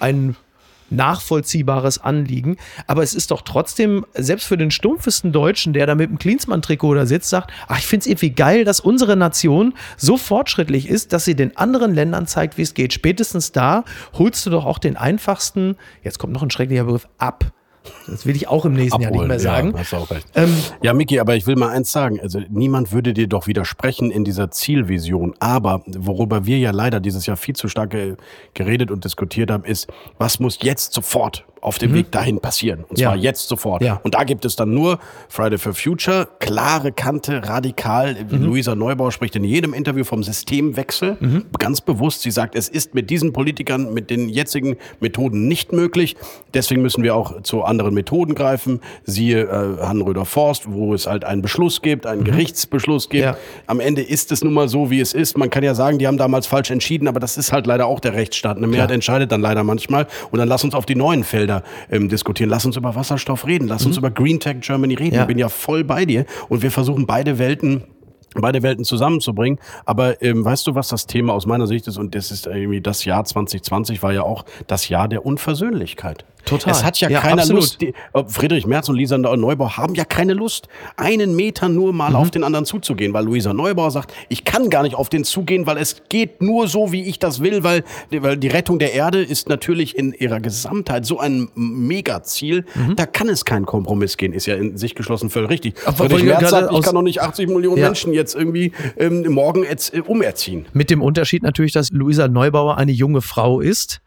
ein 0.01 0.37
nachvollziehbares 0.91 1.99
Anliegen. 1.99 2.57
Aber 2.87 3.03
es 3.03 3.15
ist 3.15 3.31
doch 3.31 3.43
trotzdem, 3.43 4.07
selbst 4.15 4.47
für 4.47 4.57
den 4.57 4.71
stumpfesten 4.71 5.33
Deutschen, 5.33 5.73
der 5.73 5.87
da 5.87 5.95
mit 5.95 6.11
dem 6.11 6.19
Klinsmann-Trikot 6.19 6.95
da 6.95 7.07
sitzt, 7.07 7.31
sagt, 7.31 7.53
ach, 7.69 7.79
ich 7.79 7.87
finde 7.87 8.03
es 8.03 8.07
irgendwie 8.07 8.31
geil, 8.31 8.65
dass 8.65 8.81
unsere 8.81 9.17
Nation 9.17 9.75
so 9.97 10.17
fortschrittlich 10.17 10.89
ist, 10.89 11.13
dass 11.13 11.25
sie 11.25 11.35
den 11.35 11.57
anderen 11.57 11.95
Ländern 11.95 12.27
zeigt, 12.27 12.59
wie 12.59 12.63
es 12.63 12.75
geht. 12.75 12.93
Spätestens 12.93 13.53
da 13.53 13.85
holst 14.15 14.47
du 14.47 14.51
doch 14.51 14.65
auch 14.65 14.79
den 14.79 14.97
einfachsten, 14.97 15.77
jetzt 16.03 16.19
kommt 16.19 16.33
noch 16.33 16.43
ein 16.43 16.51
schrecklicher 16.51 16.85
Begriff, 16.85 17.09
ab. 17.19 17.53
Das 18.07 18.27
will 18.27 18.37
ich 18.37 18.49
auch 18.49 18.65
im 18.65 18.75
nächsten 18.75 19.01
Jahr 19.01 19.11
nicht 19.11 19.27
mehr 19.27 19.41
sagen. 19.41 19.73
Ja, 19.73 19.79
hast 19.79 19.95
auch 19.95 20.11
recht. 20.11 20.27
Ähm, 20.35 20.55
ja, 20.83 20.93
Miki, 20.95 21.21
aber 21.21 21.37
ich 21.37 21.47
will 21.47 21.57
mal 21.57 21.71
eins 21.71 21.93
sagen. 21.93 22.21
Also 22.21 22.41
niemand 22.49 22.93
würde 22.93 23.15
dir 23.15 23.27
doch 23.27 23.47
widersprechen 23.47 24.11
in 24.11 24.25
dieser 24.25 24.51
Zielvision. 24.51 25.35
Aber 25.41 25.83
worüber 25.87 26.47
wir 26.47 26.59
ja 26.59 26.71
leider 26.71 27.01
dieses 27.01 27.27
Jahr 27.27 27.37
viel 27.37 27.57
zu 27.57 27.69
stark 27.69 27.97
geredet 28.55 28.91
und 28.91 29.05
diskutiert 29.05 29.51
haben, 29.51 29.65
ist, 29.65 29.89
was 30.19 30.41
muss 30.41 30.59
jetzt 30.63 30.93
sofort 30.95 31.45
auf 31.61 31.79
dem 31.79 31.91
mhm. 31.91 31.97
Weg 31.97 32.13
dahin 32.13 32.41
passieren. 32.41 32.85
Und 32.89 32.99
zwar 32.99 33.17
ja. 33.17 33.23
jetzt 33.23 33.49
sofort. 33.49 33.83
Ja. 33.83 34.01
Und 34.03 34.15
da 34.15 34.25
gibt 34.25 34.45
es 34.45 34.57
dann 34.57 34.75
nur 34.75 34.99
Friday 35.29 35.59
for 35.59 35.75
Future, 35.75 36.29
klare 36.39 36.93
Kante, 36.93 37.49
radikal. 37.49 38.15
Mhm. 38.15 38.45
Luisa 38.45 38.75
Neubauer 38.75 39.13
spricht 39.13 39.37
in 39.37 39.45
jedem 39.45 39.75
Interview 39.75 40.05
vom 40.05 40.23
Systemwechsel. 40.23 41.17
Mhm. 41.21 41.47
Ganz 41.59 41.81
bewusst. 41.81 42.23
Sie 42.23 42.31
sagt, 42.31 42.55
es 42.55 42.69
ist 42.69 42.95
mit 42.95 43.11
diesen 43.11 43.33
Politikern, 43.33 43.93
mit 43.93 44.11
den 44.11 44.29
jetzigen 44.29 44.77
Methoden 45.01 45.49
nicht 45.49 45.73
möglich. 45.73 46.17
Deswegen 46.55 46.83
müssen 46.83 47.03
wir 47.03 47.15
auch 47.15 47.43
zu 47.43 47.63
anderen 47.63 47.95
Methoden 47.95 48.35
greifen. 48.35 48.81
Siehe 49.05 49.43
äh, 49.43 49.83
Hannröder 49.85 50.25
Forst, 50.25 50.71
wo 50.71 50.95
es 50.95 51.07
halt 51.07 51.25
einen 51.25 51.43
Beschluss 51.43 51.83
gibt, 51.83 52.07
einen 52.07 52.21
mhm. 52.21 52.27
Gerichtsbeschluss 52.27 53.09
gibt. 53.09 53.25
Ja. 53.25 53.37
Am 53.67 53.81
Ende 53.81 54.03
ist 54.03 54.33
es 54.33 54.43
nun 54.43 54.55
mal 54.55 54.69
so, 54.69 54.91
wie 54.91 55.01
es 55.01 55.13
ist. 55.13 55.37
Man 55.37 55.51
kann 55.51 55.63
ja 55.63 55.75
sagen, 55.75 55.99
die 55.99 56.07
haben 56.07 56.19
damals 56.19 56.47
falsch 56.47 56.71
entschieden, 56.71 57.09
aber 57.09 57.21
das 57.21 57.37
ist 57.37 57.53
halt 57.53 57.67
leider 57.67 57.87
auch 57.87 58.01
der 58.01 58.15
Rechtsstaat. 58.15 58.57
Eine 58.57 58.67
Mehrheit 58.67 58.91
entscheidet 58.91 59.33
dann 59.33 59.41
leider 59.41 59.65
manchmal. 59.65 60.07
Und 60.31 60.39
dann 60.39 60.49
lass 60.49 60.65
uns 60.65 60.75
auf 60.75 60.87
die 60.87 60.95
neuen 60.95 61.25
Felder 61.49 61.63
ähm, 61.91 62.09
diskutieren. 62.09 62.51
Lass 62.51 62.67
uns 62.67 62.77
über 62.77 62.95
Wasserstoff 62.95 63.47
reden. 63.47 63.69
Lass 63.69 63.83
mhm. 63.83 63.89
uns 63.89 63.97
über 63.99 64.11
Green 64.11 64.41
Tech 64.41 64.57
Germany 64.61 64.95
reden. 64.95 65.17
Ja. 65.17 65.23
Ich 65.23 65.29
bin 65.29 65.39
ja 65.39 65.49
voll 65.49 65.85
bei 65.85 66.05
dir. 66.05 66.27
Und 66.49 66.63
wir 66.63 66.71
versuchen 66.71 67.07
beide 67.07 67.39
Welten 67.39 67.85
beide 68.41 68.63
Welten 68.63 68.85
zusammenzubringen. 68.85 69.59
Aber 69.85 70.23
ähm, 70.23 70.45
weißt 70.45 70.67
du, 70.67 70.75
was 70.75 70.89
das 70.89 71.07
Thema 71.07 71.33
aus 71.33 71.47
meiner 71.47 71.67
Sicht 71.67 71.87
ist? 71.87 71.99
Und 71.99 72.15
das 72.15 72.31
ist 72.31 72.47
irgendwie 72.47 72.81
das 72.81 73.05
Jahr 73.05 73.25
2020 73.25 74.03
war 74.03 74.13
ja 74.13 74.23
auch 74.23 74.45
das 74.67 74.89
Jahr 74.89 75.09
der 75.09 75.25
Unversöhnlichkeit. 75.25 76.25
Total. 76.49 76.73
Es 76.73 76.85
hat 76.85 76.99
ja, 77.01 77.11
ja 77.11 77.21
keiner 77.21 77.43
absolut. 77.43 77.63
Lust. 77.63 77.81
Die, 77.81 77.95
Friedrich 78.29 78.67
Merz 78.67 78.89
und 78.89 78.97
Lisa 78.97 79.19
Neubauer 79.19 79.77
haben 79.77 79.95
ja 79.95 80.05
keine 80.05 80.33
Lust, 80.33 80.69
einen 80.97 81.37
Meter 81.37 81.69
nur 81.69 81.93
mal 81.93 82.11
mhm. 82.11 82.17
auf 82.17 82.31
den 82.31 82.45
anderen 82.45 82.65
zuzugehen, 82.65 83.13
weil 83.13 83.25
Luisa 83.25 83.53
Neubauer 83.53 83.91
sagt, 83.91 84.15
ich 84.29 84.45
kann 84.45 84.71
gar 84.71 84.83
nicht 84.83 84.95
auf 84.95 85.09
den 85.09 85.25
zugehen, 85.25 85.67
weil 85.67 85.77
es 85.77 86.03
geht 86.09 86.41
nur 86.41 86.69
so, 86.69 86.93
wie 86.93 87.05
ich 87.05 87.19
das 87.19 87.41
will, 87.41 87.65
weil, 87.65 87.85
weil 88.11 88.37
die 88.37 88.49
Rettung 88.49 88.79
der 88.79 88.95
Erde 88.95 89.23
ist 89.23 89.49
natürlich 89.49 89.97
in 89.97 90.13
ihrer 90.13 90.41
Gesamtheit 90.41 91.05
so 91.05 91.19
ein 91.19 91.49
Megaziel. 91.55 92.65
Mhm. 92.75 92.97
Da 92.97 93.07
kann 93.07 93.29
es 93.29 93.45
keinen 93.45 93.67
Kompromiss 93.67 94.17
gehen. 94.17 94.33
Ist 94.33 94.47
ja 94.47 94.55
in 94.57 94.77
sich 94.77 94.95
geschlossen 94.95 95.31
völlig 95.31 95.51
richtig. 95.51 95.75
Aber 95.85 95.97
Friedrich 95.97 96.25
Merz 96.25 96.51
sagt, 96.51 96.73
ich 96.73 96.83
kann 96.83 96.95
doch 96.95 97.03
nicht 97.03 97.21
80 97.21 97.49
Millionen 97.49 97.79
ja. 97.79 97.87
Menschen 97.87 98.13
jetzt 98.13 98.28
irgendwie 98.35 98.73
ähm, 98.97 99.25
morgen 99.29 99.65
jetzt, 99.65 99.95
äh, 99.95 100.01
umerziehen. 100.01 100.67
Mit 100.73 100.91
dem 100.91 101.03
Unterschied 101.03 101.43
natürlich, 101.43 101.73
dass 101.73 101.91
Luisa 101.91 102.29
Neubauer 102.29 102.79
eine 102.79 102.93
junge 102.93 103.23
Frau 103.23 103.61
ist 103.61 104.01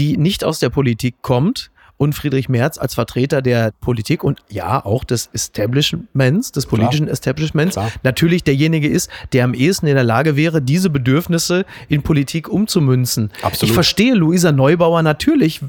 die 0.00 0.16
nicht 0.16 0.44
aus 0.44 0.58
der 0.58 0.70
Politik 0.70 1.16
kommt 1.20 1.70
und 2.00 2.14
Friedrich 2.14 2.48
Merz 2.48 2.78
als 2.78 2.94
Vertreter 2.94 3.42
der 3.42 3.72
Politik 3.78 4.24
und 4.24 4.38
ja 4.48 4.82
auch 4.82 5.04
des 5.04 5.28
Establishments, 5.34 6.50
des 6.50 6.64
politischen 6.64 7.04
Klar. 7.04 7.12
Establishments, 7.12 7.74
Klar. 7.74 7.92
natürlich 8.02 8.42
derjenige 8.42 8.88
ist, 8.88 9.10
der 9.34 9.44
am 9.44 9.52
ehesten 9.52 9.86
in 9.86 9.96
der 9.96 10.02
Lage 10.04 10.34
wäre, 10.34 10.62
diese 10.62 10.88
Bedürfnisse 10.88 11.66
in 11.88 12.00
Politik 12.00 12.48
umzumünzen. 12.48 13.30
Absolut. 13.42 13.68
Ich 13.68 13.74
verstehe 13.74 14.14
Luisa 14.14 14.50
Neubauer 14.50 15.02
natürlich, 15.02 15.60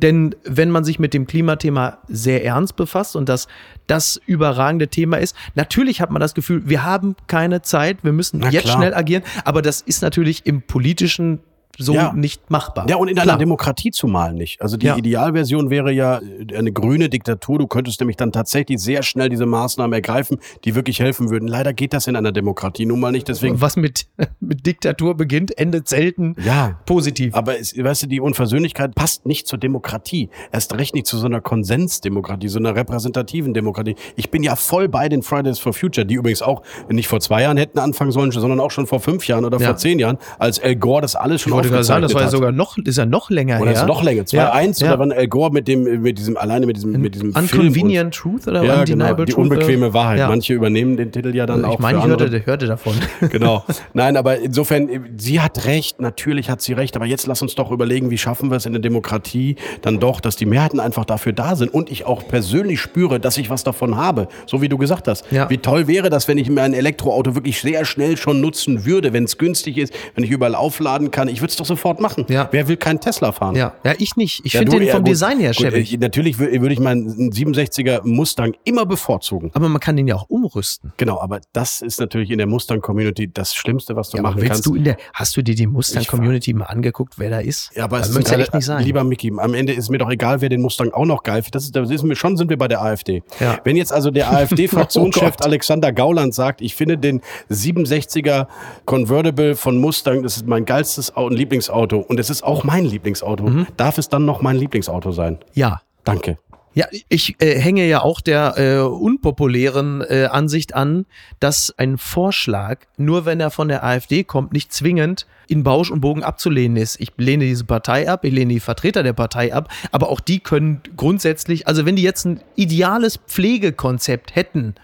denn 0.00 0.36
wenn 0.44 0.70
man 0.70 0.84
sich 0.84 1.00
mit 1.00 1.12
dem 1.12 1.26
Klimathema 1.26 1.98
sehr 2.06 2.44
ernst 2.44 2.76
befasst 2.76 3.16
und 3.16 3.28
das 3.28 3.48
das 3.88 4.20
überragende 4.24 4.86
Thema 4.86 5.16
ist, 5.16 5.34
natürlich 5.56 6.00
hat 6.00 6.12
man 6.12 6.20
das 6.20 6.34
Gefühl, 6.34 6.62
wir 6.66 6.84
haben 6.84 7.16
keine 7.26 7.62
Zeit, 7.62 8.04
wir 8.04 8.12
müssen 8.12 8.38
Na 8.38 8.50
jetzt 8.50 8.66
klar. 8.66 8.76
schnell 8.76 8.94
agieren, 8.94 9.24
aber 9.44 9.60
das 9.60 9.80
ist 9.80 10.02
natürlich 10.02 10.46
im 10.46 10.62
politischen 10.62 11.40
so 11.78 11.94
ja. 11.94 12.12
nicht 12.12 12.50
machbar. 12.50 12.86
Ja, 12.88 12.96
und 12.96 13.08
in 13.08 13.14
Klar. 13.14 13.28
einer 13.28 13.38
Demokratie 13.38 13.90
zumal 13.90 14.34
nicht. 14.34 14.60
Also 14.60 14.76
die 14.76 14.86
ja. 14.86 14.96
Idealversion 14.96 15.70
wäre 15.70 15.92
ja 15.92 16.18
äh, 16.18 16.56
eine 16.56 16.72
grüne 16.72 17.08
Diktatur. 17.08 17.58
Du 17.58 17.66
könntest 17.66 18.00
nämlich 18.00 18.16
dann 18.16 18.32
tatsächlich 18.32 18.80
sehr 18.80 19.02
schnell 19.02 19.28
diese 19.28 19.46
Maßnahmen 19.46 19.92
ergreifen, 19.92 20.38
die 20.64 20.74
wirklich 20.74 21.00
helfen 21.00 21.30
würden. 21.30 21.48
Leider 21.48 21.72
geht 21.72 21.92
das 21.92 22.06
in 22.06 22.16
einer 22.16 22.32
Demokratie 22.32 22.86
nun 22.86 23.00
mal 23.00 23.12
nicht. 23.12 23.28
Deswegen 23.28 23.60
Was 23.60 23.76
mit, 23.76 24.06
mit 24.40 24.66
Diktatur 24.66 25.16
beginnt, 25.16 25.56
endet 25.58 25.88
selten 25.88 26.36
ja, 26.44 26.78
positiv. 26.86 27.34
Aber 27.34 27.58
es, 27.58 27.76
weißt 27.76 28.04
du, 28.04 28.06
die 28.08 28.20
Unversöhnlichkeit 28.20 28.94
passt 28.94 29.26
nicht 29.26 29.46
zur 29.46 29.58
Demokratie. 29.58 30.28
Erst 30.52 30.76
recht 30.76 30.94
nicht 30.94 31.06
zu 31.06 31.18
so 31.18 31.26
einer 31.26 31.40
Konsensdemokratie, 31.40 32.48
so 32.48 32.58
einer 32.58 32.74
repräsentativen 32.74 33.54
Demokratie. 33.54 33.96
Ich 34.16 34.30
bin 34.30 34.42
ja 34.42 34.56
voll 34.56 34.88
bei 34.88 35.08
den 35.08 35.22
Fridays 35.22 35.58
for 35.58 35.72
Future, 35.72 36.06
die 36.06 36.14
übrigens 36.14 36.42
auch 36.42 36.62
nicht 36.88 37.08
vor 37.08 37.20
zwei 37.20 37.42
Jahren 37.42 37.56
hätten 37.56 37.78
anfangen 37.78 38.12
sollen, 38.12 38.30
sondern 38.32 38.60
auch 38.60 38.70
schon 38.70 38.86
vor 38.86 39.00
fünf 39.00 39.26
Jahren 39.26 39.44
oder 39.44 39.58
vor 39.58 39.76
zehn 39.76 39.98
Jahren, 39.98 40.18
als 40.38 40.60
Al 40.60 40.76
Gore 40.76 41.02
das 41.02 41.16
alles 41.16 41.40
schon 41.40 41.59
wollte 41.64 41.84
sagen, 41.84 42.02
das 42.02 42.14
war 42.14 42.22
ja 42.22 42.28
sogar 42.28 42.52
noch, 42.52 42.78
ist 42.78 42.98
ja 42.98 43.06
noch 43.06 43.30
länger 43.30 43.60
oder 43.60 43.70
her. 43.70 43.78
Oder 43.78 43.86
noch 43.86 44.02
länger, 44.02 44.22
2-1 44.22 44.32
ja, 44.34 44.46
oder 44.46 44.86
ja. 44.86 44.98
wann 44.98 45.12
Al 45.12 45.28
Gore 45.28 45.52
mit 45.52 45.68
dem, 45.68 46.02
mit 46.02 46.18
diesem, 46.18 46.36
alleine 46.36 46.66
mit 46.66 46.76
diesem, 46.76 46.92
mit 46.92 47.14
diesem 47.14 47.34
Unconvenient 47.34 48.14
Truth 48.14 48.48
oder 48.48 48.62
ja, 48.62 48.84
genau, 48.84 49.14
Die 49.24 49.34
unbequeme 49.34 49.92
Wahrheit. 49.92 50.18
Ja. 50.18 50.28
Manche 50.28 50.54
übernehmen 50.54 50.96
den 50.96 51.12
Titel 51.12 51.34
ja 51.34 51.46
dann 51.46 51.58
also 51.58 51.68
auch. 51.68 51.74
Ich 51.74 51.78
meine, 51.80 51.98
ich 51.98 52.04
hörte, 52.04 52.46
hörte 52.46 52.66
davon. 52.66 52.94
genau. 53.30 53.64
Nein, 53.94 54.16
aber 54.16 54.38
insofern, 54.38 54.88
sie 55.16 55.40
hat 55.40 55.66
recht, 55.66 56.00
natürlich 56.00 56.50
hat 56.50 56.60
sie 56.60 56.72
recht, 56.72 56.96
aber 56.96 57.06
jetzt 57.06 57.26
lass 57.26 57.42
uns 57.42 57.54
doch 57.54 57.70
überlegen, 57.70 58.10
wie 58.10 58.18
schaffen 58.18 58.50
wir 58.50 58.56
es 58.56 58.66
in 58.66 58.72
der 58.72 58.82
Demokratie 58.82 59.56
dann 59.82 59.98
doch, 59.98 60.20
dass 60.20 60.36
die 60.36 60.46
Mehrheiten 60.46 60.80
einfach 60.80 61.04
dafür 61.04 61.32
da 61.32 61.56
sind 61.56 61.72
und 61.72 61.90
ich 61.90 62.06
auch 62.06 62.26
persönlich 62.26 62.80
spüre, 62.80 63.20
dass 63.20 63.36
ich 63.38 63.50
was 63.50 63.64
davon 63.64 63.96
habe. 63.96 64.28
So 64.46 64.62
wie 64.62 64.68
du 64.68 64.78
gesagt 64.78 65.08
hast. 65.08 65.30
Ja. 65.30 65.48
Wie 65.50 65.58
toll 65.58 65.86
wäre 65.86 66.10
das, 66.10 66.28
wenn 66.28 66.38
ich 66.38 66.48
mir 66.48 66.62
ein 66.62 66.74
Elektroauto 66.74 67.34
wirklich 67.34 67.60
sehr 67.60 67.84
schnell 67.84 68.16
schon 68.16 68.40
nutzen 68.40 68.84
würde, 68.84 69.12
wenn 69.12 69.24
es 69.24 69.38
günstig 69.38 69.78
ist, 69.78 69.92
wenn 70.14 70.24
ich 70.24 70.30
überall 70.30 70.54
aufladen 70.54 71.10
kann. 71.10 71.28
Ich 71.28 71.40
würde 71.40 71.49
es 71.50 71.56
doch 71.56 71.66
sofort 71.66 72.00
machen. 72.00 72.26
Ja. 72.28 72.48
Wer 72.50 72.68
will 72.68 72.76
keinen 72.76 73.00
Tesla 73.00 73.32
fahren? 73.32 73.56
Ja, 73.56 73.74
ja 73.84 73.94
ich 73.98 74.16
nicht. 74.16 74.44
Ich 74.44 74.54
ja, 74.54 74.60
finde 74.60 74.78
den 74.78 74.88
vom 74.88 75.04
ja, 75.04 75.12
Design 75.12 75.38
her 75.38 75.52
schäbig. 75.52 75.98
Natürlich 75.98 76.38
würde 76.38 76.72
ich 76.72 76.80
meinen 76.80 77.30
67er 77.30 78.06
Mustang 78.06 78.54
immer 78.64 78.86
bevorzugen. 78.86 79.50
Aber 79.54 79.68
man 79.68 79.80
kann 79.80 79.96
den 79.96 80.08
ja 80.08 80.16
auch 80.16 80.28
umrüsten. 80.28 80.92
Genau, 80.96 81.20
aber 81.20 81.40
das 81.52 81.80
ist 81.80 82.00
natürlich 82.00 82.30
in 82.30 82.38
der 82.38 82.46
Mustang-Community 82.46 83.30
das 83.32 83.54
Schlimmste, 83.54 83.96
was 83.96 84.10
du 84.10 84.18
ja, 84.18 84.22
machen 84.22 84.42
kannst. 84.42 84.66
Du 84.66 84.74
in 84.74 84.84
der, 84.84 84.96
hast 85.14 85.36
du 85.36 85.42
dir 85.42 85.54
die 85.54 85.66
Mustang-Community 85.66 86.52
mal 86.54 86.66
angeguckt, 86.66 87.18
wer 87.18 87.30
da 87.30 87.40
ist? 87.40 87.70
Ja, 87.74 87.84
aber 87.84 87.98
das 87.98 88.10
es 88.10 88.18
muss 88.18 88.30
ja 88.30 88.38
echt 88.38 88.54
nicht 88.54 88.64
sein. 88.64 88.84
Lieber 88.84 89.04
Mickey, 89.04 89.32
am 89.36 89.54
Ende 89.54 89.72
ist 89.72 89.90
mir 89.90 89.98
doch 89.98 90.10
egal, 90.10 90.40
wer 90.40 90.48
den 90.48 90.60
Mustang 90.60 90.92
auch 90.92 91.06
noch 91.06 91.22
geil 91.22 91.42
findet. 91.42 91.62
Ist, 91.62 91.76
das 91.76 91.90
ist 91.90 92.02
mir, 92.02 92.16
schon 92.16 92.36
sind 92.36 92.50
wir 92.50 92.58
bei 92.58 92.68
der 92.68 92.82
AfD. 92.82 93.22
Ja. 93.38 93.58
Wenn 93.64 93.76
jetzt 93.76 93.92
also 93.92 94.10
der 94.10 94.30
AfD-Fraktionschef 94.32 95.34
oh 95.40 95.44
Alexander 95.44 95.92
Gauland 95.92 96.34
sagt, 96.34 96.60
ich 96.60 96.74
finde 96.74 96.98
den 96.98 97.20
67er 97.50 98.46
Convertible 98.84 99.56
von 99.56 99.78
Mustang, 99.78 100.22
das 100.22 100.36
ist 100.36 100.46
mein 100.46 100.64
geilstes 100.64 101.16
Auto, 101.16 101.34
Lieblingsauto 101.40 101.98
und 101.98 102.20
es 102.20 102.30
ist 102.30 102.42
auch 102.42 102.64
mein 102.64 102.84
Lieblingsauto. 102.84 103.44
Mhm. 103.44 103.66
Darf 103.76 103.98
es 103.98 104.08
dann 104.08 104.24
noch 104.24 104.42
mein 104.42 104.56
Lieblingsauto 104.56 105.12
sein? 105.12 105.38
Ja. 105.54 105.80
Danke. 106.04 106.38
Ja, 106.72 106.86
ich 107.08 107.34
äh, 107.40 107.58
hänge 107.58 107.86
ja 107.88 108.02
auch 108.02 108.20
der 108.20 108.54
äh, 108.56 108.78
unpopulären 108.78 110.02
äh, 110.02 110.28
Ansicht 110.30 110.72
an, 110.72 111.04
dass 111.40 111.74
ein 111.78 111.98
Vorschlag, 111.98 112.78
nur 112.96 113.24
wenn 113.24 113.40
er 113.40 113.50
von 113.50 113.66
der 113.66 113.82
AfD 113.82 114.22
kommt, 114.22 114.52
nicht 114.52 114.72
zwingend 114.72 115.26
in 115.48 115.64
Bausch 115.64 115.90
und 115.90 116.00
Bogen 116.00 116.22
abzulehnen 116.22 116.76
ist. 116.76 117.00
Ich 117.00 117.10
lehne 117.16 117.44
diese 117.44 117.64
Partei 117.64 118.08
ab, 118.08 118.24
ich 118.24 118.32
lehne 118.32 118.54
die 118.54 118.60
Vertreter 118.60 119.02
der 119.02 119.14
Partei 119.14 119.52
ab, 119.52 119.68
aber 119.90 120.10
auch 120.10 120.20
die 120.20 120.38
können 120.38 120.80
grundsätzlich, 120.96 121.66
also 121.66 121.86
wenn 121.86 121.96
die 121.96 122.02
jetzt 122.02 122.24
ein 122.24 122.40
ideales 122.54 123.16
Pflegekonzept 123.16 124.36
hätten, 124.36 124.76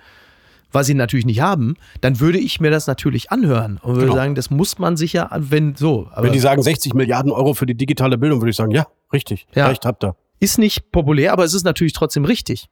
was 0.73 0.87
sie 0.87 0.95
natürlich 0.95 1.27
nicht 1.27 1.41
haben, 1.41 1.75
dann 2.01 2.21
würde 2.21 2.39
ich 2.39 2.61
mir 2.61 2.71
das 2.71 2.87
natürlich 2.87 3.31
anhören 3.31 3.79
und 3.83 3.95
würde 3.95 4.07
genau. 4.07 4.17
sagen, 4.17 4.35
das 4.35 4.51
muss 4.51 4.79
man 4.79 4.97
sicher, 4.97 5.31
wenn 5.37 5.75
so. 5.75 6.09
wenn 6.17 6.33
die 6.33 6.39
sagen 6.39 6.63
60 6.63 6.95
Milliarden 6.95 7.33
Euro 7.33 7.55
für 7.55 7.67
die 7.67 7.75
digitale 7.75 8.19
Bildung, 8.19 8.41
würde 8.41 8.51
ich 8.51 8.57
sagen, 8.57 8.73
ja, 8.73 8.87
richtig, 9.13 9.47
ja. 9.55 9.69
recht 9.69 9.85
habt 9.85 10.05
ihr. 10.05 10.17
Ist 10.39 10.59
nicht 10.59 10.93
populär, 10.93 11.33
aber 11.33 11.45
es 11.45 11.55
ist 11.55 11.65
natürlich 11.65 11.95
trotzdem 11.95 12.27
richtig. 12.27 12.69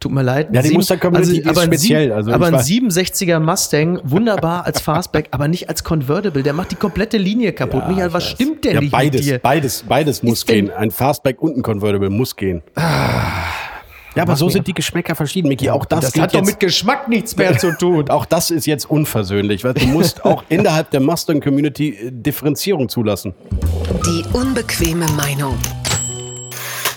Tut 0.00 0.10
mir 0.10 0.22
leid. 0.22 0.48
Ja, 0.52 0.62
die 0.62 0.70
Mustang-Community 0.72 1.42
also, 1.46 1.60
ist 1.60 1.66
speziell. 1.66 2.12
Also 2.12 2.32
aber 2.32 2.46
ein 2.46 2.54
67er 2.56 3.38
Mustang, 3.38 4.00
wunderbar 4.02 4.66
als 4.66 4.80
Fastback, 4.80 5.28
aber 5.30 5.46
nicht 5.48 5.68
als 5.68 5.84
Convertible. 5.84 6.42
Der 6.42 6.52
macht 6.52 6.72
die 6.72 6.76
komplette 6.76 7.16
Linie 7.16 7.52
kaputt. 7.52 7.82
Ja, 7.82 7.88
Michael, 7.88 8.12
was 8.12 8.28
stimmt 8.28 8.64
denn 8.64 8.74
ja, 8.74 8.80
nicht 8.80 8.90
beides, 8.90 9.20
mit 9.20 9.30
dir? 9.30 9.38
Beides, 9.38 9.84
beides 9.86 10.22
muss 10.22 10.38
ist 10.38 10.46
gehen. 10.46 10.70
Ein 10.70 10.90
Fastback 10.90 11.40
und 11.40 11.56
ein 11.56 11.62
Convertible 11.62 12.10
muss 12.10 12.34
gehen. 12.36 12.62
Ah. 12.74 13.53
Ja, 14.14 14.22
aber 14.22 14.36
so 14.36 14.48
sind 14.48 14.66
die 14.66 14.74
Geschmäcker 14.74 15.16
verschieden, 15.16 15.48
Miki. 15.48 15.70
Auch 15.70 15.84
das, 15.84 16.12
das 16.12 16.20
hat 16.20 16.34
doch 16.34 16.44
mit 16.44 16.60
Geschmack 16.60 17.08
nichts 17.08 17.36
mehr 17.36 17.58
zu 17.58 17.76
tun. 17.76 18.08
Auch 18.14 18.26
das 18.26 18.50
ist 18.50 18.66
jetzt 18.66 18.88
unversöhnlich, 18.88 19.64
weil 19.64 19.74
du 19.74 19.86
musst 19.86 20.24
auch 20.24 20.44
innerhalb 20.48 20.90
der 20.90 21.00
Mustang-Community 21.00 21.88
äh, 21.88 22.10
Differenzierung 22.12 22.88
zulassen. 22.88 23.34
Die 24.06 24.24
unbequeme 24.32 25.06
Meinung. 25.16 25.58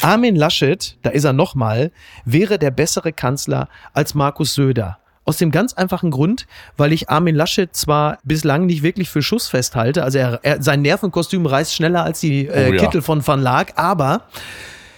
Armin 0.02 0.36
Laschet, 0.36 0.96
da 1.02 1.10
ist 1.10 1.24
er 1.24 1.34
nochmal, 1.34 1.92
wäre 2.24 2.60
der 2.60 2.72
bessere 2.72 3.12
Kanzler 3.14 3.68
als 3.94 4.14
Markus 4.14 4.54
Söder. 4.54 5.00
Aus 5.26 5.38
dem 5.38 5.52
ganz 5.52 5.74
einfachen 5.74 6.12
Grund, 6.12 6.46
weil 6.78 6.94
ich 6.94 7.10
Armin 7.10 7.36
Laschet 7.36 7.76
zwar 7.76 8.20
bislang 8.24 8.68
nicht 8.68 8.84
wirklich 8.84 9.10
für 9.10 9.22
schussfest 9.22 9.76
halte, 9.76 10.04
also 10.04 10.20
er, 10.20 10.40
er, 10.44 10.62
sein 10.62 10.82
Nervenkostüm 10.84 11.46
reißt 11.46 11.74
schneller 11.74 12.04
als 12.04 12.20
die 12.20 12.46
äh, 12.46 12.70
oh 12.70 12.74
ja. 12.74 12.80
Kittel 12.80 13.02
von 13.02 13.26
Van 13.26 13.42
Laak, 13.42 13.74
aber 13.76 14.22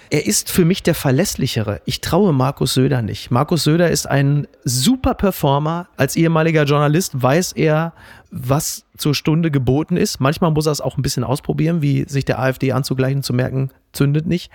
er 0.10 0.26
ist 0.26 0.52
für 0.52 0.66
mich 0.66 0.84
der 0.84 0.96
verlässlichere. 0.96 1.82
Ich 1.86 2.02
traue 2.02 2.34
Markus 2.34 2.74
Söder 2.74 3.02
nicht. 3.02 3.32
Markus 3.32 3.64
Söder 3.64 3.90
ist 3.90 4.08
ein 4.08 4.48
super 4.64 5.14
Performer. 5.14 5.88
Als 5.98 6.16
ehemaliger 6.16 6.64
Journalist 6.64 7.22
weiß 7.22 7.54
er, 7.54 7.94
was 8.32 8.86
zur 9.00 9.16
Stunde 9.16 9.50
geboten 9.52 9.98
ist. 9.98 10.20
Manchmal 10.20 10.52
muss 10.52 10.66
er 10.66 10.72
es 10.72 10.82
auch 10.82 10.98
ein 10.98 11.02
bisschen 11.02 11.24
ausprobieren, 11.24 11.82
wie 11.82 12.06
sich 12.08 12.26
der 12.26 12.40
AfD 12.40 12.72
anzugleichen, 12.72 13.24
zu 13.24 13.34
merken, 13.34 13.72
zündet 13.94 14.28
nicht. 14.28 14.52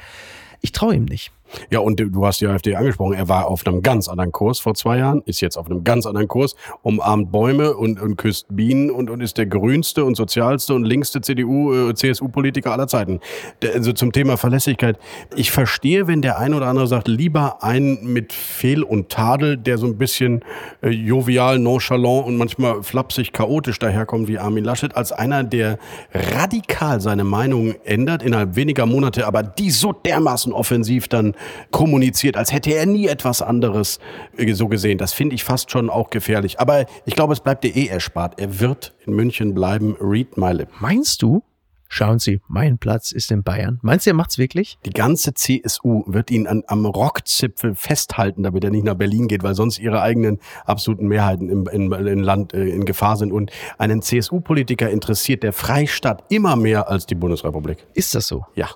Ich 0.61 0.72
traue 0.72 0.94
ihm 0.94 1.04
nicht. 1.04 1.33
Ja, 1.70 1.80
und 1.80 2.00
du 2.00 2.26
hast 2.26 2.40
die 2.40 2.46
AfD 2.46 2.74
angesprochen. 2.74 3.14
Er 3.14 3.28
war 3.28 3.46
auf 3.46 3.66
einem 3.66 3.83
ganz 3.83 4.09
anderen 4.09 4.33
Kurs 4.33 4.59
vor 4.59 4.74
zwei 4.74 4.98
Jahren, 4.98 5.22
ist 5.26 5.40
jetzt 5.40 5.57
auf 5.57 5.66
einem 5.66 5.85
ganz 5.85 6.07
anderen 6.07 6.28
Kurs, 6.28 6.57
umarmt 6.83 7.30
Bäume 7.30 7.74
und, 7.74 8.00
und 8.00 8.16
küsst 8.16 8.46
Bienen 8.50 8.90
und, 8.90 9.11
und 9.11 9.20
ist 9.20 9.38
der 9.38 9.46
grünste 9.46 10.04
und 10.04 10.16
sozialste 10.16 10.74
und 10.74 10.85
linkste 10.85 11.20
CDU, 11.20 11.90
äh, 11.90 11.94
CSU-Politiker 11.94 12.72
aller 12.72 12.88
Zeiten. 12.88 13.20
Der, 13.62 13.74
also 13.74 13.92
zum 13.92 14.12
Thema 14.12 14.37
Verlässlichkeit. 14.37 14.98
Ich 15.37 15.50
verstehe, 15.50 16.07
wenn 16.07 16.22
der 16.22 16.38
eine 16.38 16.57
oder 16.57 16.66
andere 16.66 16.87
sagt, 16.87 17.09
lieber 17.09 17.62
einen 17.62 18.12
mit 18.12 18.33
Fehl 18.33 18.83
und 18.83 19.11
Tadel, 19.11 19.57
der 19.57 19.78
so 19.78 19.87
ein 19.87 19.98
bisschen 19.98 20.44
äh, 20.83 20.88
jovial, 20.88 21.59
nonchalant 21.59 22.26
und 22.26 22.37
manchmal 22.37 22.83
flapsig, 22.83 23.33
chaotisch 23.33 23.78
daherkommt 23.78 24.28
wie 24.35 24.38
Armin 24.38 24.64
Laschet, 24.64 24.97
als 24.97 25.12
einer, 25.12 25.44
der 25.44 25.79
radikal 26.12 27.01
seine 27.01 27.25
Meinung 27.25 27.75
ändert 27.85 28.23
innerhalb 28.23 28.57
weniger 28.57 28.85
Monate, 28.85 29.27
aber 29.27 29.42
die 29.42 29.70
so 29.70 29.92
dermaßen 29.92 30.53
offensiv 30.53 31.09
dann 31.09 31.35
kommuniziert, 31.70 32.37
als 32.37 32.53
hätte 32.53 32.73
er 32.73 32.87
nie 32.87 33.07
etwas 33.07 33.42
anderes 33.42 34.01
äh, 34.37 34.53
so 34.53 34.68
gesehen. 34.68 34.99
Das 34.99 35.12
finde 35.12 35.37
ich 35.37 35.44
fast 35.44 35.70
schon 35.70 35.88
auch 35.88 36.11
gefährlich. 36.11 36.59
Aber 36.59 36.87
ich 37.07 37.14
glaube, 37.14 37.33
es 37.33 37.40
bleibt 37.40 37.64
dir 37.64 37.75
eh 37.75 37.87
erspart. 37.87 38.40
Er 38.40 38.61
wird 38.61 38.94
in 39.07 39.14
München 39.14 39.55
bleiben. 39.55 39.97
Read 40.01 40.37
my 40.37 40.53
lip. 40.53 40.68
Meinst 40.81 41.23
du? 41.23 41.42
Schauen 41.88 42.18
Sie, 42.18 42.40
mein 42.49 42.79
Platz 42.79 43.12
ist 43.12 43.31
in 43.31 43.42
Bayern. 43.42 43.79
Meinst 43.83 44.07
du, 44.07 44.11
er 44.11 44.14
macht's 44.14 44.38
wirklich? 44.38 44.79
Die 44.85 44.90
ganze 44.90 45.35
CSU 45.35 46.03
wird 46.07 46.31
ihn 46.31 46.47
an, 46.47 46.64
am 46.66 46.87
Rockzipfel 46.87 47.75
festhalten, 47.75 48.42
damit 48.42 48.64
er 48.64 48.70
nicht 48.70 48.85
nach 48.85 48.94
Berlin 48.94 49.29
geht, 49.29 49.42
weil 49.42 49.55
sonst 49.55 49.79
ihre 49.79 50.03
eigenen 50.03 50.40
absoluten 50.64 51.07
Mehrheiten 51.07 51.49
im, 51.49 51.66
im, 51.68 51.92
im 51.92 52.20
Land 52.20 52.53
äh, 52.53 52.64
in 52.64 52.85
Gefahr 52.85 53.16
sind. 53.16 53.33
Und 53.33 53.53
einen 53.79 54.03
CSU-Politiker 54.03 54.90
interessiert 54.90 55.42
der 55.42 55.53
Freistaat 55.53 56.25
immer 56.31 56.57
mehr 56.57 56.88
als 56.88 57.07
die 57.07 57.14
Bundesrepublik. 57.14 57.87
Ist 57.94 58.14
das 58.14 58.27
so? 58.27 58.44
Ja. 58.55 58.70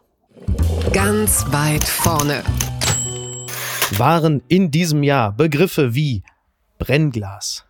Ganz 0.93 1.45
weit 1.51 1.85
vorne. 1.85 2.43
Waren 3.97 4.43
in 4.49 4.71
diesem 4.71 5.03
Jahr 5.03 5.33
Begriffe 5.33 5.95
wie 5.95 6.23
Brennglas, 6.79 7.65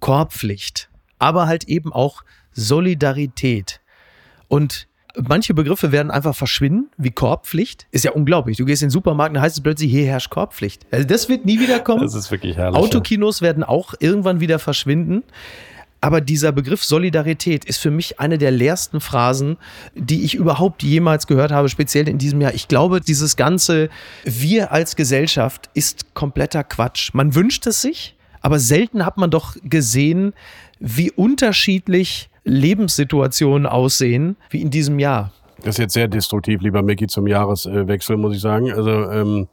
Korbpflicht, 0.00 0.90
aber 1.18 1.46
halt 1.46 1.64
eben 1.64 1.92
auch 1.92 2.22
Solidarität 2.52 3.79
und 4.50 4.88
manche 5.16 5.54
Begriffe 5.54 5.92
werden 5.92 6.10
einfach 6.10 6.34
verschwinden, 6.34 6.90
wie 6.98 7.12
Korbpflicht. 7.12 7.86
Ist 7.92 8.04
ja 8.04 8.10
unglaublich. 8.10 8.56
Du 8.56 8.64
gehst 8.64 8.82
in 8.82 8.88
den 8.88 8.92
Supermarkt, 8.92 9.36
dann 9.36 9.42
heißt 9.42 9.56
es 9.56 9.62
plötzlich, 9.62 9.90
hier 9.90 10.06
herrscht 10.06 10.30
Korbpflicht. 10.30 10.84
Also 10.90 11.06
das 11.06 11.28
wird 11.28 11.44
nie 11.46 11.60
wieder 11.60 11.78
kommen. 11.78 12.02
Das 12.02 12.14
ist 12.14 12.30
wirklich 12.32 12.56
herrlich. 12.56 12.76
Autokinos 12.76 13.42
werden 13.42 13.62
auch 13.62 13.94
irgendwann 14.00 14.40
wieder 14.40 14.58
verschwinden. 14.58 15.22
Aber 16.00 16.20
dieser 16.20 16.50
Begriff 16.50 16.82
Solidarität 16.82 17.64
ist 17.64 17.78
für 17.78 17.92
mich 17.92 18.18
eine 18.18 18.38
der 18.38 18.50
leersten 18.50 19.00
Phrasen, 19.00 19.56
die 19.94 20.24
ich 20.24 20.34
überhaupt 20.34 20.82
jemals 20.82 21.28
gehört 21.28 21.52
habe, 21.52 21.68
speziell 21.68 22.08
in 22.08 22.18
diesem 22.18 22.40
Jahr. 22.40 22.54
Ich 22.54 22.66
glaube, 22.66 23.00
dieses 23.00 23.36
ganze 23.36 23.88
Wir 24.24 24.72
als 24.72 24.96
Gesellschaft 24.96 25.70
ist 25.74 26.14
kompletter 26.14 26.64
Quatsch. 26.64 27.10
Man 27.12 27.36
wünscht 27.36 27.66
es 27.68 27.82
sich, 27.82 28.16
aber 28.40 28.58
selten 28.58 29.06
hat 29.06 29.16
man 29.16 29.30
doch 29.30 29.54
gesehen, 29.62 30.32
wie 30.80 31.12
unterschiedlich 31.12 32.30
Lebenssituationen 32.44 33.66
aussehen 33.66 34.36
wie 34.50 34.60
in 34.60 34.70
diesem 34.70 34.98
Jahr. 34.98 35.32
Das 35.62 35.74
ist 35.74 35.78
jetzt 35.78 35.94
sehr 35.94 36.08
destruktiv, 36.08 36.62
lieber 36.62 36.82
Mickey, 36.82 37.06
zum 37.06 37.26
Jahreswechsel, 37.26 38.16
muss 38.16 38.34
ich 38.34 38.40
sagen. 38.40 38.72
Also 38.72 38.90
ähm, 38.90 39.48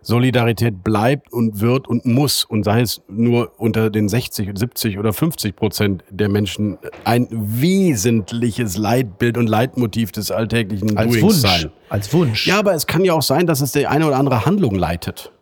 Solidarität 0.00 0.82
bleibt 0.82 1.32
und 1.32 1.60
wird 1.60 1.88
und 1.88 2.06
muss 2.06 2.44
und 2.44 2.64
sei 2.64 2.80
es 2.80 3.02
nur 3.08 3.52
unter 3.58 3.90
den 3.90 4.08
60, 4.08 4.50
70 4.54 4.98
oder 4.98 5.12
50 5.12 5.54
Prozent 5.54 6.04
der 6.10 6.28
Menschen 6.28 6.78
ein 7.04 7.28
wesentliches 7.30 8.76
Leitbild 8.76 9.36
und 9.36 9.46
Leitmotiv 9.46 10.12
des 10.12 10.30
alltäglichen 10.30 10.96
als 10.96 11.10
Doings 11.10 11.22
Wunsch, 11.22 11.36
sein. 11.36 11.70
Als 11.88 12.12
Wunsch. 12.12 12.46
Ja, 12.46 12.58
aber 12.58 12.74
es 12.74 12.86
kann 12.86 13.04
ja 13.04 13.12
auch 13.12 13.22
sein, 13.22 13.46
dass 13.46 13.60
es 13.60 13.72
die 13.72 13.86
eine 13.86 14.06
oder 14.06 14.16
andere 14.16 14.46
Handlung 14.46 14.74
leitet. 14.74 15.32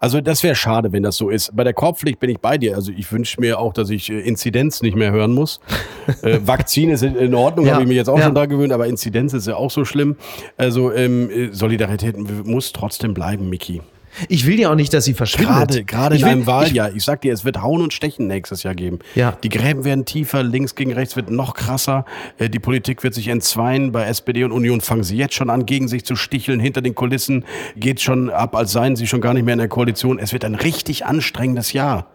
Also 0.00 0.20
das 0.20 0.42
wäre 0.42 0.54
schade, 0.54 0.92
wenn 0.92 1.02
das 1.02 1.16
so 1.16 1.30
ist. 1.30 1.54
Bei 1.54 1.64
der 1.64 1.74
Korbpflicht 1.74 2.20
bin 2.20 2.30
ich 2.30 2.38
bei 2.38 2.58
dir. 2.58 2.74
Also 2.74 2.92
ich 2.92 3.10
wünsche 3.12 3.40
mir 3.40 3.58
auch, 3.58 3.72
dass 3.72 3.90
ich 3.90 4.10
äh, 4.10 4.20
Inzidenz 4.20 4.82
nicht 4.82 4.96
mehr 4.96 5.12
hören 5.12 5.32
muss. 5.32 5.60
äh, 6.22 6.38
Vakzin 6.42 6.90
ist 6.90 7.02
in 7.02 7.34
Ordnung, 7.34 7.66
Ja, 7.66 7.72
habe 7.72 7.82
ich 7.82 7.88
mich 7.88 7.96
jetzt 7.96 8.08
auch 8.08 8.18
ja. 8.18 8.24
schon 8.24 8.34
da 8.34 8.46
gewöhnt, 8.46 8.72
aber 8.72 8.86
Inzidenz 8.86 9.32
ist 9.32 9.46
ja 9.46 9.56
auch 9.56 9.70
so 9.70 9.84
schlimm. 9.84 10.16
Also 10.56 10.92
ähm, 10.92 11.30
äh, 11.30 11.48
Solidarität 11.52 12.16
muss 12.46 12.72
trotzdem 12.72 13.14
bleiben, 13.14 13.48
Miki. 13.48 13.80
Ich 14.28 14.46
will 14.46 14.58
ja 14.58 14.70
auch 14.70 14.74
nicht, 14.74 14.92
dass 14.94 15.04
sie 15.04 15.14
verschwindet. 15.14 15.48
Gerade, 15.56 15.84
gerade 15.84 16.14
Ich 16.16 16.22
in 16.22 16.26
will- 16.26 16.32
einem 16.32 16.46
Wahljahr. 16.46 16.90
Ich, 16.94 17.04
sag 17.04 17.20
dir, 17.20 17.32
es 17.32 17.44
wird 17.44 17.60
Hauen 17.62 17.82
und 17.82 17.92
Stechen 17.92 18.26
nächstes 18.26 18.62
Jahr 18.62 18.74
geben. 18.74 18.98
Ja. 19.14 19.36
Die 19.42 19.48
Gräben 19.48 19.84
werden 19.84 20.04
tiefer, 20.04 20.42
links 20.42 20.74
gegen 20.74 20.92
rechts 20.92 21.16
wird 21.16 21.30
noch 21.30 21.54
krasser. 21.54 22.04
Äh, 22.38 22.48
Die 22.48 22.58
Politik 22.58 23.02
wird 23.02 23.14
sich 23.14 23.28
entzweien. 23.28 23.92
Bei 23.92 24.04
SPD 24.04 24.44
und 24.44 24.52
Union 24.52 24.80
fangen 24.80 25.02
sie 25.04 25.16
jetzt 25.16 25.34
schon 25.34 25.50
an, 25.50 25.66
gegen 25.66 25.88
sich 25.88 26.04
zu 26.04 26.16
sticheln. 26.16 26.60
Hinter 26.60 26.82
den 26.82 26.94
Kulissen 26.94 27.44
geht 27.76 28.00
schon 28.00 28.30
ab, 28.30 28.54
als 28.56 28.72
seien 28.72 28.96
sie 28.96 29.06
schon 29.06 29.20
gar 29.20 29.34
nicht 29.34 29.44
mehr 29.44 29.52
in 29.54 29.58
der 29.58 29.68
Koalition. 29.68 30.18
Es 30.18 30.32
wird 30.32 30.44
ein 30.44 30.54
richtig 30.54 31.04
anstrengendes 31.06 31.72
Jahr. 31.72 32.06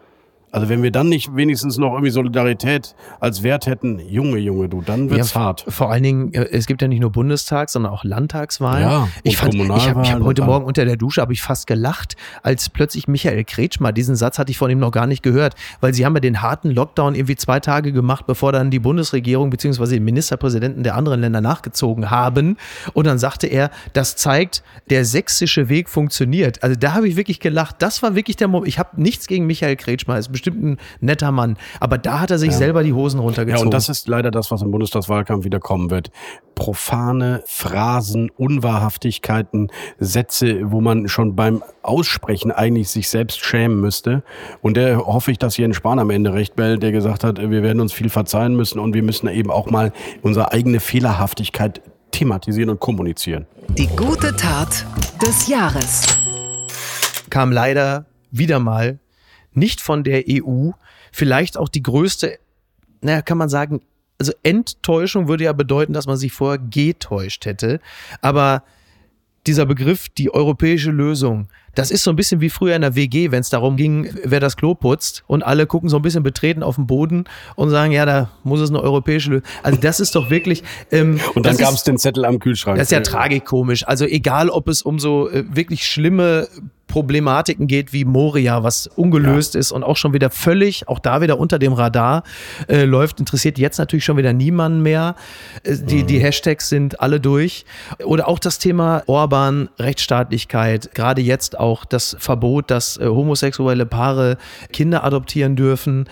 Also 0.51 0.67
wenn 0.67 0.83
wir 0.83 0.91
dann 0.91 1.07
nicht 1.07 1.33
wenigstens 1.35 1.77
noch 1.77 1.93
irgendwie 1.93 2.11
Solidarität 2.11 2.93
als 3.21 3.41
Wert 3.41 3.67
hätten, 3.67 3.99
Junge, 3.99 4.37
Junge, 4.37 4.67
du, 4.67 4.81
dann 4.81 5.09
wird's 5.09 5.33
Ja, 5.33 5.41
hart. 5.41 5.65
Vor 5.67 5.91
allen 5.91 6.03
Dingen, 6.03 6.33
äh, 6.33 6.45
es 6.51 6.65
gibt 6.65 6.81
ja 6.81 6.89
nicht 6.89 6.99
nur 6.99 7.11
Bundestags, 7.11 7.73
sondern 7.73 7.93
auch 7.93 8.03
Landtagswahlen. 8.03 8.83
Ja, 8.83 9.07
ich 9.23 9.37
fand, 9.37 9.55
ich 9.55 9.69
habe 9.69 10.01
hab 10.03 10.21
heute 10.21 10.43
Morgen 10.43 10.65
unter 10.65 10.83
der 10.83 10.97
Dusche 10.97 11.21
habe 11.21 11.31
ich 11.31 11.41
fast 11.41 11.67
gelacht, 11.67 12.17
als 12.43 12.69
plötzlich 12.69 13.07
Michael 13.07 13.45
Kretschmer, 13.45 13.93
diesen 13.93 14.17
Satz 14.17 14.39
hatte 14.39 14.51
ich 14.51 14.57
von 14.57 14.69
ihm 14.69 14.79
noch 14.79 14.91
gar 14.91 15.07
nicht 15.07 15.23
gehört, 15.23 15.55
weil 15.79 15.93
sie 15.93 16.05
haben 16.05 16.15
ja 16.15 16.19
den 16.19 16.41
harten 16.41 16.69
Lockdown 16.71 17.15
irgendwie 17.15 17.37
zwei 17.37 17.61
Tage 17.61 17.93
gemacht, 17.93 18.25
bevor 18.27 18.51
dann 18.51 18.71
die 18.71 18.79
Bundesregierung 18.79 19.49
beziehungsweise 19.51 19.93
die 19.93 20.01
Ministerpräsidenten 20.01 20.83
der 20.83 20.95
anderen 20.95 21.21
Länder 21.21 21.39
nachgezogen 21.39 22.11
haben. 22.11 22.57
Und 22.93 23.07
dann 23.07 23.19
sagte 23.19 23.47
er, 23.47 23.71
das 23.93 24.17
zeigt, 24.17 24.63
der 24.89 25.05
sächsische 25.05 25.69
Weg 25.69 25.87
funktioniert. 25.87 26.61
Also 26.61 26.75
da 26.75 26.93
habe 26.93 27.07
ich 27.07 27.15
wirklich 27.15 27.39
gelacht. 27.39 27.77
Das 27.79 28.03
war 28.03 28.15
wirklich 28.15 28.35
der 28.35 28.49
Moment. 28.49 28.67
Ich 28.67 28.79
habe 28.79 29.01
nichts 29.01 29.27
gegen 29.27 29.45
Michael 29.45 29.77
Kretschmer, 29.77 30.15
bestimmt 30.41 30.63
ein 30.63 30.77
netter 30.99 31.32
Mann. 31.32 31.58
Aber 31.80 31.97
da 31.97 32.19
hat 32.19 32.32
er 32.32 32.39
sich 32.39 32.54
selber 32.54 32.84
die 32.84 32.93
Hosen 32.93 33.19
Ja, 33.19 33.23
runtergezogen. 33.25 33.67
und 33.67 33.73
das 33.73 33.89
ist 33.89 34.08
leider 34.08 34.32
das, 34.32 34.49
was 34.51 34.62
im 34.62 34.71
Bundestagswahlkampf 34.71 35.45
wieder 35.45 35.60
kommen 35.60 35.91
wird. 35.91 36.10
Profane 36.56 37.43
Phrasen, 37.45 38.30
Unwahrhaftigkeiten, 38.38 39.69
Sätze, 39.99 40.71
wo 40.71 40.82
man 40.82 41.08
schon 41.08 41.36
beim 41.36 41.63
Aussprechen 41.84 42.51
eigentlich 42.51 42.89
sich 42.89 43.10
selbst 43.10 43.39
schämen 43.39 43.80
müsste. 43.80 44.23
Und 44.62 44.77
der 44.77 45.06
hoffe 45.06 45.32
ich, 45.32 45.39
dass 45.39 45.58
Jens 45.58 45.75
Spahn 45.75 45.99
am 45.99 46.10
Ende 46.10 46.34
recht 46.34 46.56
behält, 46.56 46.84
der 46.84 46.91
gesagt 46.91 47.23
hat, 47.23 47.39
wir 47.39 47.63
werden 47.63 47.80
uns 47.80 47.93
viel 47.93 48.10
verzeihen 48.10 48.56
müssen 48.56 48.80
und 48.80 48.93
wir 48.93 49.04
müssen 49.04 49.27
eben 49.27 49.51
auch 49.51 49.69
mal 49.69 49.91
unsere 50.21 50.51
eigene 50.51 50.80
Fehlerhaftigkeit 50.80 51.82
thematisieren 52.12 52.69
und 52.69 52.80
kommunizieren. 52.80 53.45
Die 53.77 53.88
gute 53.88 54.36
Tat 54.36 54.86
des 55.25 55.47
Jahres. 55.47 56.04
kam 57.30 57.51
leider 57.51 58.06
wieder 58.32 58.60
mal 58.60 58.99
nicht 59.53 59.81
von 59.81 60.03
der 60.03 60.23
EU. 60.27 60.71
Vielleicht 61.11 61.57
auch 61.57 61.69
die 61.69 61.83
größte, 61.83 62.39
naja, 63.01 63.21
kann 63.21 63.37
man 63.37 63.49
sagen, 63.49 63.81
also 64.17 64.33
Enttäuschung 64.43 65.27
würde 65.27 65.45
ja 65.45 65.53
bedeuten, 65.53 65.93
dass 65.93 66.05
man 66.05 66.17
sich 66.17 66.31
vorher 66.31 66.59
getäuscht 66.59 67.45
hätte. 67.45 67.79
Aber 68.21 68.63
dieser 69.47 69.65
Begriff, 69.65 70.09
die 70.09 70.33
europäische 70.33 70.91
Lösung, 70.91 71.47
das 71.75 71.91
ist 71.91 72.03
so 72.03 72.10
ein 72.10 72.15
bisschen 72.15 72.41
wie 72.41 72.49
früher 72.49 72.75
in 72.75 72.81
der 72.81 72.95
WG, 72.95 73.31
wenn 73.31 73.41
es 73.41 73.49
darum 73.49 73.77
ging, 73.77 74.10
wer 74.23 74.39
das 74.39 74.57
Klo 74.57 74.75
putzt 74.75 75.23
und 75.27 75.43
alle 75.43 75.67
gucken 75.67 75.89
so 75.89 75.97
ein 75.97 76.01
bisschen 76.01 76.23
betreten 76.23 76.63
auf 76.63 76.75
den 76.75 76.88
Boden 76.88 77.25
und 77.55 77.69
sagen, 77.69 77.91
ja, 77.91 78.05
da 78.05 78.29
muss 78.43 78.60
es 78.60 78.69
eine 78.69 78.81
europäische 78.81 79.29
Lösung. 79.29 79.47
Also 79.63 79.79
das 79.79 79.99
ist 79.99 80.15
doch 80.15 80.29
wirklich. 80.29 80.63
Ähm, 80.91 81.19
Und 81.36 81.45
dann 81.45 81.57
gab 81.57 81.73
es 81.73 81.84
den 81.84 81.97
Zettel 81.97 82.25
am 82.25 82.39
Kühlschrank. 82.39 82.77
das 82.77 82.88
ist 82.88 82.91
ja 82.91 83.01
tragikomisch. 83.01 83.88
Also 83.88 84.05
egal, 84.05 84.49
ob 84.49 84.67
es 84.67 84.81
um 84.81 84.99
so 84.99 85.29
äh, 85.29 85.43
wirklich 85.47 85.86
schlimme 85.86 86.47
Problematiken 86.91 87.67
geht 87.67 87.93
wie 87.93 88.03
Moria, 88.03 88.63
was 88.63 88.86
ungelöst 88.86 89.55
ist 89.55 89.71
und 89.71 89.84
auch 89.84 89.95
schon 89.95 90.13
wieder 90.13 90.29
völlig, 90.29 90.89
auch 90.89 90.99
da 90.99 91.21
wieder 91.21 91.39
unter 91.39 91.57
dem 91.57 91.71
Radar 91.71 92.23
äh, 92.67 92.84
läuft, 92.84 93.19
interessiert 93.19 93.57
jetzt 93.57 93.77
natürlich 93.77 94.03
schon 94.03 94.17
wieder 94.17 94.34
niemanden 94.34 94.81
mehr. 94.81 95.15
Äh, 95.63 95.77
die, 95.77 96.03
die 96.03 96.19
Hashtags 96.19 96.67
sind 96.67 96.99
alle 96.99 97.21
durch. 97.21 97.65
Oder 98.03 98.27
auch 98.27 98.39
das 98.39 98.60
Thema 98.60 99.03
Orban, 99.07 99.69
Rechtsstaatlichkeit, 99.79 100.93
gerade 100.93 101.21
jetzt 101.21 101.57
auch 101.62 101.86
das 101.86 102.15
Verbot, 102.19 102.69
dass 102.71 102.97
äh, 102.97 103.06
homosexuelle 103.08 103.86
Paare 103.86 104.38
Kinder 104.74 105.04
adoptieren 105.04 105.56
dürfen, 105.56 106.10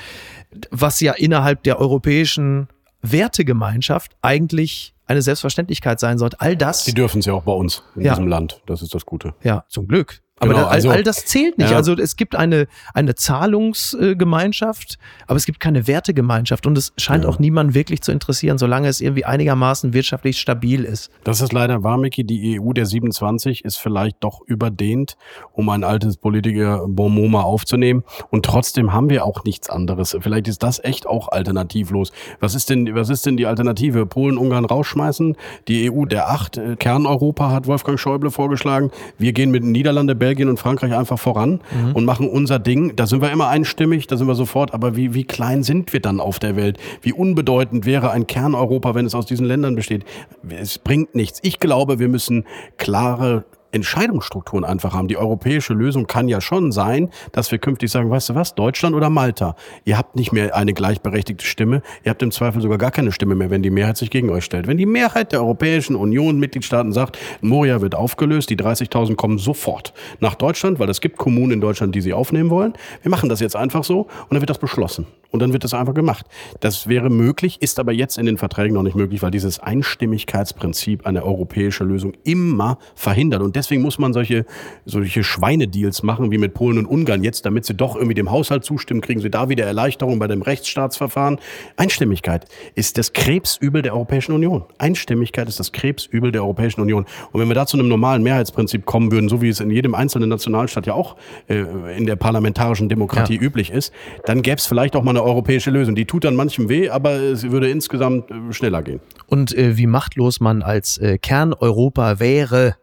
was 0.72 1.00
ja 1.02 1.14
innerhalb 1.14 1.64
der 1.64 1.80
europäischen 1.80 2.68
Wertegemeinschaft 3.02 4.16
eigentlich 4.22 4.94
eine 5.06 5.22
Selbstverständlichkeit 5.22 6.00
sein 6.00 6.18
sollte. 6.18 6.40
All 6.40 6.56
das 6.56 6.84
Die 6.86 6.94
dürfen 6.94 7.20
es 7.20 7.26
ja 7.26 7.34
auch 7.34 7.44
bei 7.44 7.52
uns 7.52 7.84
in 7.96 8.04
Ja. 8.04 8.14
diesem 8.14 8.28
Land. 8.28 8.62
Das 8.68 8.82
ist 8.82 8.94
das 8.94 9.06
Gute. 9.06 9.34
ja, 9.44 9.66
zum 9.68 9.88
Glück. 9.88 10.22
Aber 10.39 10.54
Genau, 10.54 10.65
da, 10.65 10.69
also- 10.69 10.89
all 10.89 11.04
das 11.04 11.25
zählt 11.25 11.58
nicht. 11.58 11.71
Ja. 11.71 11.78
Also 11.78 11.93
es 11.93 12.15
gibt 12.15 12.36
eine, 12.36 12.67
eine 12.93 13.15
Zahlungsgemeinschaft, 13.15 14.97
aber 15.28 15.38
es 15.38 15.45
gibt 15.45 15.60
keine 15.60 15.88
Wertegemeinschaft 15.88 16.65
und 16.67 16.78
es 16.78 16.93
scheint 16.97 17.23
Ja. 17.23 17.30
auch 17.30 17.39
niemanden 17.39 17.73
wirklich 17.73 18.02
zu 18.02 18.12
interessieren, 18.12 18.58
solange 18.58 18.88
es 18.88 19.02
irgendwie 19.02 19.25
einigermaßen 19.25 19.93
wirtschaftlich 19.93 20.39
stabil 20.39 20.84
ist. 20.84 21.10
Das 21.23 21.41
ist 21.41 21.54
leider 21.54 21.84
wahr, 21.84 21.97
Micky. 21.97 22.23
Die 22.23 22.60
EU 22.60 22.73
der 22.73 22.86
27 22.86 23.65
ist 23.65 23.78
vielleicht 23.78 24.17
doch 24.21 24.41
überdehnt, 24.45 25.17
um 25.54 25.69
ein 25.69 25.84
altes 25.84 26.17
Politiker-Bonmot 26.17 27.30
mal 27.30 27.41
aufzunehmen. 27.43 28.04
Und 28.30 28.45
trotzdem 28.45 28.93
haben 28.93 29.10
wir 29.10 29.25
auch 29.25 29.43
nichts 29.43 29.69
anderes. 29.69 30.15
Vielleicht 30.19 30.47
ist 30.47 30.63
das 30.63 30.84
echt 30.84 31.06
auch 31.08 31.30
alternativlos. 31.30 32.12
Was 32.39 32.56
ist 32.56 32.69
denn, 32.69 32.95
was 32.95 33.10
ist 33.10 33.25
denn 33.25 33.38
die 33.38 33.45
Alternative? 33.45 34.06
Polen, 34.06 34.38
Ungarn 34.38 34.65
rausschmeißen? 34.65 35.36
Die 35.67 35.91
EU 35.91 36.06
der 36.06 36.30
acht, 36.30 36.58
äh, 36.58 36.75
Kerneuropa 36.75 37.52
hat 37.52 37.67
Wolfgang 37.67 37.99
Schäuble 37.99 38.32
vorgeschlagen. 38.32 38.91
Wir 39.17 39.34
gehen 39.34 39.52
mit 39.52 39.63
Niederlande, 39.63 40.15
Belgien 40.15 40.29
und 40.50 40.60
Frankreich 40.60 40.94
einfach 40.94 41.20
voran 41.20 41.62
und 41.94 42.06
machen 42.06 42.30
unser 42.30 42.60
Ding. 42.60 42.96
Da 42.96 43.08
sind 43.08 43.22
wir 43.22 43.32
immer 43.32 43.48
einstimmig, 43.48 44.08
da 44.08 44.18
sind 44.18 44.28
wir 44.28 44.36
sofort. 44.36 44.74
Aber 44.74 44.96
wie, 44.96 45.13
wie 45.13 45.23
klein 45.23 45.63
sind 45.63 45.94
wir 45.94 46.00
dann 46.00 46.19
auf 46.19 46.40
der 46.40 46.56
Welt? 46.56 46.77
Wie 47.02 47.13
unbedeutend 47.13 47.86
wäre 47.86 48.12
ein 48.12 48.27
Kerneuropa, 48.27 48.96
wenn 48.96 49.06
es 49.06 49.15
aus 49.15 49.25
diesen 49.25 49.46
Ländern 49.46 49.75
besteht? 49.75 50.06
Es 50.50 50.77
bringt 50.77 51.15
nichts. 51.15 51.40
Ich 51.44 51.60
glaube, 51.60 52.00
wir 52.00 52.08
müssen 52.08 52.46
klare 52.77 53.46
Entscheidungsstrukturen 53.72 54.63
einfach 54.63 54.94
haben. 54.94 55.08
Die 55.08 55.17
europäische 55.17 55.74
Lösung 55.74 56.08
kann 56.08 56.28
ja 56.28 56.42
schon 56.42 56.72
sein, 56.72 57.10
dass 57.32 57.52
wir 57.52 57.60
künftig 57.60 57.92
sagen, 57.92 58.10
weißt 58.10 58.30
du 58.30 58.36
was, 58.36 58.56
Deutschland 58.56 58.96
oder 58.96 59.10
Malta, 59.10 59.56
ihr 59.86 59.98
habt 59.98 60.15
nicht 60.15 60.32
mehr 60.32 60.56
eine 60.56 60.74
gleichberechtigte 60.74 61.46
Stimme, 61.46 61.82
ihr 62.04 62.10
habt 62.10 62.22
im 62.24 62.32
Zweifel 62.32 62.62
sogar 62.62 62.78
gar 62.78 62.92
keine 62.92 63.12
Stimme 63.12 63.36
mehr, 63.36 63.50
wenn 63.50 63.63
die 63.63 63.70
Mehrheit 63.70 63.98
sich 63.98 64.10
gegen 64.10 64.30
euch 64.30 64.46
stellt. 64.46 64.67
Wenn 64.67 64.78
die 64.78 64.86
Mehrheit 64.86 65.32
der 65.32 65.42
Europäischen 65.42 65.96
Union 65.96 66.40
Mitgliedstaaten 66.40 66.94
sagt, 66.94 67.17
Moria 67.42 67.82
wird 67.82 67.96
aufgelöst, 67.96 68.50
die 68.50 68.58
30.000 68.58 69.15
kommen 69.15 69.38
sofort 69.38 69.94
nach 70.20 70.36
Deutschland, 70.36 70.80
weil 70.80 70.90
es 70.90 71.02
gibt 71.02 71.17
Kommunen 71.17 71.54
in 71.54 71.62
Deutschland, 71.62 71.96
die 71.96 72.02
sie 72.02 72.13
aufnehmen 72.13 72.50
wollen. 72.50 72.74
Wir 73.02 73.12
machen 73.12 73.30
das 73.30 73.40
jetzt 73.40 73.56
einfach 73.56 73.84
so 73.84 74.02
und 74.02 74.32
dann 74.32 74.42
wird 74.42 74.50
das 74.50 74.60
beschlossen. 74.60 75.08
Und 75.32 75.42
dann 75.42 75.54
wird 75.54 75.63
das 75.63 75.76
einfach 75.76 75.94
gemacht. 75.94 76.26
Das 76.60 76.88
wäre 76.88 77.12
möglich, 77.12 77.62
ist 77.62 77.80
aber 77.80 77.92
jetzt 77.92 78.17
in 78.17 78.26
den 78.26 78.38
Verträgen 78.38 78.74
noch 78.74 78.82
nicht 78.82 78.96
möglich, 78.96 79.22
weil 79.22 79.30
dieses 79.30 79.60
Einstimmigkeitsprinzip 79.60 81.06
eine 81.06 81.24
europäische 81.24 81.84
Lösung 81.84 82.13
immer 82.24 82.80
verhindert. 82.96 83.42
Und 83.42 83.56
deswegen 83.60 83.82
muss 83.82 84.00
man 84.00 84.14
solche, 84.14 84.46
solche 84.86 85.24
Schweinedeals 85.24 86.04
machen 86.04 86.32
wie 86.32 86.38
mit 86.38 86.54
Polen 86.54 86.78
und 86.80 86.86
Ungarn 86.86 87.24
jetzt, 87.24 87.46
damit 87.46 87.66
sie 87.66 87.74
doch 87.76 87.96
irgendwie 87.96 88.16
dem 88.16 88.32
Haushalt 88.32 88.64
zustimmen, 88.64 89.02
kriegen 89.02 89.20
sie 89.22 89.30
da 89.30 89.50
wieder 89.50 89.66
Erleichterung 89.66 90.18
bei 90.20 90.28
dem 90.28 90.42
Rechtsstaatsverfahren. 90.42 91.38
Einstimmigkeit 91.78 92.46
ist 92.76 92.98
das 92.98 93.14
Krebsübel 93.14 93.82
der 93.82 93.94
Europäischen 93.94 94.32
Union. 94.34 94.64
Einstimmigkeit 94.78 95.48
ist 95.48 95.60
das 95.60 95.72
Krebsübel 95.72 96.32
der 96.32 96.42
Europäischen 96.44 96.82
Union. 96.82 97.06
Und 97.32 97.42
wenn 97.42 97.48
wir 97.48 97.56
da 97.56 97.66
zu 97.66 97.78
einem 97.78 97.88
normalen 97.88 98.24
Mehrheitsprinzip 98.24 98.86
kommen 98.86 99.12
würden, 99.12 99.30
so 99.30 99.42
wie 99.42 99.50
es 99.50 99.60
in 99.60 99.70
jedem 99.70 99.96
einzelnen 99.96 100.30
Nationalstaat 100.30 100.88
ja 100.88 100.94
auch 100.94 101.16
äh, 101.48 101.64
in 101.98 102.06
der 102.06 102.16
parlamentarischen 102.16 102.90
Demokratie 102.90 103.36
Ja. 103.36 103.42
üblich 103.42 103.72
ist, 103.72 103.94
dann 104.26 104.42
gäbe 104.42 104.58
es 104.58 104.66
vielleicht 104.66 104.96
auch 104.96 105.04
mal 105.04 105.12
eine 105.12 105.24
europäische 105.24 105.70
Lösung. 105.72 105.96
Die 105.96 106.06
tut 106.06 106.24
dann 106.24 106.36
manchem 106.36 106.70
weh, 106.70 106.90
aber 106.90 107.12
es 107.14 107.44
würde 107.52 107.70
insgesamt 107.70 108.32
äh, 108.32 108.54
schneller 108.54 108.82
gehen. 108.82 109.00
Und 109.28 109.56
äh, 109.56 109.78
wie 109.78 109.88
machtlos 109.88 110.40
man 110.40 110.62
als 110.64 110.98
äh, 110.98 111.18
Kerneuropa 111.18 112.20
wäre, 112.20 112.76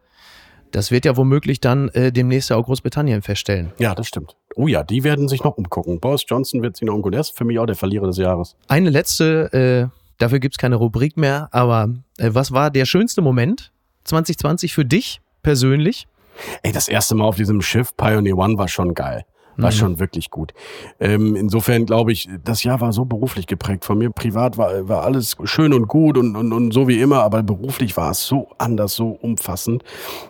das 0.72 0.90
wird 0.90 1.04
ja 1.04 1.16
womöglich 1.16 1.60
dann 1.60 1.88
äh, 1.90 2.12
demnächst 2.12 2.50
ja 2.50 2.56
auch 2.56 2.64
Großbritannien 2.64 3.22
feststellen. 3.22 3.72
Ja, 3.78 3.94
das 3.94 4.08
stimmt. 4.08 4.36
Oh 4.54 4.68
ja, 4.68 4.82
die 4.82 5.04
werden 5.04 5.28
sich 5.28 5.44
noch 5.44 5.56
umgucken. 5.56 6.00
Boris 6.00 6.24
Johnson 6.26 6.62
wird 6.62 6.76
sich 6.76 6.86
noch 6.86 6.94
umgucken. 6.94 7.12
Der 7.12 7.20
ist 7.20 7.36
für 7.36 7.44
mich 7.44 7.58
auch 7.58 7.66
der 7.66 7.76
Verlierer 7.76 8.06
des 8.06 8.16
Jahres. 8.16 8.56
Eine 8.68 8.90
letzte, 8.90 9.90
äh, 9.92 9.96
dafür 10.18 10.38
gibt's 10.38 10.58
keine 10.58 10.76
Rubrik 10.76 11.16
mehr, 11.16 11.48
aber 11.52 11.90
äh, 12.18 12.30
was 12.32 12.52
war 12.52 12.70
der 12.70 12.84
schönste 12.86 13.22
Moment 13.22 13.72
2020 14.04 14.72
für 14.74 14.84
dich 14.84 15.20
persönlich? 15.42 16.06
Ey, 16.62 16.72
das 16.72 16.88
erste 16.88 17.14
Mal 17.14 17.24
auf 17.24 17.36
diesem 17.36 17.62
Schiff 17.62 17.96
Pioneer 17.96 18.36
One 18.36 18.58
war 18.58 18.68
schon 18.68 18.94
geil. 18.94 19.24
War 19.57 19.72
schon 19.72 19.98
wirklich 19.98 20.30
gut. 20.30 20.52
Ähm, 21.00 21.36
insofern 21.36 21.86
glaube 21.86 22.12
ich, 22.12 22.28
das 22.44 22.62
Jahr 22.62 22.80
war 22.80 22.92
so 22.92 23.04
beruflich 23.04 23.46
geprägt. 23.46 23.84
Von 23.84 23.98
mir 23.98 24.11
privat 24.11 24.59
war, 24.59 24.88
war 24.88 25.02
alles 25.02 25.36
schön 25.44 25.72
und 25.72 25.88
gut 25.88 26.18
und, 26.18 26.36
und, 26.36 26.52
und 26.52 26.72
so 26.72 26.88
wie 26.88 27.00
immer, 27.00 27.22
aber 27.22 27.42
beruflich 27.42 27.96
war 27.96 28.11
es 28.11 28.26
so 28.26 28.48
anders, 28.59 28.94
so 28.94 29.11
umfassend. 29.11 29.82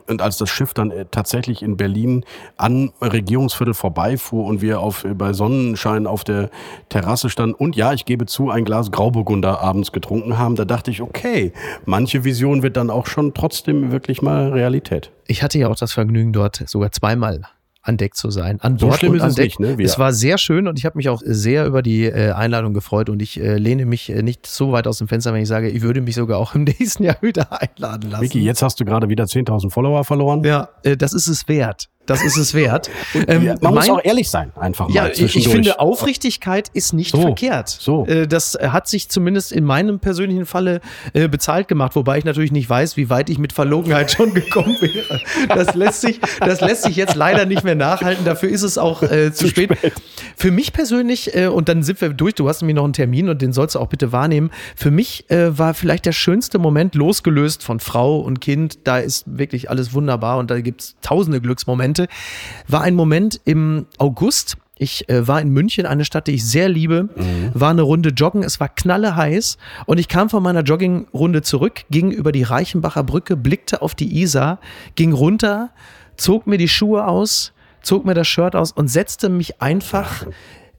Und 0.07 0.23
als 0.23 0.37
das 0.37 0.51
Schiff 0.51 0.75
dann 0.75 0.91
äh, 0.91 1.07
tatsächlich 1.11 1.63
in 1.63 1.77
Berlin 1.77 2.25
an 2.57 2.93
Regierungsviertel 3.01 3.75
vorbeifuhr 3.75 4.45
und 4.45 4.61
wir 4.61 4.81
auf, 4.81 5.05
äh, 5.05 5.15
bei 5.15 5.33
Sonnenschein 5.33 6.07
auf 6.07 6.25
der 6.25 6.51
Terrasse 6.89 7.31
standen 7.31 7.55
und 7.55 7.77
ja, 7.77 7.93
ich 7.93 8.05
gebe 8.05 8.27
zu, 8.27 8.51
ein 8.51 8.65
Glas 8.65 8.91
Grauburgunder 8.91 9.61
abends 9.61 9.93
getrunken 9.93 10.39
haben, 10.39 10.57
da 10.57 10.65
dachte 10.65 10.91
ich, 10.91 11.03
okay, 11.03 11.53
manche 11.85 12.25
Vision 12.25 12.63
wird 12.63 12.77
dann 12.77 12.91
auch 12.91 13.07
schon 13.07 13.35
trotzdem 13.35 13.93
wirklich 13.93 14.23
mal 14.23 14.51
Realität. 14.51 15.11
Ich 15.27 15.43
hatte 15.43 15.59
ja 15.59 15.69
auch 15.69 15.77
das 15.77 15.93
Vergnügen, 15.93 16.33
dort 16.33 16.63
sogar 16.67 16.93
zweimal 16.93 17.43
an 17.87 17.97
Deck 17.97 18.15
zu 18.15 18.31
sein. 18.31 18.59
An 18.61 18.79
So 18.79 18.87
Bord 18.89 18.99
schlimm 18.99 19.13
und 19.13 19.17
ist 19.19 19.23
an 19.23 19.29
es 19.31 19.35
Deck. 19.37 19.59
nicht, 19.61 19.79
ne? 19.79 19.83
Es 19.85 19.99
war 19.99 20.13
sehr 20.13 20.39
schön 20.39 20.67
und 20.69 20.79
ich 20.79 20.85
habe 20.85 20.97
mich 20.99 21.09
auch 21.09 21.23
sehr 21.25 21.67
über 21.67 21.83
die 21.83 22.05
äh, 22.05 22.33
Einladung 22.33 22.75
gefreut 22.75 23.09
und 23.09 23.23
ich 23.23 23.41
äh, 23.41 23.57
lehne 23.57 23.87
mich 23.87 24.11
äh, 24.11 24.23
nicht 24.23 24.47
so 24.47 24.73
weit 24.73 24.87
aus 24.87 24.99
dem 24.99 25.09
Fenster, 25.09 25.33
wenn 25.33 25.43
ich 25.43 25.49
sage, 25.49 25.69
ich 25.69 25.83
würde 25.83 26.01
mich 26.01 26.15
sogar 26.15 26.39
auch 26.39 26.55
im 26.55 26.65
nächsten 26.79 27.05
Jahr 27.05 27.17
wieder 27.23 27.49
einladen 27.61 28.11
lassen. 28.11 28.23
Vicky, 28.25 28.41
jetzt 28.41 28.63
hast 28.63 28.81
du 28.81 28.85
gerade 28.85 29.09
wieder 29.09 29.25
10.000 29.25 29.71
Follower 29.71 30.05
verloren. 30.05 30.43
Ja, 30.45 30.69
äh, 30.83 30.97
das 30.97 31.13
ist 31.13 31.29
es 31.29 31.49
wert. 31.49 31.89
Das 32.07 32.23
ist 32.25 32.37
es 32.37 32.55
wert. 32.55 32.91
Ähm, 33.29 33.43
Ja, 33.45 33.55
man 33.61 33.75
muss 33.75 33.87
mein- 33.89 33.97
auch 33.97 34.05
ehrlich 34.05 34.31
sein, 34.31 34.53
einfach 34.57 34.89
Ja, 34.91 35.03
mal 35.05 35.13
ich, 35.13 35.37
ich 35.37 35.49
finde, 35.49 35.81
Aufrichtigkeit 35.81 36.69
ist 36.75 36.93
nicht 36.93 37.11
So, 37.13 37.21
verkehrt. 37.23 37.69
so. 37.69 38.07
Äh, 38.07 38.27
Das 38.27 38.55
hat 38.61 38.89
sich 38.89 39.09
zumindest 39.09 39.53
in 39.53 39.65
meinem 39.65 39.99
persönlichen 39.99 40.47
Falle 40.47 40.81
äh, 41.15 41.29
bezahlt 41.29 41.69
gemacht, 41.69 41.97
wobei 41.97 42.19
ich 42.19 42.25
natürlich 42.25 42.53
nicht 42.53 42.69
weiß, 42.69 42.97
wie 42.97 43.11
weit 43.11 43.31
ich 43.31 43.39
mit 43.39 43.53
Verlogenheit 43.53 44.11
schon 44.11 44.35
gekommen 44.35 44.77
wäre. 44.81 45.21
Das 45.49 45.75
lässt 45.75 46.01
sich, 46.03 46.21
das 46.41 46.61
lässt 46.61 46.83
sich 46.83 46.97
jetzt 46.97 47.15
leider 47.15 47.47
nicht 47.47 47.65
mehr 47.65 47.75
nachhalten. 47.75 48.25
Dafür 48.25 48.51
ist 48.51 48.63
es 48.63 48.79
auch 48.79 49.03
äh, 49.03 49.33
zu, 49.33 49.49
spät. 49.49 49.71
Für 50.37 50.51
mich 50.51 50.73
persönlich, 50.73 51.35
äh, 51.35 51.47
und 51.47 51.69
dann 51.69 51.83
sind 51.83 52.01
wir 52.01 52.11
durch, 52.11 52.35
du 52.35 52.49
hast 52.49 52.61
nämlich 52.63 52.77
noch 52.77 52.85
einen 52.85 52.93
Termin 52.93 53.29
und 53.29 53.41
den 53.43 53.53
sollst 53.53 53.75
du 53.75 53.79
auch 53.81 53.89
bitte 53.89 54.13
wahrnehmen. 54.13 54.51
Für 54.77 54.91
mich 54.91 55.29
äh, 55.31 55.57
war 55.59 55.75
vielleicht 55.75 56.07
der 56.07 56.13
schönste 56.13 56.59
Moment 56.59 56.95
losgelöst 56.95 57.63
von 57.63 57.81
Frau 57.81 58.21
und 58.21 58.41
Kind. 58.41 58.79
Da 58.85 58.99
ist 58.99 59.25
wirklich 59.27 59.71
alles 59.71 59.93
wunderbar 59.95 60.39
und 60.39 60.51
da 60.51 60.61
gibt's 60.61 60.95
tausende 61.03 61.41
Glücksmomente. 61.41 61.96
War 62.69 62.83
ein 62.83 62.95
Moment 62.95 63.41
im 63.45 63.87
August. 63.99 64.57
Ich 64.79 65.09
äh, 65.09 65.27
war 65.27 65.41
in 65.41 65.49
München, 65.51 65.87
eine 65.87 66.05
Stadt, 66.05 66.27
die 66.27 66.33
ich 66.33 66.45
sehr 66.45 66.69
liebe, 66.69 67.09
war 67.55 67.71
eine 67.71 67.81
Runde 67.81 68.11
joggen, 68.11 68.43
es 68.43 68.61
war 68.61 68.69
knalle 68.69 69.17
heiß 69.17 69.57
und 69.87 69.99
ich 69.99 70.07
kam 70.07 70.29
von 70.29 70.43
meiner 70.43 70.63
Joggingrunde 70.63 71.41
zurück, 71.41 71.85
ging 71.91 72.11
über 72.11 72.31
die 72.31 72.43
Reichenbacher 72.43 73.03
Brücke, 73.03 73.37
blickte 73.37 73.81
auf 73.81 73.95
die 73.95 74.21
Isar, 74.21 74.61
ging 74.95 75.15
runter, 75.15 75.71
zog 76.19 76.47
mir 76.47 76.59
die 76.59 76.69
Schuhe 76.69 77.07
aus, 77.07 77.55
zog 77.81 78.05
mir 78.05 78.13
das 78.13 78.29
Shirt 78.29 78.55
aus 78.55 78.73
und 78.73 78.89
setzte 78.89 79.31
mich 79.31 79.63
einfach 79.63 80.27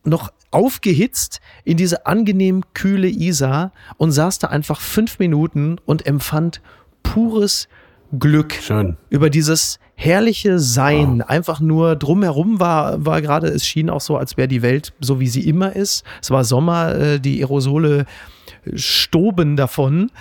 noch 0.03 0.31
aufgehitzt 0.51 1.41
in 1.63 1.77
diese 1.77 2.05
angenehm 2.05 2.63
kühle 2.73 3.09
Isar 3.09 3.71
und 3.97 4.11
saß 4.11 4.39
da 4.39 4.47
einfach 4.47 4.79
fünf 4.79 5.19
Minuten 5.19 5.77
und 5.85 6.05
empfand 6.05 6.61
pures 7.03 7.67
Glück 8.17 8.53
Schön. 8.53 8.97
über 9.09 9.29
dieses 9.29 9.79
herrliche 9.95 10.59
Sein. 10.59 11.21
Einfach 11.21 11.59
nur 11.59 11.95
drumherum 11.95 12.59
war, 12.59 13.05
war 13.05 13.21
gerade, 13.21 13.47
es 13.47 13.65
schien 13.65 13.89
auch 13.89 14.01
so, 14.01 14.17
als 14.17 14.37
wäre 14.37 14.47
die 14.47 14.61
Welt 14.61 14.93
so, 14.99 15.19
wie 15.19 15.27
sie 15.27 15.47
immer 15.47 15.75
ist. 15.75 16.03
Es 16.21 16.31
war 16.31 16.43
Sommer, 16.43 16.95
äh, 16.95 17.19
die 17.19 17.39
Aerosole 17.41 18.05
stoben 18.75 19.55
davon. 19.55 20.11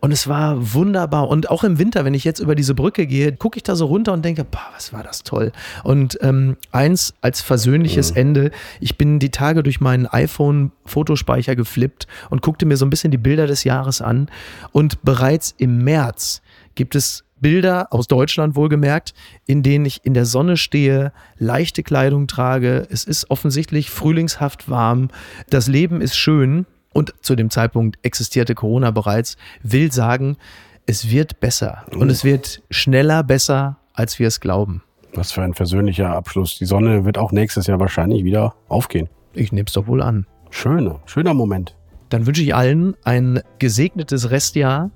Und 0.00 0.12
es 0.12 0.28
war 0.28 0.74
wunderbar. 0.74 1.28
Und 1.28 1.50
auch 1.50 1.64
im 1.64 1.78
Winter, 1.78 2.04
wenn 2.04 2.14
ich 2.14 2.24
jetzt 2.24 2.38
über 2.38 2.54
diese 2.54 2.74
Brücke 2.74 3.06
gehe, 3.06 3.32
gucke 3.32 3.56
ich 3.56 3.62
da 3.62 3.74
so 3.74 3.86
runter 3.86 4.12
und 4.12 4.24
denke, 4.24 4.44
boah, 4.44 4.68
was 4.74 4.92
war 4.92 5.02
das 5.02 5.22
toll. 5.22 5.52
Und 5.84 6.18
ähm, 6.20 6.56
eins 6.70 7.14
als 7.22 7.40
versöhnliches 7.40 8.10
Ende. 8.10 8.50
Ich 8.80 8.98
bin 8.98 9.18
die 9.18 9.30
Tage 9.30 9.62
durch 9.62 9.80
meinen 9.80 10.06
iPhone-Fotospeicher 10.06 11.56
geflippt 11.56 12.06
und 12.30 12.42
guckte 12.42 12.66
mir 12.66 12.76
so 12.76 12.84
ein 12.84 12.90
bisschen 12.90 13.10
die 13.10 13.18
Bilder 13.18 13.46
des 13.46 13.64
Jahres 13.64 14.02
an. 14.02 14.28
Und 14.70 15.02
bereits 15.02 15.54
im 15.56 15.78
März 15.82 16.42
gibt 16.74 16.94
es 16.94 17.25
Bilder 17.40 17.92
aus 17.92 18.06
Deutschland 18.06 18.56
wohlgemerkt, 18.56 19.14
in 19.46 19.62
denen 19.62 19.84
ich 19.84 20.04
in 20.04 20.14
der 20.14 20.24
Sonne 20.24 20.56
stehe, 20.56 21.12
leichte 21.38 21.82
Kleidung 21.82 22.26
trage. 22.26 22.86
Es 22.90 23.04
ist 23.04 23.30
offensichtlich 23.30 23.90
frühlingshaft 23.90 24.70
warm. 24.70 25.08
Das 25.50 25.66
Leben 25.66 26.00
ist 26.00 26.16
schön. 26.16 26.66
Und 26.92 27.12
zu 27.20 27.36
dem 27.36 27.50
Zeitpunkt 27.50 27.98
existierte 28.02 28.54
Corona 28.54 28.90
bereits. 28.90 29.36
Will 29.62 29.92
sagen, 29.92 30.38
es 30.86 31.10
wird 31.10 31.40
besser. 31.40 31.84
Und 31.94 32.10
es 32.10 32.24
wird 32.24 32.62
schneller 32.70 33.22
besser, 33.22 33.76
als 33.92 34.18
wir 34.18 34.28
es 34.28 34.40
glauben. 34.40 34.82
Was 35.12 35.32
für 35.32 35.42
ein 35.42 35.54
versöhnlicher 35.54 36.10
Abschluss. 36.10 36.56
Die 36.58 36.64
Sonne 36.64 37.04
wird 37.04 37.18
auch 37.18 37.32
nächstes 37.32 37.66
Jahr 37.66 37.80
wahrscheinlich 37.80 38.24
wieder 38.24 38.54
aufgehen. 38.68 39.08
Ich 39.34 39.52
nehme 39.52 39.66
es 39.66 39.74
doch 39.74 39.86
wohl 39.86 40.00
an. 40.00 40.26
Schöner, 40.50 41.00
schöner 41.04 41.34
Moment. 41.34 41.76
Dann 42.08 42.26
wünsche 42.26 42.42
ich 42.42 42.54
allen 42.54 42.94
ein 43.04 43.40
gesegnetes 43.58 44.30
Restjahr, 44.30 44.90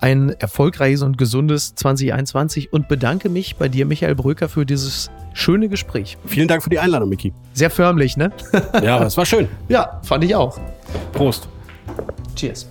ein 0.00 0.30
erfolgreiches 0.30 1.02
und 1.02 1.18
gesundes 1.18 1.74
2021 1.74 2.72
und 2.72 2.88
bedanke 2.88 3.28
mich 3.28 3.56
bei 3.56 3.68
dir, 3.68 3.86
Michael 3.86 4.14
Bröker, 4.14 4.48
für 4.48 4.64
dieses 4.64 5.10
schöne 5.32 5.68
Gespräch. 5.68 6.18
Vielen 6.26 6.48
Dank 6.48 6.62
für 6.62 6.70
die 6.70 6.78
Einladung, 6.78 7.08
Miki. 7.08 7.32
Sehr 7.52 7.70
förmlich, 7.70 8.16
ne? 8.16 8.30
Ja, 8.82 8.96
aber 8.96 9.06
es 9.06 9.16
war 9.16 9.26
schön. 9.26 9.48
ja, 9.68 10.00
fand 10.02 10.24
ich 10.24 10.34
auch. 10.34 10.58
Prost. 11.12 11.48
Cheers. 12.36 12.68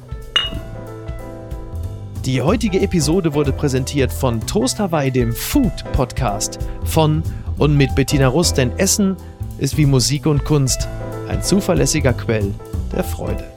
Die 2.25 2.41
heutige 2.41 2.81
Episode 2.81 3.33
wurde 3.33 3.53
präsentiert 3.53 4.11
von 4.11 4.45
Toast 4.45 4.79
Hawaii, 4.79 5.11
dem 5.11 5.31
Food 5.31 5.71
Podcast 5.93 6.59
von 6.83 7.23
und 7.57 7.77
mit 7.77 7.95
Bettina 7.95 8.27
Rust, 8.27 8.57
denn 8.57 8.77
Essen 8.77 9.15
ist 9.59 9.77
wie 9.77 9.85
Musik 9.85 10.25
und 10.25 10.43
Kunst 10.43 10.87
ein 11.29 11.41
zuverlässiger 11.41 12.13
Quell 12.13 12.53
der 12.93 13.03
Freude. 13.03 13.56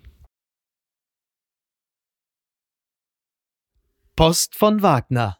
Post 4.21 4.55
von 4.55 4.83
Wagner. 4.83 5.39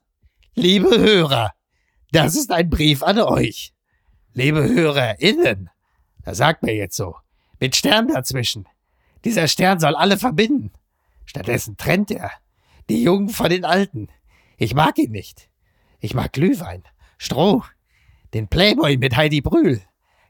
Liebe 0.56 0.90
Hörer, 0.90 1.54
das 2.12 2.36
ist 2.36 2.52
ein 2.52 2.68
Brief 2.68 3.04
an 3.04 3.20
euch. 3.20 3.76
Liebe 4.34 4.68
HörerInnen, 4.68 5.70
das 6.24 6.38
sagt 6.38 6.64
mir 6.64 6.74
jetzt 6.74 6.96
so, 6.96 7.16
mit 7.60 7.76
Stern 7.76 8.08
dazwischen. 8.08 8.68
Dieser 9.24 9.48
Stern 9.48 9.80
soll 9.80 9.94
alle 9.94 10.18
verbinden. 10.18 10.72
Stattdessen 11.26 11.78
trennt 11.78 12.10
er 12.10 12.32
die 12.90 13.04
Jungen 13.04 13.30
von 13.30 13.52
den 13.52 13.66
Alten. 13.66 14.08
Ich 14.58 14.74
mag 14.74 14.98
ihn 14.98 15.12
nicht. 15.12 15.52
Ich 16.00 16.16
mag 16.16 16.34
Glühwein, 16.34 16.82
Stroh, 17.20 17.64
den 18.34 18.48
Playboy 18.48 18.98
mit 18.98 19.16
Heidi 19.16 19.42
Brühl. 19.42 19.80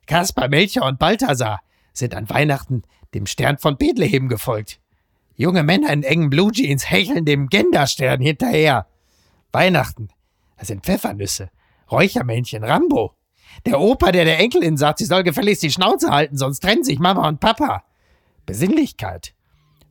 Kaspar, 0.07 0.49
Melchior 0.49 0.87
und 0.87 0.99
Balthasar 0.99 1.61
sind 1.93 2.13
an 2.13 2.29
Weihnachten 2.29 2.81
dem 3.13 3.27
Stern 3.27 3.59
von 3.59 3.77
Bethlehem 3.77 4.27
gefolgt. 4.27 4.81
Junge 5.41 5.63
Männer 5.63 5.91
in 5.91 6.03
engen 6.03 6.29
Blue 6.29 6.51
Jeans 6.51 6.91
hecheln 6.91 7.25
dem 7.25 7.47
Genderstern 7.47 8.21
hinterher. 8.21 8.85
Weihnachten, 9.51 10.09
das 10.59 10.67
sind 10.67 10.85
Pfeffernüsse, 10.85 11.49
Räuchermännchen, 11.89 12.63
Rambo. 12.63 13.15
Der 13.65 13.79
Opa, 13.79 14.11
der 14.11 14.23
der 14.23 14.39
Enkelin 14.39 14.77
sagt, 14.77 14.99
sie 14.99 15.05
soll 15.05 15.23
gefälligst 15.23 15.63
die 15.63 15.71
Schnauze 15.71 16.11
halten, 16.11 16.37
sonst 16.37 16.59
trennen 16.59 16.83
sich 16.83 16.99
Mama 16.99 17.27
und 17.27 17.39
Papa. 17.39 17.83
Besinnlichkeit. 18.45 19.33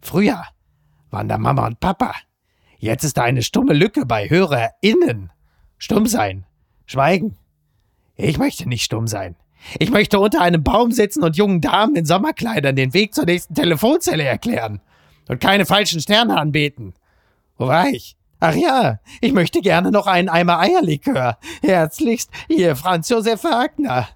Früher 0.00 0.44
waren 1.10 1.28
da 1.28 1.36
Mama 1.36 1.66
und 1.66 1.80
Papa. 1.80 2.14
Jetzt 2.78 3.02
ist 3.02 3.16
da 3.16 3.24
eine 3.24 3.42
stumme 3.42 3.72
Lücke 3.72 4.06
bei 4.06 4.30
HörerInnen. 4.30 5.32
Stumm 5.78 6.06
sein. 6.06 6.46
Schweigen. 6.86 7.36
Ich 8.14 8.38
möchte 8.38 8.68
nicht 8.68 8.84
stumm 8.84 9.08
sein. 9.08 9.34
Ich 9.80 9.90
möchte 9.90 10.20
unter 10.20 10.42
einem 10.42 10.62
Baum 10.62 10.92
sitzen 10.92 11.24
und 11.24 11.36
jungen 11.36 11.60
Damen 11.60 11.96
in 11.96 12.06
Sommerkleidern 12.06 12.76
den 12.76 12.94
Weg 12.94 13.14
zur 13.14 13.24
nächsten 13.24 13.56
Telefonzelle 13.56 14.22
erklären. 14.22 14.80
Und 15.30 15.38
keine 15.40 15.64
falschen 15.64 16.00
Sterne 16.00 16.36
anbeten. 16.36 16.92
Wo 17.56 17.68
war 17.68 17.86
ich? 17.86 18.16
Ach 18.40 18.56
ja, 18.56 18.98
ich 19.20 19.32
möchte 19.32 19.60
gerne 19.60 19.92
noch 19.92 20.08
einen 20.08 20.28
Eimer 20.28 20.58
Eierlikör. 20.58 21.38
Herzlichst, 21.62 22.30
Ihr 22.48 22.74
Franz 22.74 23.08
Josef 23.10 23.44
Wagner. 23.44 24.08